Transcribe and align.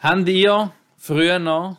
Habt 0.00 0.28
ihr 0.28 0.72
früher 0.96 1.38
noch 1.38 1.78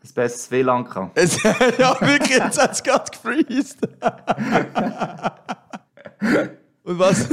Das 0.00 0.12
beste 0.12 0.50
WLAN 0.52 0.88
kann. 0.88 1.10
Es, 1.14 1.42
ja, 1.42 2.00
wirklich, 2.00 2.38
jetzt 2.38 2.60
hat 2.60 2.72
es 2.72 2.82
gerade 2.82 3.10
gefreezed. 3.10 3.78
Und 6.84 6.98
was? 6.98 7.28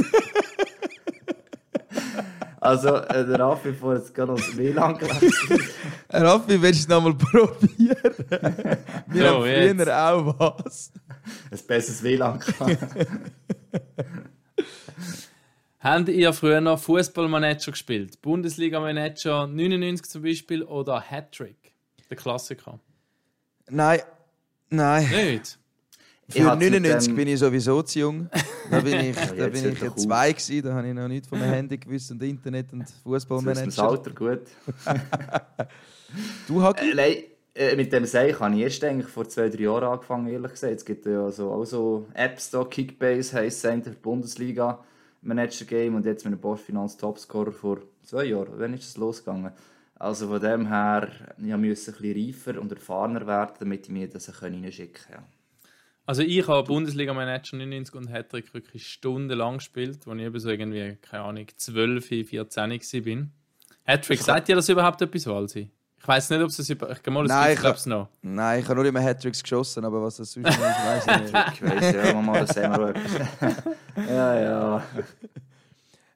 Also, 2.60 2.96
äh, 2.96 3.24
der 3.24 3.38
Raffi 3.38 3.72
vorher 3.72 4.00
jetzt 4.00 4.12
gerade 4.14 4.34
das 4.34 4.56
WLAN 4.56 4.98
gelesen. 4.98 5.60
Raffi, 6.10 6.60
willst 6.60 6.80
du 6.80 6.82
es 6.82 6.88
nochmal 6.88 7.14
probieren? 7.14 8.14
Wir 9.06 9.28
So, 9.28 9.34
haben 9.36 9.44
jetzt. 9.46 9.70
früher 9.70 9.88
auch 10.10 10.34
was. 10.64 10.92
Ein 11.50 11.58
besseres 11.66 12.02
WLAN. 12.02 12.40
Habt 15.86 16.08
ihr 16.08 16.32
früher 16.32 16.60
noch 16.60 16.80
Fußballmanager 16.80 17.70
gespielt? 17.70 18.20
Bundesliga-Manager 18.20 19.46
99 19.46 20.04
zum 20.10 20.22
Beispiel 20.22 20.64
oder 20.64 21.00
Hattrick? 21.00 21.72
Der 22.10 22.16
Klassiker. 22.16 22.80
Nein, 23.70 24.00
nein. 24.68 25.08
Nicht? 25.08 25.58
Ich 26.26 26.34
Für 26.34 26.56
mit 26.56 26.72
99 26.72 27.06
dem- 27.10 27.14
bin 27.16 27.28
ich 27.28 27.38
sowieso 27.38 27.82
zu 27.82 28.00
jung. 28.00 28.28
Da 28.68 28.80
bin 28.80 28.98
ich, 28.98 29.14
da 29.16 29.34
jetzt 29.34 29.62
bin 29.62 29.72
ich 29.74 29.88
auf. 29.88 29.94
zwei 29.94 30.32
gewesen, 30.32 30.62
da 30.66 30.74
habe 30.74 30.88
ich 30.88 30.94
noch 30.94 31.06
nichts 31.06 31.28
von 31.28 31.38
dem 31.38 31.50
Handy 31.52 31.78
gewusst 31.78 32.10
und 32.10 32.20
Internet 32.20 32.72
und 32.72 32.80
Das 32.80 32.88
ist 32.90 32.96
das 32.96 33.02
Fußballmanager. 33.04 33.88
Alter 33.88 34.10
gut. 34.10 34.40
Du 36.48 36.62
Hagi? 36.62 36.98
Äh, 36.98 37.22
äh, 37.54 37.76
mit 37.76 37.92
dem 37.92 38.06
Seich 38.06 38.40
habe 38.40 38.56
ich 38.56 38.60
erst 38.62 38.82
eigentlich 38.82 39.06
vor 39.06 39.28
zwei, 39.28 39.48
drei 39.48 39.62
Jahren 39.62 39.84
angefangen, 39.84 40.26
ehrlich 40.26 40.50
gesagt. 40.50 40.72
Es 40.74 40.84
gibt 40.84 41.06
ja 41.06 41.30
so, 41.30 41.52
auch 41.52 41.64
so 41.64 42.08
Apps 42.14 42.50
da, 42.50 42.64
Kickbase 42.64 43.36
heisst 43.36 43.64
es 43.64 43.70
eigentlich, 43.70 43.96
Bundesliga 43.98 44.80
Manager 45.26 45.64
Game 45.64 45.94
und 45.94 46.06
jetzt 46.06 46.24
mit 46.24 46.32
dem 46.32 46.40
Bosch 46.40 46.60
Finanz 46.60 46.96
Topscorer 46.96 47.52
vor 47.52 47.80
zwei 48.02 48.24
Jahren. 48.24 48.54
Wann 48.56 48.74
ist 48.74 48.84
das 48.84 48.96
losgegangen? 48.96 49.52
Also 49.96 50.28
von 50.28 50.40
dem 50.40 50.68
her, 50.68 51.08
ich 51.38 51.56
musste 51.56 51.92
ein 51.92 51.98
bisschen 51.98 52.26
reifer 52.26 52.60
und 52.60 52.70
erfahrener 52.70 53.26
werden, 53.26 53.54
damit 53.58 53.86
ich 53.86 53.92
mir 53.92 54.08
das 54.08 54.42
reinschicken 54.42 55.02
kann. 55.08 55.22
Ja. 55.22 55.28
Also 56.04 56.22
ich 56.22 56.46
habe 56.46 56.66
Bundesliga-Manager 56.66 57.56
99 57.56 57.94
und 57.96 58.08
Hattrick 58.08 58.54
wirklich 58.54 58.86
stundenlang 58.86 59.56
gespielt, 59.58 60.06
als 60.06 60.18
ich 60.18 60.24
eben 60.24 60.38
so 60.38 60.50
irgendwie, 60.50 60.96
keine 61.02 61.24
Ahnung, 61.24 61.46
12, 61.56 62.06
14 62.06 62.70
war. 62.70 63.28
Hattrick, 63.84 64.20
sagt 64.22 64.48
ihr 64.48 64.54
das 64.54 64.68
überhaupt 64.68 65.02
etwas, 65.02 65.26
Walsi? 65.26 65.70
Ich 65.98 66.06
weiß 66.08 66.30
nicht, 66.30 66.40
ob 66.40 66.48
es 66.50 66.56
das 66.56 66.70
über... 66.70 66.90
Ich 66.92 67.02
gehe 67.02 67.12
mal, 67.12 67.24
es 67.24 67.28
Nein, 67.28 67.54
ich 67.54 67.62
hab- 67.64 67.76
es 67.76 67.86
noch. 67.86 68.08
Nein, 68.22 68.60
ich 68.60 68.66
habe 68.66 68.76
nur 68.76 68.84
immer 68.84 69.02
Hattricks 69.02 69.42
geschossen, 69.42 69.84
aber 69.84 70.02
was 70.02 70.16
das 70.16 70.30
sonst 70.32 70.48
ist, 70.48 70.58
weiß 70.60 71.04
ich 71.06 71.22
nicht. 71.22 71.34
Ich 71.54 71.62
weiss 71.62 71.94
ja, 71.94 72.20
mal, 72.20 72.46
das 72.46 72.56
haben 72.56 72.94
wir 73.96 74.06
ja, 74.08 74.40
ja. 74.40 74.82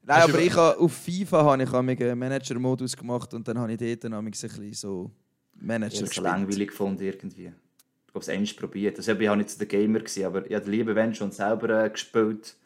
Nein, 0.03 0.23
aber 0.23 0.39
ich 0.39 0.55
habe, 0.55 0.79
auf 0.79 0.93
FIFA 0.93 1.45
habe 1.45 1.63
ich 1.63 1.73
einen 1.73 2.19
Manager-Modus 2.19 2.97
gemacht 2.97 3.33
und 3.35 3.47
dann 3.47 3.59
habe 3.59 3.73
ich 3.73 3.79
dort 3.79 4.05
dann 4.05 4.15
ein 4.15 4.25
bisschen 4.31 4.73
so 4.75 5.11
Ich 5.57 5.63
Manager 5.63 5.95
habe 5.97 6.05
es 6.05 6.11
gespielt. 6.11 6.25
langweilig 6.25 6.69
gefunden 6.69 7.03
irgendwie. 7.03 7.47
Ich 7.47 8.15
habe 8.15 8.21
es 8.21 8.29
einmal 8.29 8.49
probiert. 8.59 8.97
Also, 8.99 9.13
ich 9.13 9.29
war 9.29 9.37
nicht 9.37 9.51
so 9.51 9.59
der 9.59 9.67
Gamer, 9.69 10.01
gewesen, 10.01 10.25
aber 10.25 10.47
ich 10.49 10.55
habe 10.55 10.71
lieber 10.71 10.95
wenn 10.95 11.15
schon 11.15 11.31
selber 11.31 11.85
äh, 11.85 11.91
gespielt 11.91 12.57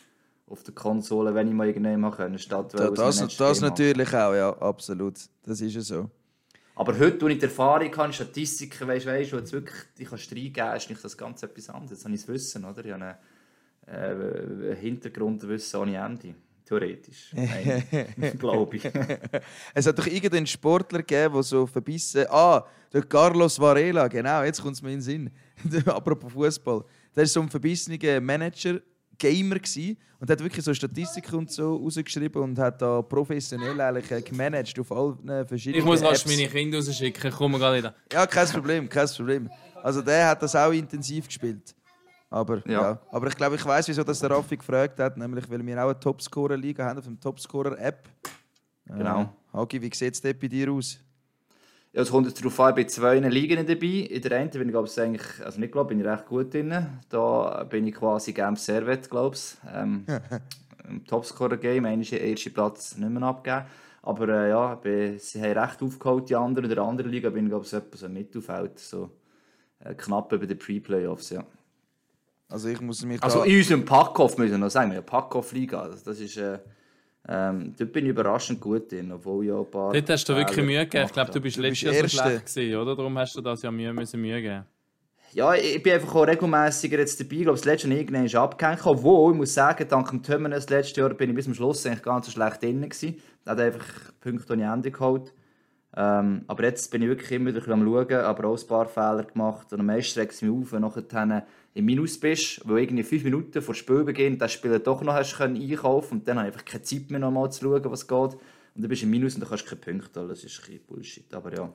auf 0.46 0.62
der 0.62 0.74
Konsole, 0.74 1.34
wenn 1.34 1.48
ich 1.48 1.54
mal 1.54 1.66
irgendwann 1.66 2.00
machen 2.00 2.16
können, 2.16 2.38
statt 2.38 2.72
Da, 2.74 2.90
das, 2.90 3.36
das 3.36 3.60
natürlich 3.60 4.08
auch, 4.14 4.34
ja, 4.34 4.50
absolut. 4.58 5.14
Das 5.42 5.60
ist 5.60 5.74
ja 5.74 5.80
so. 5.80 6.10
Aber 6.77 6.98
heute, 6.98 7.22
wo 7.22 7.28
ich 7.28 7.39
die 7.39 7.44
Erfahrung 7.44 7.97
habe, 7.97 8.12
Statistiken, 8.12 8.89
weißt 8.89 9.06
du, 9.06 9.33
wo 9.33 9.36
jetzt 9.36 9.53
wirklich 9.53 9.77
ich 9.98 10.08
kann 10.08 10.19
reingeben 10.19 10.77
ist 10.77 10.91
nicht 10.91 11.05
das 11.05 11.17
ganz 11.17 11.42
etwas 11.42 11.69
anderes. 11.70 11.91
Jetzt 11.91 12.05
habe 12.05 12.14
ich 12.14 12.20
das 12.20 12.28
Wissen, 12.28 12.64
oder? 12.64 12.84
Ich 12.84 12.92
habe 12.92 13.17
einen 13.86 14.62
äh, 14.62 14.77
Hintergrundwissen 14.77 15.80
ohne 15.80 15.97
Ende. 15.97 16.34
Theoretisch. 16.64 17.34
Glaube 18.39 18.77
ich. 18.77 18.84
Es 19.75 19.86
hat 19.86 19.98
doch 19.98 20.06
irgendeinen 20.06 20.47
Sportler 20.47 21.00
gegeben, 21.00 21.34
der 21.34 21.42
so 21.42 21.67
verbissen. 21.67 22.25
Ah, 22.30 22.64
der 22.92 23.02
Carlos 23.02 23.61
Varela, 23.61 24.08
genau, 24.08 24.42
jetzt 24.42 24.62
kommt 24.62 24.75
es 24.75 24.83
mir 24.83 24.91
in 24.91 24.97
den 24.97 25.02
Sinn. 25.02 25.30
Apropos 25.86 26.33
Fußball. 26.33 26.84
Der 27.14 27.23
war 27.23 27.27
so 27.27 27.42
ein 27.42 27.51
verbissener 27.51 28.20
Manager, 28.20 28.80
Gamer 29.19 29.57
gewesen, 29.58 29.97
und 30.25 30.30
hat 30.30 30.41
wirklich 30.42 30.64
so 30.64 30.73
Statistiken 30.73 31.35
und 31.36 31.51
so 31.51 31.77
rausgeschrieben 31.77 32.41
und 32.41 32.58
hat 32.58 32.80
da 32.80 33.02
professionell 33.02 33.79
eigentlich 33.79 34.11
äh, 34.11 34.23
gemanagt 34.23 34.79
auf 34.79 34.91
allen 34.91 35.47
verschiedenen 35.47 35.80
Ich 35.80 35.85
muss 35.85 36.02
rasch 36.02 36.23
Apps. 36.23 36.27
meine 36.27 36.48
Kinder 36.48 36.79
rausschicken, 36.79 37.29
ich 37.29 37.36
komme 37.36 37.58
gerade 37.58 37.77
wieder. 37.77 37.95
Ja, 38.11 38.27
kein 38.27 38.48
Problem, 38.48 38.89
kein 38.89 39.07
Problem. 39.07 39.51
Also 39.83 40.01
der 40.01 40.29
hat 40.29 40.42
das 40.42 40.57
auch 40.57 40.73
intensiv 40.73 41.27
gespielt. 41.27 41.75
Aber, 42.30 42.67
ja. 42.67 42.80
Ja. 42.80 43.01
Aber 43.11 43.27
ich 43.29 43.36
glaube, 43.36 43.57
ich 43.57 43.64
weiß, 43.67 43.86
wieso 43.86 44.02
das 44.02 44.19
der 44.19 44.30
Raffi 44.30 44.57
gefragt 44.57 44.98
hat, 44.98 45.17
nämlich 45.19 45.48
weil 45.51 45.64
wir 45.64 45.77
auch 45.85 45.91
eine 45.91 46.01
Topscorer-Liga 46.01 46.85
haben 46.86 46.98
auf 46.98 47.05
dem 47.05 47.20
Topscorer-App. 47.20 48.08
Genau. 48.86 49.20
Äh, 49.20 49.57
Hagi, 49.57 49.83
wie 49.83 49.95
sieht 49.95 50.14
es 50.14 50.20
bei 50.23 50.33
dir 50.33 50.73
aus? 50.73 50.98
Ja, 51.94 52.02
es 52.02 52.10
kommt 52.10 52.27
jetzt 52.27 52.40
darauf 52.40 52.58
an, 52.58 52.74
bei 52.74 52.84
zwei 52.84 53.20
Ligen 53.20 53.64
dabei. 53.64 53.86
In 53.86 54.20
der 54.20 54.32
einen 54.32 54.50
bin 54.50 54.62
ich, 54.62 54.72
glaube 54.72 54.88
ich, 54.88 55.00
eigentlich, 55.00 55.22
also 55.44 55.60
nicht 55.60 55.70
glaube, 55.70 55.90
bin 55.90 56.00
ich 56.00 56.06
recht 56.06 56.27
gut 56.27 56.52
drin. 56.52 56.74
Da 57.08 57.64
bin 57.70 57.86
ich 57.86 57.94
quasi 57.94 58.32
Genf 58.32 58.58
Servet, 58.58 59.08
glaube 59.08 59.36
ich. 59.36 59.56
Ähm, 59.72 60.04
Im 60.88 61.04
Topscorer-Game, 61.04 61.84
einen 61.84 62.02
ist 62.02 62.10
der 62.10 62.20
erste 62.20 62.50
Platz 62.50 62.96
nicht 62.96 63.08
mehr 63.08 63.22
abgegeben. 63.22 63.66
Aber 64.02 64.28
äh, 64.28 64.50
ja, 64.50 64.74
bei, 64.74 65.18
sie 65.18 65.40
haben 65.40 65.56
recht 65.56 65.83
aufgeholt, 65.84 66.28
die 66.28 66.34
anderen. 66.34 66.68
In 66.68 66.74
der 66.74 66.84
anderen 66.84 67.12
Liga 67.12 67.30
bin 67.30 67.44
ich, 67.44 67.50
glaube 67.50 67.64
ich, 67.64 67.70
so 67.70 67.77
etwa 67.77 67.96
so 67.96 68.06
im 68.06 68.12
Mittelfeld. 68.14 68.77
So, 68.80 69.10
äh, 69.78 69.94
knapp 69.94 70.33
über 70.33 70.48
den 70.48 70.58
Pre-Playoffs, 70.58 71.30
ja. 71.30 71.44
Also 72.48 72.70
ich 72.70 72.80
muss 72.80 73.04
mich 73.04 73.22
Also 73.22 73.44
in 73.44 73.56
unserem 73.56 73.84
Packoff 73.84 74.36
müssen 74.36 74.50
wir 74.50 74.58
noch 74.58 74.68
sagen, 74.68 74.90
wir 74.90 74.98
haben 74.98 75.06
Packoff-Liga. 75.06 75.80
Also, 75.80 76.04
das 76.04 76.18
ist, 76.18 76.36
äh, 76.38 76.58
ähm, 77.29 77.74
dort 77.79 77.92
bin 77.92 78.05
ich 78.05 78.11
überraschend 78.11 78.61
gut 78.61 78.92
drin, 78.92 79.11
obwohl 79.12 79.46
ja 79.46 79.58
ein 79.58 79.70
paar... 79.70 79.92
Dort 79.92 80.11
hast 80.11 80.29
du 80.29 80.36
wirklich 80.36 80.64
Mühe 80.64 80.80
gegeben. 80.80 81.07
Ich 81.07 81.12
glaube, 81.12 81.33
du 81.33 81.40
bist 81.40 81.57
letztes 81.57 81.83
Jahr 81.83 82.08
so 82.08 82.08
schlecht 82.08 82.46
gewesen, 82.46 82.77
oder? 82.77 82.96
Darum 82.96 83.17
hast 83.18 83.35
du 83.35 83.40
das 83.40 83.62
ja 83.62 83.70
Mühe, 83.70 83.92
müssen 83.92 84.20
Mühe 84.20 84.42
geben. 84.42 84.64
Ja, 85.33 85.52
ich 85.55 85.83
bin 85.83 85.95
einfach 85.95 86.14
auch 86.14 86.27
regelmäßiger 86.27 86.98
jetzt 86.98 87.18
dabei. 87.18 87.36
Ich 87.36 87.42
glaube, 87.42 87.58
das 87.58 87.64
letzte 87.64 87.89
Jahr 87.89 87.98
irgendwann 87.98 88.27
ist 88.27 88.36
abgehängt. 88.36 88.86
Obwohl, 88.86 89.33
ich 89.33 89.39
muss 89.39 89.52
sagen, 89.52 89.84
dank 89.89 90.08
dem 90.11 90.23
Tömmenes 90.23 90.68
letztes 90.68 90.96
Jahr 90.96 91.13
bin 91.13 91.30
ich 91.30 91.34
bis 91.34 91.46
zum 91.46 91.55
Schluss 91.55 91.84
eigentlich 91.86 92.05
so 92.24 92.30
schlecht 92.30 92.63
drin 92.63 92.83
gewesen. 92.83 93.17
Hat 93.45 93.58
einfach 93.58 93.84
Punkte 94.20 94.52
ohne 94.52 94.73
Ende 94.73 94.92
geholt. 94.92 95.33
Ähm, 95.96 96.42
aber 96.48 96.64
jetzt 96.64 96.90
bin 96.90 97.02
ich 97.02 97.08
wirklich 97.08 97.30
immer 97.32 97.55
wieder 97.55 97.68
am 97.72 97.84
Schauen, 97.84 98.12
aber 98.12 98.48
auch 98.48 98.60
ein 98.60 98.66
paar 98.66 98.86
Fehler 98.86 99.24
gemacht. 99.24 99.72
Und 99.72 99.80
am 99.80 99.86
meisten 99.86 100.18
regt 100.18 100.32
es 100.32 100.42
mich 100.42 100.50
auf, 100.50 100.72
wenn 100.72 100.82
du 100.82 101.42
im 101.74 101.84
Minus 101.84 102.18
bist, 102.18 102.60
wo 102.68 102.77
irgendwie 102.77 103.02
fünf 103.02 103.24
Minuten 103.24 103.62
vor 103.62 103.74
Spielbeginn 103.74 104.38
das 104.38 104.52
Spiel 104.52 104.78
doch 104.78 105.02
noch 105.02 105.14
hast 105.14 105.36
können 105.36 105.56
einkaufen 105.56 106.18
und 106.18 106.28
dann 106.28 106.38
habe 106.38 106.48
ich 106.48 106.54
einfach 106.54 106.64
keine 106.64 106.83
Zeit 106.83 107.10
mehr, 107.10 107.20
noch 107.20 107.30
mal 107.30 107.50
zu 107.50 107.64
schauen, 107.64 107.84
was 107.84 108.06
geht. 108.06 108.34
Und 108.74 108.83
dann 108.83 108.88
bist 108.88 109.02
du 109.02 109.06
im 109.06 109.10
Minus 109.10 109.34
und 109.34 109.40
dann 109.40 109.48
kannst 109.48 109.64
du 109.64 109.77
keine 109.77 109.98
Punkte 109.98 110.20
holen. 110.20 110.28
Das 110.28 110.44
ist 110.44 110.58
ein 110.58 110.66
bisschen 110.66 110.86
Bullshit, 110.86 111.34
aber 111.34 111.54
ja. 111.54 111.72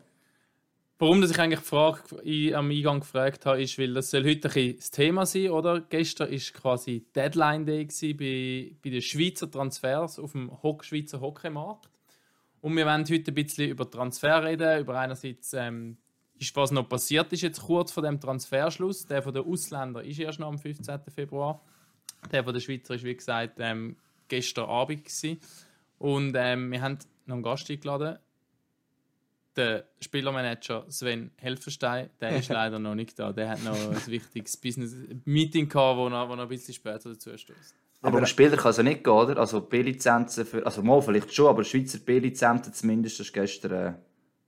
Warum 1.02 1.22
dass 1.22 1.32
ich 1.32 1.40
eigentlich 1.40 1.62
die 1.62 1.66
Frage 1.66 2.58
am 2.58 2.72
Eingang 2.72 3.00
gefragt 3.00 3.46
habe, 3.46 3.62
ist, 3.62 3.80
weil 3.80 3.94
das 3.94 4.12
soll 4.12 4.26
heute 4.26 4.50
ein 4.50 4.54
bisschen 4.54 4.76
das 4.76 4.92
Thema 4.92 5.26
sein, 5.26 5.50
oder? 5.50 5.80
Gestern 5.80 6.30
war 6.30 6.40
quasi 6.54 7.06
Deadline 7.16 7.66
Day 7.66 7.86
bei, 7.86 8.76
bei 8.84 8.90
den 8.90 9.02
Schweizer 9.02 9.50
Transfers 9.50 10.20
auf 10.20 10.34
dem 10.34 10.52
Schweizer 10.82 11.22
Hockeymarkt. 11.22 11.90
Und 12.62 12.76
wir 12.76 12.86
wollen 12.86 13.06
heute 13.10 13.32
ein 13.32 13.36
bisschen 13.36 13.70
über 13.70 13.90
Transfer 13.90 14.44
reden, 14.44 14.82
über 14.82 15.00
einerseits 15.00 15.54
ähm, 15.54 15.98
ist, 16.38 16.56
was 16.56 16.72
noch 16.72 16.88
passiert 16.88 17.32
ist 17.34 17.42
jetzt 17.42 17.62
kurz 17.62 17.92
vor 17.92 18.04
dem 18.04 18.20
Transferschluss. 18.20 19.06
Der 19.06 19.22
von 19.22 19.34
den 19.34 19.46
Ausländern 19.46 20.06
ist 20.06 20.20
erst 20.20 20.40
noch 20.40 20.48
am 20.48 20.58
15. 20.58 21.00
Februar. 21.14 21.62
Der 22.32 22.44
von 22.44 22.54
den 22.54 22.62
Schweizer 22.62 22.96
ist, 22.96 23.04
wie 23.04 23.16
gesagt, 23.16 23.58
ähm, 23.60 23.96
gestern 24.28 24.70
Abend. 24.70 25.04
Gewesen. 25.06 25.40
Und 25.98 26.34
ähm, 26.36 26.72
wir 26.72 26.82
haben 26.82 26.98
noch 27.26 27.36
einen 27.36 27.44
Gast 27.44 27.70
eingeladen, 27.70 28.18
der 29.56 29.86
Spielermanager 30.00 30.86
Sven 30.90 31.32
Helferstein, 31.38 32.10
der 32.22 32.38
ist 32.38 32.50
leider 32.50 32.80
noch 32.80 32.96
nicht 32.96 33.20
da. 33.20 33.34
Der 33.34 33.50
hat 33.50 33.64
noch 33.64 33.76
ein 33.76 34.08
wichtiges 34.08 34.56
Business-Meeting 34.58 35.68
gehabt, 35.68 35.98
wo 35.98 36.08
er, 36.08 36.30
wo 36.30 36.34
er 36.34 36.42
ein 36.42 36.48
bisschen 36.48 36.74
später 36.74 37.10
dazu 37.10 37.38
stößt. 37.38 37.76
Aber 38.02 38.20
um 38.20 38.26
Spieler 38.26 38.56
kann 38.56 38.72
es 38.72 38.78
ja 38.78 38.84
nicht 38.84 39.04
gehen, 39.04 39.12
oder? 39.14 39.38
Also 39.38 39.60
B-Lizenzen 39.62 40.46
für, 40.46 40.66
also 40.66 40.82
mal 40.82 41.02
vielleicht 41.02 41.34
schon, 41.34 41.48
aber 41.48 41.64
Schweizer 41.64 42.00
B-Lizenzen 42.00 42.74
zumindest, 42.74 43.20
das 43.20 43.28
war 43.28 43.42
gestern, 43.42 43.72
äh, 43.72 43.94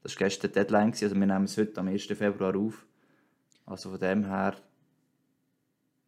das 0.04 0.14
war 0.16 0.28
gestern 0.28 0.52
Deadline, 0.54 0.92
gewesen. 0.92 1.06
also 1.06 1.16
wir 1.16 1.25
nehmen 1.28 1.46
es 1.46 1.58
heute 1.58 1.80
am 1.81 1.88
1. 1.90 2.04
Februar 2.06 2.56
auf. 2.56 2.86
Also 3.66 3.90
von 3.92 4.00
dem 4.00 4.24
her 4.25 4.56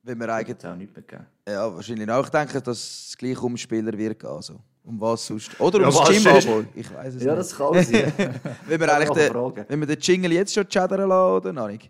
Wenn 0.04 0.20
wir 0.20 0.30
eigentlich... 0.34 0.66
auch 0.66 0.76
nichts 0.76 0.96
mehr 0.96 1.04
gegeben. 1.04 1.26
Ja, 1.48 1.74
wahrscheinlich 1.74 2.10
auch 2.10 2.30
denken, 2.30 2.62
dass 2.64 3.08
es 3.10 3.18
gleich 3.18 3.42
um 3.42 3.58
Spieler 3.58 3.98
wird 3.98 4.20
gehen. 4.20 4.30
Also. 4.30 4.60
Um 4.86 5.00
was 5.00 5.26
sonst? 5.26 5.58
Oder 5.62 5.80
Ja, 5.82 5.88
ums 5.90 6.24
sonst? 6.24 6.48
Abo. 6.48 6.64
Ich 6.76 6.94
weiß 6.94 7.16
es 7.16 7.24
Ja, 7.24 7.36
nicht. 7.36 7.40
das 7.40 7.56
kann 7.58 7.84
sein. 7.84 8.14
Wenn 8.68 8.80
wir, 8.82 8.94
eigentlich 8.94 9.10
den, 9.30 9.34
wenn 9.70 9.80
wir 9.80 9.88
den 9.88 10.00
Jingle 10.00 10.32
jetzt 10.34 10.54
schon 10.54 10.68
chattern 10.68 11.08
lassen, 11.08 11.36
oder 11.38 11.54
noch 11.54 11.68
nicht? 11.68 11.90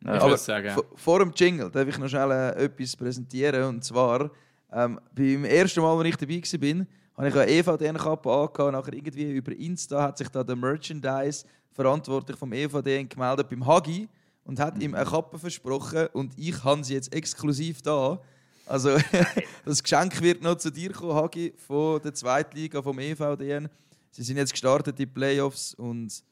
Ich 0.00 0.06
Ja. 0.06 0.22
würde 0.22 0.36
sagen. 0.38 0.70
Vor- 0.70 0.84
Vor 0.94 1.18
dem 1.20 1.32
Jingle 1.34 1.70
darf 1.70 1.86
ich 1.86 1.98
noch 1.98 2.08
schnell 2.08 2.30
äh, 2.30 2.64
etwas 2.64 2.96
präsentieren. 2.96 3.64
Und 3.64 3.84
zwar, 3.84 4.30
ähm, 4.74 5.00
beim 5.14 5.44
ersten 5.44 5.80
Mal, 5.80 5.96
als 5.96 6.08
ich 6.08 6.16
dabei 6.16 6.42
war, 6.42 6.86
habe 7.16 7.28
ich 7.28 7.34
eine 7.34 7.46
EVDN-Kappe 7.48 8.30
angehabt. 8.30 8.72
Nachher 8.72 8.92
irgendwie 8.92 9.30
über 9.30 9.52
Insta 9.52 10.02
hat 10.02 10.18
sich 10.18 10.28
da 10.28 10.42
der 10.42 10.56
Merchandise-Verantwortlich 10.56 12.36
vom 12.36 12.52
EVDN 12.52 13.08
gemeldet 13.08 13.48
beim 13.48 13.64
Hagi 13.64 14.08
und 14.44 14.58
hat 14.58 14.82
ihm 14.82 14.94
eine 14.94 15.04
Kappe 15.04 15.38
versprochen. 15.38 16.08
Und 16.12 16.32
ich 16.36 16.62
habe 16.64 16.82
sie 16.82 16.94
jetzt 16.94 17.14
exklusiv 17.14 17.82
da. 17.82 18.20
Also, 18.66 18.96
das 19.64 19.82
Geschenk 19.82 20.20
wird 20.20 20.42
noch 20.42 20.56
zu 20.56 20.70
dir 20.70 20.92
kommen, 20.92 21.14
Hagi, 21.14 21.54
von 21.56 22.02
der 22.02 22.12
Zweitliga 22.12 22.82
vom 22.82 22.98
EVDN. 22.98 23.68
Sie 24.10 24.22
sind 24.22 24.38
jetzt 24.38 24.52
gestartet 24.52 24.98
in 24.98 25.06
die 25.06 25.06
Playoffs 25.06 25.74
und 25.74 26.22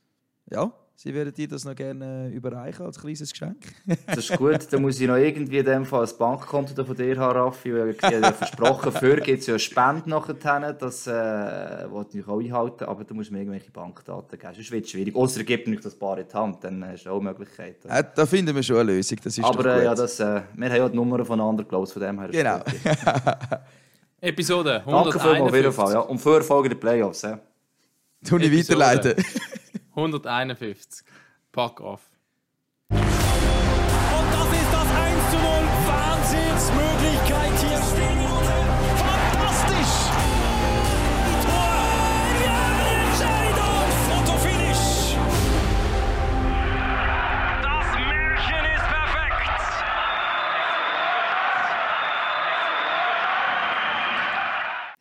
ja, 0.50 0.73
Sie 1.02 1.12
würden 1.12 1.34
dir 1.34 1.49
das 1.49 1.64
noch 1.64 1.75
gerne 1.75 2.28
überreichen 2.28 2.87
als 2.87 3.00
kleines 3.00 3.32
Geschenk. 3.32 3.56
das 4.06 4.19
ist 4.19 4.37
gut. 4.37 4.72
Dann 4.72 4.82
muss 4.82 5.00
ich 5.00 5.08
noch 5.08 5.16
irgendwie 5.16 5.58
in 5.58 5.64
dem 5.64 5.84
Fall 5.84 6.04
ein 6.04 6.16
Bankkonto 6.16 6.84
von 6.84 6.94
dir 6.94 7.16
haben, 7.16 7.38
Raffi. 7.38 7.75
Weil 7.75 7.90
ich 7.90 8.00
habe 8.00 8.32
versprochen, 8.32 8.93
für 8.93 9.16
gibt 9.16 9.40
es 9.40 9.49
ja 9.49 9.54
eine 9.54 9.58
Spende 9.58 10.08
nachher. 10.08 10.72
Das 10.75 11.08
äh, 11.08 11.90
wollte 11.90 12.19
ich 12.19 12.28
auch 12.28 12.38
einhalten. 12.38 12.84
Aber 12.84 13.02
du 13.02 13.14
musst 13.14 13.32
mir 13.32 13.38
irgendwelche 13.40 13.72
Bankdaten 13.72 14.38
geben. 14.38 14.54
Sonst 14.54 14.70
wird 14.70 14.84
es 14.84 14.93
schwierig. 14.93 15.16
Außer 15.16 15.40
er 15.40 15.44
gibt 15.44 15.66
mir 15.66 15.81
das 15.81 15.93
Bar 15.96 16.19
in 16.19 16.26
die 16.28 16.34
Hand. 16.34 16.62
Dann 16.62 16.87
hast 16.87 17.02
du 17.02 17.10
auch 17.10 17.20
Möglichkeiten. 17.20 17.88
Äh, 17.88 18.04
da 18.14 18.25
finden 18.25 18.54
wir 18.54 18.62
schon 18.62 18.76
eine 18.76 18.93
Lösung. 18.93 19.19
Das 19.25 19.37
ist 19.37 19.44
aber 19.44 19.66
äh, 19.75 19.84
ja, 19.84 19.96
das, 19.96 20.20
äh, 20.20 20.43
wir 20.54 20.69
haben 20.69 20.76
ja 20.76 20.88
die 20.88 20.94
Nummer 20.94 21.25
voneinander 21.25 21.64
gelöst. 21.64 21.94
Von 21.94 22.02
dem 22.02 22.20
her. 22.20 22.28
Genau. 22.28 22.60
Episode 24.20 24.84
151. 24.87 25.02
Danke 25.02 25.19
vielmals 25.19 25.50
auf 25.50 25.56
jeden 25.56 25.72
Fall. 25.72 25.93
Ja. 25.94 25.99
Und 25.99 26.19
für 26.20 26.43
folgende 26.44 26.76
Playoffs. 26.76 27.22
Ja. 27.22 27.40
Tu 28.25 28.37
ich 28.37 28.56
weiterleiten. 28.56 29.14
151. 29.94 31.05
Pack 31.53 31.81
auf. 31.81 32.12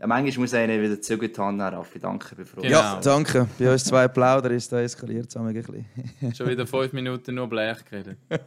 Ja, 0.01 0.07
manchmal 0.07 0.39
muss 0.42 0.53
einer 0.56 0.81
wieder 0.81 1.00
zugetan 1.00 1.62
haben, 1.62 1.75
Raffi. 1.75 2.00
Danke, 2.00 2.33
bin 2.36 2.45
froh. 2.48 2.62
Genau. 2.62 2.71
Ja, 2.75 3.00
danke. 3.03 3.48
Bei 3.59 3.71
uns 3.71 3.83
zwei 3.83 4.07
Plauder 4.07 4.50
ist 4.50 4.71
da 4.71 4.81
eskaliert 4.81 5.30
zusammen 5.30 5.50
ein 5.50 5.53
bisschen. 5.53 6.33
Schon 6.36 6.50
wieder 6.50 6.65
fünf 6.65 6.92
Minuten 6.92 7.36
nur 7.36 7.48
Blech 7.48 7.86
geredet. 7.86 8.18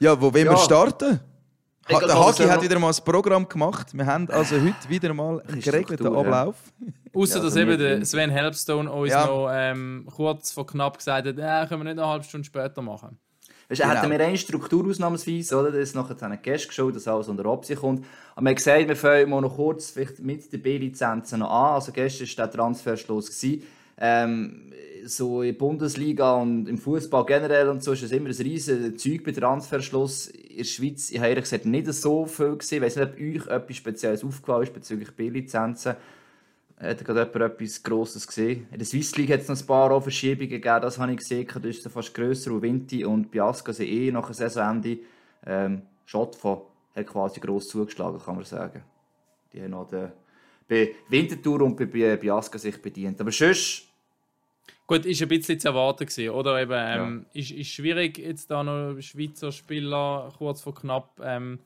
Ja, 0.00 0.18
wo 0.20 0.32
wollen 0.32 0.46
Ja. 0.46 0.52
wir 0.52 0.58
starten? 0.58 1.18
Ha, 1.92 1.98
der 2.00 2.18
Haki 2.18 2.44
hat 2.44 2.62
wieder 2.62 2.78
mal 2.78 2.92
ein 2.92 3.04
Programm 3.04 3.48
gemacht. 3.48 3.88
Wir 3.92 4.06
haben 4.06 4.30
also 4.30 4.54
heute 4.54 4.88
wieder 4.88 5.12
mal 5.12 5.40
einen 5.40 5.60
geregelten 5.60 5.96
Struktur, 6.06 6.12
ja. 6.22 6.28
Ablauf. 6.28 6.54
Außer 7.14 7.36
dass 7.36 7.44
also 7.46 7.58
eben 7.60 7.76
der 7.78 8.04
Sven 8.04 8.30
Helpstone 8.30 8.88
uns 8.92 9.10
Ja. 9.10 9.26
noch 9.26 9.48
ähm, 9.52 10.06
kurz 10.14 10.52
vor 10.52 10.66
knapp 10.68 10.98
gesagt 10.98 11.26
hat, 11.26 11.36
äh, 11.36 11.66
können 11.66 11.80
wir 11.80 11.84
nicht 11.92 11.98
eine 11.98 12.06
halbe 12.06 12.24
Stunde 12.24 12.44
später 12.44 12.80
machen. 12.80 13.18
Weißt, 13.68 13.82
Genau. 13.82 13.94
Hätten 13.94 14.10
wir 14.10 14.20
eine 14.20 14.38
Struktur 14.38 14.88
ausnahmsweise, 14.88 15.58
oder? 15.58 15.70
Das 15.70 15.94
nachher 15.94 16.36
Gäste 16.38 16.68
geschaut, 16.68 16.96
dass 16.96 17.06
alles 17.06 17.28
unter 17.28 17.44
Absicht 17.46 17.80
kommt. 17.80 18.04
Aber 18.34 18.44
wir 18.44 18.50
haben 18.50 18.56
gesagt, 18.56 18.88
wir 18.88 18.96
fangen 18.96 19.30
mal 19.30 19.40
noch 19.42 19.56
kurz 19.56 19.90
vielleicht 19.90 20.20
mit 20.20 20.50
den 20.52 20.62
B-Lizenzen 20.62 21.40
noch 21.40 21.50
an. 21.50 21.74
Also 21.74 21.92
gestern 21.92 22.26
war 22.26 22.46
der 22.46 22.54
Transferschluss. 22.54 23.26
gewesen. 23.26 23.62
Ähm, 24.00 24.72
so 25.04 25.42
in 25.42 25.52
der 25.52 25.58
Bundesliga 25.58 26.36
und 26.36 26.68
im 26.68 26.78
Fußball 26.78 27.24
generell 27.26 27.68
und 27.68 27.82
so 27.82 27.92
ist 27.92 28.02
es 28.02 28.12
immer 28.12 28.28
ein 28.28 28.34
riesiges 28.34 29.02
Zeug 29.02 29.24
bei 29.24 29.32
Transferschluss. 29.32 30.28
In 30.28 30.58
der 30.58 30.64
Schweiz, 30.64 31.10
ich 31.10 31.18
habe 31.18 31.28
ehrlich 31.28 31.44
gesagt 31.44 31.66
nicht 31.66 31.92
so 31.92 32.26
viel 32.26 32.56
gesehen. 32.56 32.78
Ich 32.78 32.86
weiß 32.86 32.96
nicht, 32.96 33.08
ob 33.08 33.20
euch 33.20 33.46
etwas 33.46 33.76
Spezielles 33.76 34.24
aufgefallen 34.24 34.62
ist 34.64 34.74
bezüglich 34.74 35.10
B-Lizenzen. 35.12 35.96
Hat 36.80 37.04
gerade 37.04 37.30
jemand 37.32 37.60
etwas 37.60 37.82
Grosses 37.82 38.26
gesehen? 38.26 38.68
In 38.70 38.78
der 38.78 38.86
Swiss 38.86 39.16
League 39.16 39.32
hat 39.32 39.40
es 39.40 39.48
noch 39.48 39.60
ein 39.60 39.66
paar 39.66 39.90
auch 39.90 40.00
Verschiebungen 40.00 40.48
gegeben, 40.48 40.80
das 40.80 40.98
habe 40.98 41.10
ich 41.10 41.18
gesehen. 41.18 41.48
Da 41.52 41.68
ist 41.68 41.84
es 41.84 41.92
fast 41.92 42.14
grösser 42.14 42.52
und 42.52 42.62
Vinti 42.62 43.04
und 43.04 43.30
Biasca 43.30 43.72
sind 43.72 43.88
eh 43.88 44.12
nach 44.12 44.26
dem 44.26 44.34
Saisonende. 44.34 44.98
Ähm, 45.44 45.82
Schottfonds 46.06 46.62
hat 46.94 47.06
quasi 47.06 47.40
gross 47.40 47.68
zugeschlagen, 47.68 48.20
kann 48.24 48.36
man 48.36 48.44
sagen. 48.44 48.84
Die 49.52 49.60
haben 49.60 49.70
noch 49.70 49.88
den, 49.88 50.12
bei 50.68 50.94
Winterthur 51.08 51.62
und 51.62 51.76
bei 51.76 51.86
bei 51.86 52.16
Biasca 52.16 52.58
sich 52.58 52.80
bedient. 52.80 53.20
Aber 53.20 53.32
sonst, 53.32 53.88
Gut, 54.86 55.04
ist 55.04 55.20
ein 55.20 55.28
bisschen 55.28 55.60
zu 55.60 55.68
erwarten 55.68 56.06
gewesen, 56.06 56.30
oder? 56.30 56.62
Eben, 56.62 56.72
ähm, 56.74 57.26
ist, 57.34 57.50
ist 57.50 57.68
schwierig, 57.68 58.16
jetzt 58.16 58.50
da 58.50 58.62
noch 58.64 58.98
Schweizer 59.00 59.52
Spieler 59.52 60.32
kurz 60.38 60.62
vor 60.62 60.74
knapp 60.74 61.20
ähm, 61.22 61.58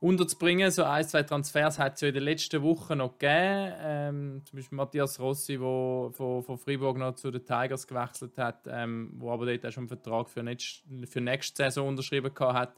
unterzubringen. 0.00 0.70
So 0.70 0.84
ein, 0.84 1.04
zwei 1.04 1.22
Transfers 1.22 1.78
hat 1.78 1.94
es 1.94 2.00
ja 2.02 2.08
in 2.08 2.14
den 2.14 2.22
letzten 2.22 2.62
Wochen 2.62 2.98
noch 2.98 3.18
gegeben. 3.18 3.72
Ähm, 3.80 4.42
zum 4.44 4.58
Beispiel 4.58 4.76
Matthias 4.76 5.18
Rossi, 5.18 5.52
der 5.52 6.10
von, 6.12 6.42
von 6.42 6.58
Freiburg 6.58 6.98
noch 6.98 7.14
zu 7.14 7.30
den 7.30 7.44
Tigers 7.44 7.86
gewechselt 7.86 8.36
hat, 8.38 8.66
ähm, 8.68 9.12
wo 9.16 9.30
aber 9.32 9.46
dort 9.46 9.64
auch 9.64 9.72
schon 9.72 9.82
einen 9.82 9.88
Vertrag 9.88 10.28
für, 10.28 10.42
nächst, 10.42 10.82
für 11.06 11.20
nächste 11.20 11.64
Saison 11.64 11.88
unterschrieben 11.88 12.32
hat. 12.38 12.74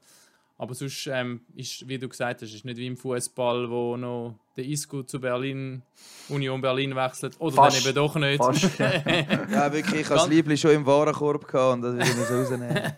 Aber 0.61 0.75
sonst 0.75 1.07
ähm, 1.07 1.43
ist, 1.55 1.89
wie 1.89 1.99
du 1.99 2.09
gesagt 2.09 2.43
hast, 2.43 2.53
ist 2.53 2.65
nicht 2.65 2.79
wie 2.79 2.89
im 2.89 2.97
Fußball, 2.97 3.71
wo 3.71 3.97
noch 3.97 4.35
der 4.57 4.65
Isco 4.65 5.05
zu 5.05 5.21
Berlin, 5.21 5.83
Union 6.29 6.61
Berlin 6.61 6.97
wechselt. 6.97 7.37
Oder 7.39 7.55
Fast. 7.55 7.77
dann 7.77 7.85
eben 7.85 7.95
doch 7.95 8.17
nicht. 8.17 8.43
fast. 8.43 8.77
Ja, 8.77 9.73
wirklich, 9.73 10.01
ich 10.01 10.07
hatte 10.07 10.19
das 10.19 10.29
Liebling 10.29 10.57
schon 10.57 10.73
im 10.73 10.85
Warenkorb 10.85 11.47
gehabt 11.47 11.75
und 11.75 11.83
das 11.83 11.95
will 11.95 12.03
ich 12.03 12.17
mir 12.17 12.25
so 12.25 12.35
rausnehmen. 12.35 12.77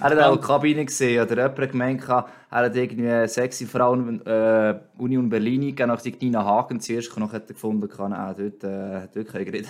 Er 0.00 0.10
hat 0.10 0.18
auch 0.18 0.36
die 0.36 0.46
Kabine 0.46 0.84
gesehen 0.84 1.22
oder 1.22 1.36
jemand 1.36 1.58
hat 1.58 1.70
gemeint, 1.70 2.08
er 2.08 2.26
hat 2.50 2.76
irgendwie 2.76 3.08
eine 3.08 3.28
sexy 3.28 3.66
Frau 3.66 3.94
äh, 3.94 4.78
Union 4.98 5.28
Berlin 5.28 5.62
gegeben, 5.62 5.88
nach 5.88 6.02
die 6.02 6.14
Nina 6.20 6.44
Hagen 6.44 6.80
zuerst 6.80 7.16
noch 7.16 7.32
hat 7.32 7.48
er 7.48 7.54
gefunden, 7.54 7.88
kann 7.88 8.12
er 8.12 8.34
dort, 8.34 8.64
äh, 8.64 9.08
dort 9.14 9.28
kann 9.28 9.42
ich 9.42 9.52
reden. 9.52 9.68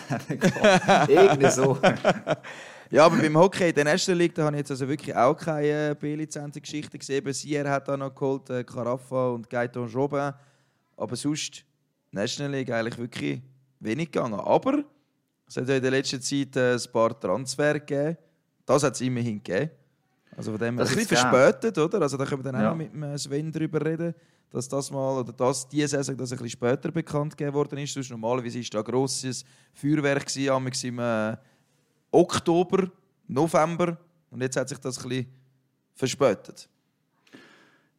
Irgendwie 1.08 1.50
so. 1.50 1.78
Ja, 2.90 3.04
aber 3.04 3.16
beim 3.18 3.36
Hockey 3.36 3.68
in 3.68 3.74
der 3.74 3.86
ersten 3.86 4.16
Liga 4.16 4.34
da 4.36 4.44
habe 4.44 4.56
ich 4.56 4.60
jetzt 4.60 4.70
also 4.70 4.88
wirklich 4.88 5.14
auch 5.14 5.36
keine 5.36 5.90
äh, 5.90 5.94
B-Lizenzen-Geschichte 5.98 6.98
gesehen. 6.98 7.32
Sier 7.32 7.68
hat 7.68 7.86
da 7.86 7.96
noch 7.96 8.14
geholt, 8.14 8.48
äh, 8.48 8.64
Carafa 8.64 9.28
und 9.28 9.48
Gaetan 9.50 9.88
Jobin. 9.88 10.32
Aber 10.96 11.16
sonst, 11.16 11.64
National 12.10 12.52
League 12.52 12.70
eigentlich 12.70 12.98
wirklich 12.98 13.42
wenig 13.80 14.10
gegangen. 14.10 14.40
Aber 14.40 14.84
es 15.46 15.56
hat 15.56 15.68
ja 15.68 15.76
in 15.76 15.82
der 15.82 15.90
letzten 15.90 16.20
Zeit 16.22 16.56
äh, 16.56 16.74
ein 16.74 16.92
paar 16.92 17.18
Transfer 17.18 17.74
gegeben. 17.74 18.16
Das 18.64 18.82
hat 18.82 18.94
es 18.94 19.00
immerhin 19.02 19.42
gegeben. 19.42 19.70
Also 20.36 20.52
von 20.52 20.60
dem 20.60 20.76
Das 20.76 20.90
ein 20.90 20.96
bisschen 20.96 21.16
verspätet, 21.16 21.76
oder? 21.78 22.00
Also 22.00 22.16
da 22.16 22.24
können 22.24 22.44
wir 22.44 22.52
dann 22.52 22.60
Ja. 22.62 22.68
auch 22.68 22.72
noch 22.72 22.78
mit 22.78 22.92
dem 22.92 23.02
äh, 23.02 23.18
Sven 23.18 23.52
drüber 23.52 23.84
reden, 23.84 24.14
dass 24.50 24.66
das 24.68 24.90
mal, 24.90 25.18
oder 25.20 25.32
dass 25.32 25.68
diese 25.68 25.88
Saison 25.88 26.16
das 26.16 26.32
ein 26.32 26.38
bisschen 26.38 26.50
später 26.50 26.90
bekannt 26.90 27.36
gegeben 27.36 27.54
worden 27.54 27.78
ist. 27.78 27.92
Sonst 27.92 28.10
normalerweise 28.10 28.58
war 28.60 28.82
da 28.82 28.90
grosses 28.90 29.44
Feuerwerk 29.74 30.26
gewesen, 30.26 30.88
im 30.88 30.98
äh, 31.00 31.36
Oktober, 32.10 32.90
November. 33.26 33.98
Und 34.30 34.42
jetzt 34.42 34.56
hat 34.56 34.68
sich 34.68 34.78
das 34.78 34.98
ein 34.98 35.08
bisschen 35.08 35.26
verspätet. 35.94 36.68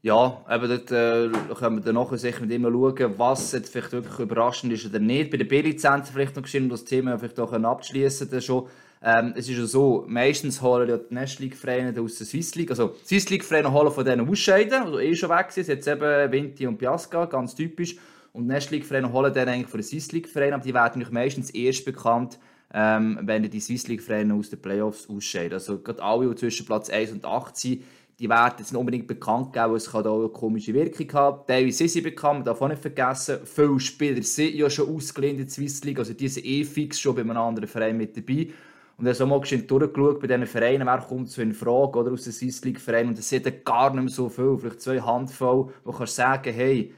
Ja, 0.02 0.46
eben 0.50 0.70
dort 0.70 0.92
äh, 0.92 1.30
können 1.56 1.76
wir 1.78 1.82
dann 1.82 1.96
nachher 1.96 2.18
sicher 2.18 2.42
mit 2.42 2.52
immer 2.52 2.72
schauen, 2.72 3.16
was 3.18 3.52
jetzt 3.52 3.70
vielleicht 3.70 3.92
wirklich 3.92 4.20
überraschend 4.20 4.72
ist 4.72 4.86
oder 4.86 5.00
nicht. 5.00 5.30
Bei 5.30 5.36
den 5.36 5.48
B-Lizenzen 5.48 6.14
vielleicht 6.14 6.38
noch 6.38 6.44
geschrieben, 6.44 6.66
um 6.66 6.72
das 6.72 6.86
Thema 6.86 7.20
vielleicht 7.20 7.40
auch 7.40 7.52
abschließen 7.52 8.42
schon. 8.42 8.68
Ähm, 9.02 9.34
es 9.36 9.50
ist 9.50 9.58
ja 9.58 9.66
so, 9.66 10.06
meistens 10.08 10.62
holen 10.62 10.90
ja 10.90 10.98
die 10.98 11.14
National 11.14 11.50
League-Vereine 11.50 12.02
aus 12.02 12.18
der 12.18 12.28
Swiss 12.28 12.56
League, 12.56 12.70
also 12.70 12.96
die 13.02 13.08
Swiss 13.08 13.30
League-Vereine 13.30 13.72
holen 13.72 13.92
von 13.92 14.04
denen 14.04 14.28
Ausscheiden, 14.28 14.84
also 14.84 15.00
eh 15.00 15.16
schon 15.16 15.30
weg 15.30 15.52
sind, 15.52 15.68
jetzt 15.68 15.88
eben 15.88 16.32
Vinti 16.32 16.68
und 16.68 16.78
Piasca, 16.78 17.26
ganz 17.26 17.56
typisch. 17.56 17.96
Und 18.34 18.44
die 18.44 18.50
National 18.50 18.80
League-Vereine 18.80 19.12
holen 19.12 19.34
dann 19.34 19.48
eigentlich 19.48 19.68
von 19.68 19.80
den 19.80 19.86
Swiss 19.86 20.12
League-Vereinen, 20.12 20.54
aber 20.54 20.64
die 20.64 20.74
werden 20.74 21.06
meistens 21.12 21.50
erst 21.50 21.86
bekannt, 21.86 22.40
ähm, 22.74 23.20
wenn 23.24 23.50
die 23.50 23.60
Swiss 23.60 23.88
League-Vereine 23.88 24.34
aus 24.34 24.50
den 24.50 24.62
Playoffs 24.62 25.10
ausscheiden. 25.10 25.54
Also 25.54 25.80
gerade 25.80 26.04
alle, 26.04 26.30
die 26.30 26.36
zwischen 26.36 26.66
Platz 26.66 26.90
1 26.90 27.12
und 27.12 27.26
8 27.26 27.58
sind, 27.58 27.84
die 28.20 28.30
werden 28.30 28.56
jetzt 28.60 28.72
nicht 28.72 28.80
unbedingt 28.80 29.08
bekannt 29.08 29.54
geben, 29.54 29.76
es 29.76 29.90
kann 29.90 30.04
da 30.04 30.10
auch 30.10 30.20
eine 30.20 30.30
komische 30.30 30.74
Wirkung 30.74 31.12
haben. 31.14 31.48
Teilweise 31.48 31.88
sind 31.88 32.04
bekannt, 32.04 32.40
man 32.40 32.44
darf 32.44 32.62
auch 32.62 32.68
nicht 32.68 32.82
vergessen, 32.82 33.40
viele 33.46 33.80
Spieler 33.80 34.22
sind 34.22 34.56
ja 34.56 34.70
schon 34.70 34.94
ausgelehnt 34.94 35.40
in 35.40 35.46
der 35.46 35.54
Swiss 35.54 35.84
League, 35.86 36.00
also 36.00 36.14
die 36.14 36.28
sind 36.28 36.46
eh 36.46 36.66
fix 36.66 37.00
schon 37.00 37.16
bei 37.16 37.22
einem 37.22 37.38
anderen 37.38 37.70
Verein 37.70 37.96
mit 37.96 38.16
dabei. 38.18 38.50
Und 38.98 39.06
dann 39.06 39.16
so 39.16 39.26
mal 39.26 39.40
geschwind 39.40 39.72
durchgeschaut 39.72 40.20
bei 40.20 40.28
diesen 40.28 40.46
Vereinen, 40.46 40.86
wer 40.86 40.98
kommt 40.98 41.30
so 41.30 41.42
in 41.42 41.54
Frage 41.54 41.98
oder 41.98 42.12
aus 42.12 42.26
den 42.26 42.34
Swiss 42.34 42.62
League 42.66 42.82
Vereinen 42.82 43.10
und 43.10 43.20
es 43.20 43.30
sind 43.30 43.64
gar 43.64 43.94
nicht 43.94 44.04
mehr 44.04 44.12
so 44.12 44.28
viel, 44.28 44.58
vielleicht 44.60 44.82
zwei 44.82 45.00
Handvoll, 45.00 45.72
wo 45.86 45.94
kannst 45.94 46.16
sagen, 46.18 46.54
hey, 46.54 46.94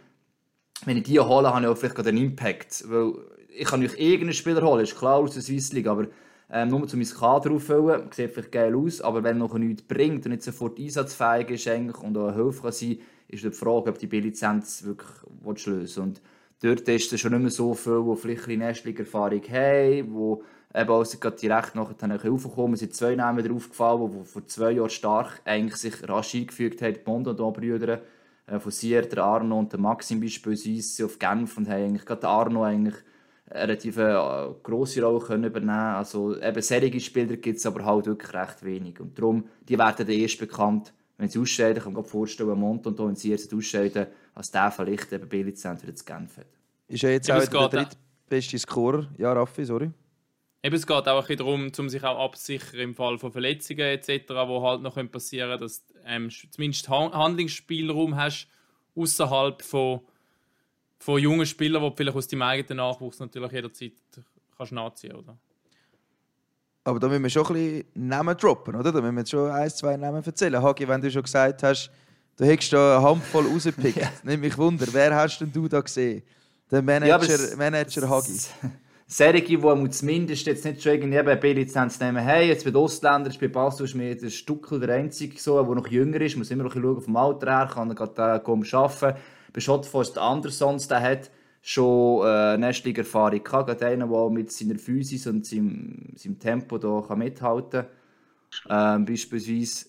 wenn 0.85 0.97
ich 0.97 1.03
die 1.03 1.19
hole, 1.19 1.53
habe 1.53 1.61
ich 1.61 1.67
auch 1.67 1.77
vielleicht 1.77 1.93
gerade 1.93 2.09
einen 2.09 2.17
Impact. 2.17 2.85
Weil 2.89 3.13
ich 3.53 3.67
kann 3.67 3.81
nicht 3.81 3.99
irgendeinen 3.99 4.33
Spieler 4.33 4.61
holen, 4.61 4.83
ist 4.83 4.97
klar 4.97 5.17
aus 5.17 5.33
der 5.33 5.41
Swiss 5.41 5.73
League, 5.73 5.87
aber 5.87 6.07
ähm, 6.49 6.69
nur 6.69 6.87
zu 6.87 6.97
meinem 6.97 7.07
Kader 7.07 7.51
auffüllen, 7.51 8.09
sieht 8.11 8.31
vielleicht 8.31 8.51
geil 8.51 8.75
aus, 8.75 9.01
aber 9.01 9.23
wenn 9.23 9.37
noch 9.37 9.53
nichts 9.53 9.83
bringt 9.83 10.25
und 10.25 10.31
nicht 10.31 10.43
sofort 10.43 10.79
einsatzfähig 10.79 11.49
ist 11.49 11.67
eigentlich 11.67 12.01
und 12.01 12.17
auch 12.17 12.27
eine 12.27 12.35
Hilfe 12.35 12.61
kann 12.61 12.71
sein 12.71 12.99
ist 13.31 13.43
die 13.43 13.51
Frage, 13.51 13.89
ob 13.89 13.97
die 13.97 14.07
B-Lizenz 14.07 14.83
wirklich 14.83 15.65
lösen 15.65 16.03
Und 16.03 16.21
dort 16.61 16.87
ist 16.87 17.13
es 17.13 17.19
schon 17.19 17.31
nicht 17.31 17.41
mehr 17.41 17.51
so 17.51 17.73
viel, 17.73 18.03
die 18.03 18.15
vielleicht 18.17 18.47
ein 18.49 18.59
bisschen 18.59 18.97
Erfahrung 18.97 19.41
haben, 19.49 20.41
die 20.73 20.79
eben 20.79 21.19
gerade 21.19 21.37
direkt 21.37 21.75
nachher 21.75 21.95
dann 21.97 22.11
raufgekommen 22.11 22.75
sind. 22.75 22.93
zwei 22.93 23.15
Namen 23.15 23.47
drauf 23.47 23.69
gefallen, 23.69 24.11
die 24.11 24.25
vor 24.25 24.45
zwei 24.47 24.71
Jahren 24.71 24.89
stark 24.89 25.41
eigentlich 25.45 25.77
sich 25.77 26.07
rasch 26.07 26.35
eingefügt 26.35 26.81
haben, 26.81 26.93
die 26.93 26.99
Bondondon-Brüder 26.99 28.01
äh, 28.47 28.59
von 28.59 28.71
Sier, 28.71 29.01
der 29.03 29.23
Arno 29.23 29.59
und 29.59 29.71
der 29.71 29.79
Maxim 29.79 30.19
beispielsweise 30.19 31.05
auf 31.05 31.19
Genf 31.19 31.57
und 31.57 31.69
haben 31.69 31.83
eigentlich 31.83 32.05
gerade 32.05 32.27
Arno 32.27 32.63
eigentlich 32.63 32.95
eine 32.95 33.10
relativ 33.53 33.97
äh, 33.97 34.13
grosse 34.63 35.03
Rolle 35.03 35.19
können 35.25 35.43
übernehmen 35.45 35.71
Also 35.71 36.39
eben 36.41 36.61
solche 36.61 36.99
Spieler 36.99 37.37
gibt 37.37 37.57
es 37.59 37.65
aber 37.65 37.85
halt 37.85 38.05
wirklich 38.05 38.33
recht 38.33 38.63
wenig. 38.63 38.99
Und 38.99 39.17
darum, 39.17 39.45
die 39.67 39.77
werden 39.77 40.05
dann 40.07 40.15
erst 40.15 40.39
bekannt, 40.39 40.93
wenn 41.17 41.29
sie 41.29 41.39
ausscheiden. 41.39 41.77
Ich 41.77 41.83
kann 41.83 41.93
mir 41.93 42.03
vorstellen, 42.03 42.57
Mont 42.59 42.87
und 42.87 42.97
wenn 42.99 43.15
sie 43.15 43.29
jetzt 43.29 43.53
ausscheiden, 43.53 44.07
als 44.33 44.51
der 44.51 44.71
vielleicht 44.71 45.11
eben 45.13 45.27
B-Lizenz 45.29 45.83
wieder 45.83 45.95
zu 45.95 46.05
Genf 46.05 46.37
hat. 46.37 46.47
Ist 46.87 47.03
ja 47.03 47.09
jetzt 47.09 47.27
Ja, 47.27 47.37
auch 47.37 47.45
der 47.45 47.49
geht, 47.69 47.73
dritten... 47.73 47.95
beste 48.29 48.57
Scorer. 48.59 49.07
Ja, 49.17 49.33
Raffi, 49.33 49.65
sorry. 49.65 49.91
Eben, 50.63 50.75
es 50.75 50.85
geht 50.85 50.95
auch 50.95 51.07
ein 51.07 51.21
bisschen 51.21 51.37
darum, 51.37 51.71
um 51.77 51.89
sich 51.89 52.03
auch 52.03 52.23
abzusichern 52.23 52.79
im 52.79 52.93
Fall 52.95 53.17
von 53.17 53.31
Verletzungen 53.31 53.79
etc., 53.81 54.29
wo 54.29 54.61
halt 54.61 54.81
noch 54.81 54.95
passieren 55.11 55.49
können, 55.49 55.61
dass 55.61 55.85
du 55.87 55.93
ähm, 56.05 56.29
zumindest 56.29 56.87
Han- 56.89 57.13
Handlungsspielraum 57.13 58.15
hast 58.15 58.47
außerhalb 58.95 59.61
von, 59.61 60.01
von 61.01 61.19
jungen 61.19 61.45
Spielern, 61.45 61.81
die 61.81 61.89
du 61.89 61.95
vielleicht 61.95 62.17
aus 62.17 62.27
deinem 62.27 62.43
eigenen 62.43 62.77
Nachwuchs 62.77 63.19
natürlich 63.19 63.51
jederzeit 63.51 63.93
kannst 64.55 64.71
nachziehen 64.71 65.15
oder? 65.15 65.35
Aber 66.83 66.99
da 66.99 67.07
müssen 67.07 67.23
wir 67.23 67.29
schon 67.29 67.45
ein 67.47 67.53
bisschen 67.53 67.85
Namen 68.07 68.37
droppen, 68.37 68.75
oder? 68.75 68.91
Da 68.91 69.01
müssen 69.01 69.15
wir 69.15 69.21
jetzt 69.21 69.31
schon 69.31 69.49
ein, 69.49 69.69
zwei 69.69 69.97
Namen 69.97 70.23
erzählen. 70.23 70.61
Hagi, 70.61 70.87
wenn 70.87 71.01
du 71.01 71.11
schon 71.11 71.23
gesagt 71.23 71.63
hast, 71.63 71.91
du 72.37 72.45
hättest 72.45 72.73
da 72.73 72.97
eine 72.97 73.07
Handvoll 73.07 73.45
rausgepickt. 73.47 74.07
Nimmt 74.23 74.41
mich 74.41 74.57
Wunder, 74.57 74.87
wer 74.91 75.15
hast 75.15 75.39
denn 75.39 75.51
du 75.51 75.67
da 75.67 75.81
gesehen? 75.81 76.23
Der 76.69 76.81
Manager, 76.81 77.49
Ja, 77.49 77.55
Manager 77.55 78.09
Hagi. 78.09 78.39
Serien, 79.07 79.45
die 79.45 79.57
man 79.57 79.91
zumindest 79.91 80.45
jetzt 80.45 80.63
nicht 80.63 80.81
schon 80.81 80.93
irgendwie 80.93 81.19
eine 81.19 81.35
B-Lizenz 81.35 81.99
nehmen, 81.99 82.23
hey, 82.23 82.47
jetzt 82.47 82.63
bei 82.63 82.71
den 82.71 82.77
Ausländern 82.77 83.35
bei 83.39 83.47
Basel 83.47 83.85
ist 83.85 83.93
mir 83.93 84.15
der 84.15 84.29
Stuckel 84.29 84.79
der 84.79 84.95
Einzige, 84.95 85.37
so, 85.39 85.61
der 85.61 85.75
noch 85.75 85.87
jünger 85.87 86.21
ist, 86.21 86.37
muss 86.37 86.49
immer 86.49 86.63
noch 86.63 86.75
ein 86.75 86.81
bisschen 86.81 86.95
schauen 86.95 87.03
vom 87.03 87.15
Alter 87.17 87.57
her, 87.57 87.69
kann 87.73 87.89
er 87.89 87.95
gerade 87.95 88.35
äh, 88.35 88.39
kommen 88.39 88.65
arbeiten. 88.71 89.19
Bei 89.53 89.61
der 89.61 90.21
Andersons, 90.21 90.87
der 90.87 91.01
hat 91.01 91.31
schon 91.61 92.25
äh, 92.25 92.57
Nestliga-Erfahrung 92.57 93.43
gehabt, 93.43 93.67
gerade 93.67 93.85
einer, 93.85 94.07
der 94.07 94.29
mit 94.29 94.51
seiner 94.51 94.79
Physis 94.79 95.27
und 95.27 95.45
seinem, 95.45 96.13
seinem 96.15 96.39
Tempo 96.39 96.77
da 96.77 97.03
kann 97.07 97.19
mithalten 97.19 97.85
kann. 98.67 98.97
Ähm, 98.99 99.05
beispielsweise, 99.05 99.85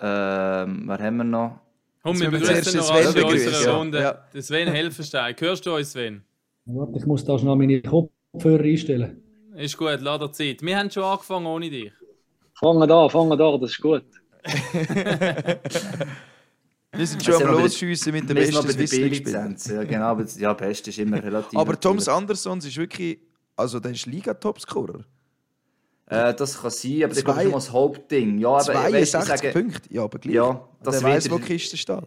ähm, 0.00 0.84
wer 0.86 0.98
haben 0.98 1.16
wir 1.16 1.24
noch? 1.24 1.60
Komm, 2.02 2.18
wir 2.18 2.30
begrüßen 2.30 2.78
noch 2.78 2.90
alle 2.90 3.10
Sven 3.10 3.22
in 3.22 3.28
unserer 3.28 3.62
ja. 3.62 3.76
Runde. 3.76 4.00
Ja. 4.00 4.24
Der 4.32 4.42
Sven 4.42 4.68
Helfenstein. 4.68 5.34
Hörst 5.38 5.66
du 5.66 5.74
uns, 5.74 5.92
Sven? 5.92 6.22
Warte, 6.64 6.98
ich 6.98 7.06
muss 7.06 7.24
da 7.24 7.38
schnell 7.38 7.56
meine 7.56 7.82
Kopfhörer 7.82 8.62
einstellen. 8.62 9.22
Ist 9.56 9.76
gut, 9.76 9.98
lass 10.00 10.32
Zeit. 10.32 10.62
Wir 10.62 10.78
haben 10.78 10.90
schon 10.90 11.02
angefangen 11.02 11.46
ohne 11.46 11.68
dich. 11.68 11.92
Fangen 12.54 12.88
da, 12.88 13.08
fangen 13.08 13.36
da, 13.36 13.58
das 13.58 13.70
ist 13.70 13.80
gut. 13.80 14.04
Wir 16.92 17.06
sind 17.06 17.24
Wir 17.24 17.34
schon 17.34 17.46
am 17.46 17.54
Losschiessen 17.54 18.12
mit 18.12 18.28
der 18.28 18.34
besten 18.34 18.54
bei 18.54 18.62
der 18.62 18.72
Swiss 18.72 18.92
League 18.92 19.14
Spieler. 19.16 19.42
B-Lizenz. 19.42 19.66
Ja, 19.68 19.84
genau, 19.84 20.06
aber 20.06 20.24
ja, 20.38 20.52
best 20.54 20.88
ist 20.88 20.98
immer 20.98 21.22
relativ. 21.22 21.58
Aber 21.58 21.78
Thomas. 21.78 22.08
Andersons 22.08 22.66
ist 22.66 22.76
wirklich, 22.76 23.18
also 23.56 23.78
der 23.78 23.92
ist 23.92 24.06
Liga-Topscorer. 24.06 25.04
Äh, 26.06 26.34
das 26.34 26.60
kann 26.60 26.70
sein, 26.70 27.04
aber 27.04 27.08
das 27.08 27.18
ist 27.18 27.28
immer 27.28 27.52
das 27.52 27.72
Hauptding. 27.72 28.38
Ja, 28.38 28.48
aber 28.48 28.74
weißt, 28.74 28.96
ich 28.96 29.10
62 29.10 29.28
sage, 29.28 29.52
Punkte, 29.52 29.94
ja, 29.94 30.02
aber 30.02 30.18
gleich. 30.18 30.34
Ja, 30.34 30.68
das 30.82 31.02
weiß, 31.02 31.30
wo 31.30 31.38
die 31.38 31.44
Kiste 31.44 31.76
steht. 31.76 32.02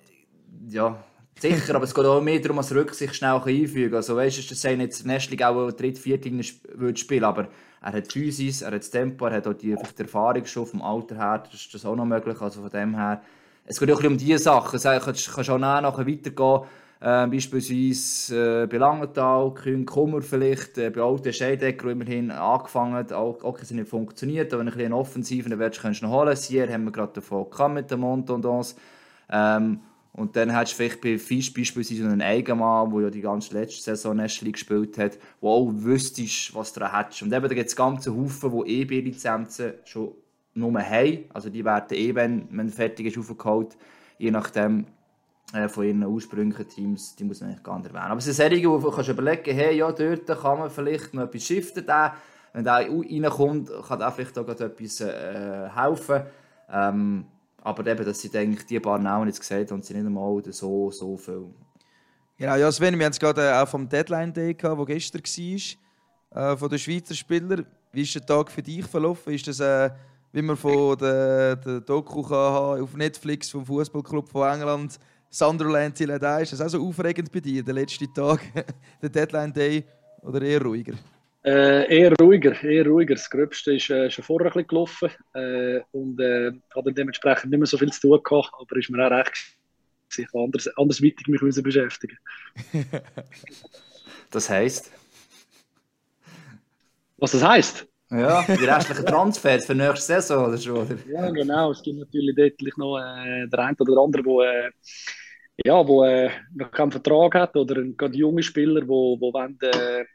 ja, 0.67 1.01
sicher, 1.39 1.75
aber 1.75 1.85
es 1.85 1.95
geht 1.95 2.05
auch 2.05 2.21
mehr 2.21 2.39
darum, 2.41 2.57
dass 2.57 2.73
Rücksicht 2.73 3.15
schnell 3.15 3.35
einfügen. 3.35 3.95
Also 3.95 4.17
weißt 4.17 4.37
du, 4.39 4.49
dass 4.49 4.65
er 4.65 4.75
jetzt 4.75 5.05
Nestling 5.05 5.41
auch 5.43 5.71
dritt, 5.71 5.97
viert 5.97 6.25
würde 6.25 6.99
spielen, 6.99 7.23
aber 7.23 7.47
er 7.81 7.93
hat 7.93 8.11
Physis, 8.11 8.61
er 8.61 8.71
hat 8.71 8.81
das 8.81 8.91
Tempo, 8.91 9.25
er 9.27 9.37
hat 9.37 9.47
auch 9.47 9.53
die, 9.53 9.73
die 9.75 10.01
Erfahrung 10.01 10.45
schon 10.45 10.65
vom 10.65 10.81
Alter 10.81 11.15
her, 11.15 11.43
das 11.49 11.61
ist 11.61 11.73
das 11.73 11.85
auch 11.85 11.95
noch 11.95 12.05
möglich, 12.05 12.41
also 12.41 12.61
von 12.61 12.69
dem 12.69 12.95
her. 12.95 13.21
Es 13.65 13.79
geht 13.79 13.89
auch 13.89 13.95
ein 13.95 13.97
bisschen 13.97 14.11
um 14.13 14.17
diese 14.17 14.39
Sachen, 14.39 14.77
du 14.77 14.99
kannst, 14.99 15.33
kannst 15.33 15.49
auch 15.49 15.57
nachher, 15.57 16.05
weitergehen, 16.05 16.61
äh, 16.99 17.27
beispielsweise 17.27 18.63
äh, 18.63 18.67
bei 18.67 18.77
Langenthal, 18.77 19.53
Kühn, 19.53 19.85
Kummer 19.85 20.21
vielleicht, 20.21 20.77
äh, 20.77 20.89
bei 20.89 21.01
alten 21.01 21.31
Scheidecker, 21.31 21.89
immerhin 21.89 22.31
angefangen 22.31 22.93
hat, 22.93 23.13
auch, 23.13 23.43
auch 23.43 23.59
es 23.59 23.71
nicht 23.71 23.89
funktioniert, 23.89 24.53
aber 24.53 24.59
wenn 24.59 24.67
du 24.67 24.73
ein 24.73 24.77
bisschen 24.77 24.93
offensiv 24.93 25.49
dann 25.49 25.59
willst, 25.59 25.81
kannst 25.81 26.01
du 26.01 26.05
noch 26.05 26.13
holen. 26.13 26.35
Hier 26.35 26.71
haben 26.71 26.85
wir 26.85 26.91
gerade 26.91 27.13
davon 27.13 27.49
gehabt 27.49 27.73
mit 27.73 27.91
den 27.91 27.99
Montondons. 27.99 28.75
Ähm, 29.29 29.79
und 30.13 30.35
dann 30.35 30.53
hast 30.53 30.73
du 30.73 30.75
vielleicht 30.77 31.01
bei 31.01 31.17
Fisch 31.17 31.53
beispielsweise 31.53 32.05
einen 32.05 32.21
Eigenmann, 32.21 32.91
der 32.91 33.01
ja 33.01 33.09
die 33.09 33.21
ganze 33.21 33.53
letzte 33.53 33.81
Saison 33.81 34.15
Nestli 34.15 34.51
gespielt 34.51 34.97
hat, 34.97 35.17
wo 35.41 35.49
auch 35.49 35.71
wüsstest, 35.73 36.53
was 36.53 36.71
du 36.71 36.81
da 36.81 36.97
hättest. 36.97 37.23
Und 37.23 37.33
eben, 37.33 37.47
da 37.49 37.55
gibt 37.55 37.67
es 37.69 37.75
ganze 37.75 38.15
Haufen, 38.15 38.63
die 38.65 38.81
EB-Lizenzen 38.81 39.73
schon 39.85 40.13
nur 40.55 40.79
haben. 40.81 41.25
Also 41.33 41.49
die 41.49 41.65
werden 41.65 41.97
eh, 41.97 42.15
wenn 42.15 42.47
man 42.51 42.69
fertig 42.69 43.07
ist, 43.07 43.17
aufgeholt, 43.17 43.77
je 44.17 44.31
nachdem 44.31 44.85
äh, 45.53 45.67
von 45.67 45.85
ihren 45.85 46.03
ursprünglichen 46.03 46.67
Teams, 46.67 47.15
die 47.15 47.23
muss 47.23 47.41
man 47.41 47.49
eigentlich 47.49 47.63
gar 47.63 47.77
nicht 47.77 47.87
erwähnen. 47.87 48.11
Aber 48.11 48.17
es 48.17 48.25
sind 48.25 48.33
Serien, 48.33 48.69
wo 48.69 48.89
du 48.89 49.11
überlegen 49.11 49.55
hey, 49.55 49.77
ja, 49.77 49.91
dort 49.91 50.27
kann 50.27 50.59
man 50.59 50.69
vielleicht 50.69 51.13
noch 51.13 51.23
etwas 51.23 51.43
shiften. 51.43 51.85
Der, 51.85 52.15
wenn 52.53 52.63
der 52.63 52.73
reinkommt, 52.73 53.71
kann 53.87 53.99
der 53.99 54.11
vielleicht 54.11 54.37
auch 54.37 54.47
etwas 54.47 55.01
äh, 55.01 55.69
helfen. 55.69 56.23
Ähm, 56.71 57.25
aber 57.61 57.87
eben, 57.87 58.05
das 58.05 58.19
sind 58.19 58.35
eigentlich 58.35 58.65
die 58.65 58.79
paar 58.79 58.99
Namen 58.99 59.27
jetzt 59.27 59.39
gesagt 59.39 59.71
und 59.71 59.85
sind 59.85 59.97
nicht 59.97 60.05
einmal 60.05 60.41
so, 60.51 60.91
so 60.91 61.17
viel. 61.17 61.45
Genau, 62.37 62.55
ja 62.55 62.71
Sven, 62.71 62.97
wir 62.97 63.05
haben 63.05 63.11
es 63.11 63.19
gerade 63.19 63.47
äh, 63.47 63.53
auch 63.53 63.67
vom 63.67 63.87
Deadline 63.87 64.33
Day 64.33 64.53
gehabt, 64.53 64.79
der 64.79 64.85
gestern 64.95 65.21
war, 65.21 66.53
äh, 66.53 66.57
von 66.57 66.69
den 66.69 66.79
Schweizer 66.79 67.13
Spielern. 67.13 67.65
Wie 67.91 68.01
ist 68.01 68.15
der 68.15 68.25
Tag 68.25 68.51
für 68.51 68.63
dich 68.63 68.85
verlaufen? 68.85 69.33
Ist 69.33 69.47
das, 69.47 69.59
äh, 69.59 69.91
wie 70.33 70.41
man 70.41 70.57
von 70.57 70.97
der, 70.97 71.55
der 71.55 71.79
Doku 71.81 72.23
kann 72.23 72.31
haben 72.31 72.81
auf 72.81 72.95
Netflix 72.95 73.51
vom 73.51 73.65
Fußballclub 73.65 74.27
von 74.29 74.49
England, 74.49 74.99
Sunderland 75.29 75.97
die, 75.99 76.03
ist 76.03 76.53
das 76.53 76.61
auch 76.61 76.69
so 76.69 76.85
aufregend 76.85 77.31
bei 77.31 77.39
dir, 77.39 77.63
der 77.63 77.75
letzte 77.75 78.11
Tag, 78.11 78.41
der 79.01 79.09
Deadline 79.09 79.53
Day, 79.53 79.83
oder 80.21 80.41
eher 80.41 80.61
ruhiger? 80.61 80.93
Äh, 81.45 81.99
eher 81.99 82.13
ruhiger, 82.19 82.61
eher 82.63 82.87
ruhiger. 82.87 83.15
Das 83.15 83.29
Gröbste 83.29 83.75
ist 83.75 83.89
äh, 83.89 84.09
schon 84.09 84.23
vorher 84.23 84.47
ein 84.47 84.53
bisschen 84.53 84.67
gelaufen 84.67 85.09
äh, 85.33 85.81
und 85.91 86.19
äh, 86.19 86.51
hat 86.73 86.85
dann 86.85 86.95
dementsprechend 86.95 87.51
nicht 87.51 87.59
mehr 87.59 87.67
so 87.67 87.77
viel 87.77 87.91
zu 87.91 88.01
tun 88.01 88.19
gehabt, 88.23 88.51
aber 88.57 88.75
ist 88.77 88.89
mir 88.89 89.05
auch 89.05 89.11
recht 89.11 89.33
gewesen. 90.09 90.23
Ich 90.25 90.31
kann 90.31 90.41
anders, 90.41 90.67
andersweitig 90.77 91.27
mich 91.27 91.41
müssen 91.41 91.63
beschäftigen. 91.63 92.17
Das 94.31 94.49
heisst, 94.49 94.91
Was 97.17 97.33
das 97.33 97.43
heisst? 97.43 97.87
Ja, 98.13 98.43
die 98.47 98.65
restlichen 98.65 99.05
Transfers 99.05 99.65
für 99.65 99.75
nächste 99.75 100.21
Saison 100.21 100.47
oder 100.47 100.57
schon, 100.57 100.77
oder? 100.77 100.95
Ja, 101.07 101.29
genau. 101.31 101.71
Es 101.71 101.81
gibt 101.81 101.99
natürlich 101.99 102.35
dort 102.35 102.77
noch 102.77 102.97
äh, 102.99 103.47
der 103.47 103.59
eine 103.59 103.75
oder 103.77 104.01
andere, 104.01 104.23
der 104.23 104.65
äh, 104.65 104.71
ja, 105.65 105.87
wo, 105.87 106.03
äh, 106.03 106.29
noch 106.55 106.71
keinen 106.71 106.91
Vertrag 106.91 107.35
hat 107.35 107.55
oder 107.55 107.77
ein 107.77 107.95
gerade 107.95 108.17
junge 108.17 108.43
Spieler, 108.43 108.87
wo, 108.87 109.19
wo 109.19 109.33
wollen, 109.33 109.57
äh, 109.61 110.05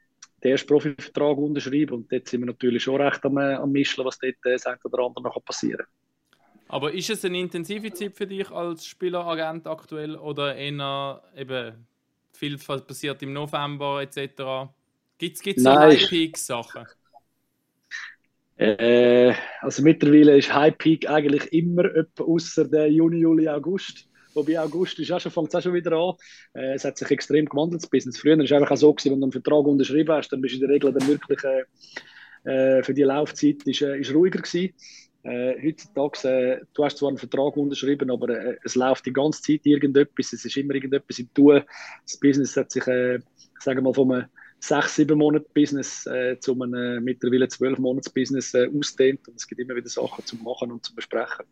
den 0.43 0.52
ersten 0.52 0.69
Profivertrag 0.69 1.37
unterschreiben. 1.37 1.95
Und 1.95 2.12
dort 2.12 2.28
sind 2.28 2.40
wir 2.40 2.47
natürlich 2.47 2.83
schon 2.83 3.00
recht 3.00 3.25
am, 3.25 3.38
äh, 3.38 3.55
am 3.55 3.71
Mischen, 3.71 4.05
was 4.05 4.19
dort 4.19 4.35
äh, 4.45 4.52
das 4.52 4.67
eine 4.67 4.78
oder 4.85 5.05
andere 5.05 5.25
noch 5.25 5.45
passieren 5.45 5.78
kann. 5.78 5.87
Aber 6.69 6.93
ist 6.93 7.09
es 7.09 7.25
eine 7.25 7.40
intensive 7.40 7.93
Zeit 7.93 8.14
für 8.14 8.26
dich 8.26 8.50
als 8.50 8.85
Spieleragent 8.85 9.67
aktuell 9.67 10.17
oder 10.17 10.55
eher 10.55 11.23
eben 11.35 11.87
viel 12.33 12.59
passiert 12.59 13.23
im 13.23 13.33
November 13.33 14.02
etc.? 14.02 14.71
Gibt 15.17 15.38
es 15.47 15.62
so 15.62 15.71
Nein. 15.71 15.99
Äh, 18.58 19.34
also 19.60 19.82
mittlerweile 19.82 20.36
ist 20.36 20.52
High 20.52 20.76
Peak 20.76 21.08
eigentlich 21.08 21.52
immer 21.52 21.84
außer 22.18 22.68
der 22.68 22.90
Juni, 22.90 23.18
Juli, 23.18 23.48
August. 23.48 24.08
Wobei 24.34 24.58
August 24.60 24.98
ist 24.98 25.12
auch 25.12 25.20
schon, 25.20 25.32
fängt 25.32 25.48
es 25.48 25.54
auch 25.54 25.62
schon 25.62 25.74
wieder 25.74 25.92
an. 25.92 26.14
Äh, 26.54 26.74
es 26.74 26.84
hat 26.84 26.98
sich 26.98 27.10
extrem 27.10 27.46
gewandelt, 27.46 27.82
das 27.82 27.90
Business. 27.90 28.18
Früher 28.18 28.36
war 28.36 28.44
es 28.44 28.52
einfach 28.52 28.72
auch 28.72 28.76
so, 28.76 28.92
gewesen, 28.92 29.12
wenn 29.12 29.20
du 29.20 29.26
einen 29.26 29.32
Vertrag 29.32 29.64
unterschrieben 29.64 30.14
hast, 30.14 30.30
dann 30.30 30.40
bist 30.40 30.54
du 30.54 30.56
in 30.56 30.66
der 30.66 30.70
Regel 30.70 30.92
dann 30.92 31.06
wirklich 31.06 31.40
äh, 32.44 32.82
für 32.82 32.94
die 32.94 33.02
Laufzeit 33.02 33.62
ist, 33.64 33.82
äh, 33.82 33.98
ist 33.98 34.12
ruhiger 34.12 34.40
gewesen. 34.40 34.74
Äh, 35.22 35.54
heutzutage, 35.64 36.28
äh, 36.28 36.64
du 36.74 36.84
hast 36.84 36.98
zwar 36.98 37.10
einen 37.10 37.18
Vertrag 37.18 37.56
unterschrieben, 37.56 38.10
aber 38.10 38.56
es 38.64 38.74
läuft 38.74 39.06
die 39.06 39.12
ganze 39.12 39.42
Zeit 39.42 39.66
irgendetwas, 39.66 40.32
es 40.32 40.44
ist 40.44 40.56
immer 40.56 40.74
irgendetwas 40.74 41.18
im 41.20 41.32
Tun. 41.32 41.62
Das 42.04 42.18
Business 42.18 42.56
hat 42.56 42.72
sich, 42.72 42.84
sagen 42.84 43.22
wir 43.62 43.82
mal, 43.82 43.94
von 43.94 44.12
einem 44.12 44.26
sechs, 44.60 44.96
sieben 44.96 45.18
Monate 45.18 45.46
Business 45.54 46.06
äh, 46.06 46.38
zu 46.40 46.52
einem 46.52 46.74
äh, 46.74 47.00
mittlerweile 47.00 47.48
zwölf 47.48 47.78
Monats 47.78 48.10
Business 48.10 48.54
äh, 48.54 48.68
ausdehnt 48.76 49.26
und 49.28 49.36
es 49.36 49.46
gibt 49.46 49.60
immer 49.60 49.74
wieder 49.74 49.88
Sachen 49.88 50.24
zu 50.24 50.36
machen 50.36 50.72
und 50.72 50.84
zu 50.84 50.94
besprechen. 50.94 51.44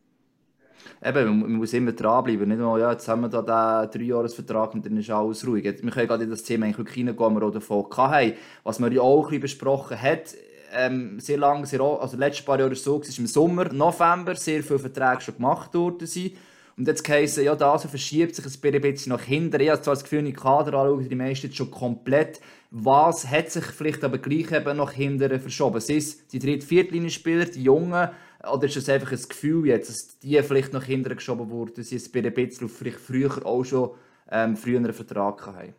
Eben, 1.04 1.40
man, 1.40 1.52
muss 1.52 1.72
immer 1.72 1.92
dranbleiben. 1.92 2.48
Nicht 2.48 2.58
nur, 2.58 2.78
ja, 2.78 2.92
jetzt 2.92 3.06
haben 3.06 3.22
wir 3.22 3.28
da 3.28 3.86
den 3.86 4.00
Dreijahresvertrag 4.00 4.74
und 4.74 4.86
dann 4.86 4.96
ist 4.96 5.10
alles 5.10 5.46
ruhig. 5.46 5.64
Jetzt, 5.64 5.82
wir 5.82 5.90
können 5.90 6.08
gerade 6.08 6.24
in 6.24 6.30
das 6.30 6.42
Thema 6.42 6.66
eigentlich 6.66 6.78
wirklich 6.78 7.06
reingehen, 7.06 7.34
wir 7.34 7.42
auch 7.42 7.52
davon 7.52 7.86
hatten. 7.96 8.32
Was 8.64 8.80
wir 8.80 8.92
ja 8.92 9.02
auch 9.02 9.30
ein 9.30 9.40
besprochen 9.40 10.00
hat, 10.00 10.34
ähm, 10.72 11.20
sehr 11.20 11.38
lange, 11.38 11.66
sehr, 11.66 11.80
also 11.80 12.16
letztes 12.16 12.44
paar 12.44 12.58
Jahre 12.58 12.74
so, 12.74 13.00
ist 13.00 13.18
im 13.18 13.26
Sommer, 13.26 13.72
November, 13.72 14.34
sehr 14.34 14.62
viele 14.62 14.78
Verträge 14.78 15.20
schon 15.20 15.36
gemacht 15.36 15.74
worden 15.74 16.06
sind. 16.06 16.32
Und 16.76 16.86
jetzt 16.86 17.08
heisst 17.08 17.38
ja, 17.38 17.54
das 17.54 17.86
verschiebt 17.86 18.34
sich 18.34 18.44
ein 18.44 18.80
bisschen 18.82 19.10
nach 19.10 19.22
hinten. 19.22 19.60
Ich 19.60 19.70
habe 19.70 19.80
zwar 19.80 19.94
das 19.94 20.02
Gefühl, 20.02 20.18
in 20.20 20.26
den 20.26 20.36
Kader 20.36 20.78
anschaue, 20.78 21.04
die 21.04 21.14
meisten 21.14 21.46
jetzt 21.46 21.56
schon 21.56 21.70
komplett. 21.70 22.40
Was 22.78 23.26
hat 23.30 23.50
sich 23.50 23.64
vielleicht 23.64 24.04
aber 24.04 24.18
gleich 24.18 24.52
eben 24.52 24.76
nach 24.76 24.92
hinten 24.92 25.40
verschoben? 25.40 25.80
Sind 25.80 25.96
es 25.96 26.26
die 26.28 26.38
dritte, 26.38 26.66
Viertlinie-Spieler, 26.66 27.46
die 27.46 27.62
Jungen, 27.62 28.10
oder 28.52 28.64
ist 28.64 28.76
es 28.76 28.90
einfach 28.90 29.12
ein 29.12 29.22
Gefühl 29.26 29.66
jetzt, 29.66 29.88
dass 29.88 30.18
die 30.18 30.42
vielleicht 30.42 30.74
nach 30.74 30.84
hinten 30.84 31.16
geschoben 31.16 31.48
wurden, 31.48 31.82
sie 31.82 31.96
es 31.96 32.12
bei 32.12 32.22
ein 32.22 32.34
bisschen 32.34 32.68
vielleicht 32.68 32.98
früher 32.98 33.46
auch 33.46 33.64
schon 33.64 33.92
ähm, 34.30 34.58
einen 34.62 34.92
Vertrag 34.92 35.46
haben? 35.46 35.74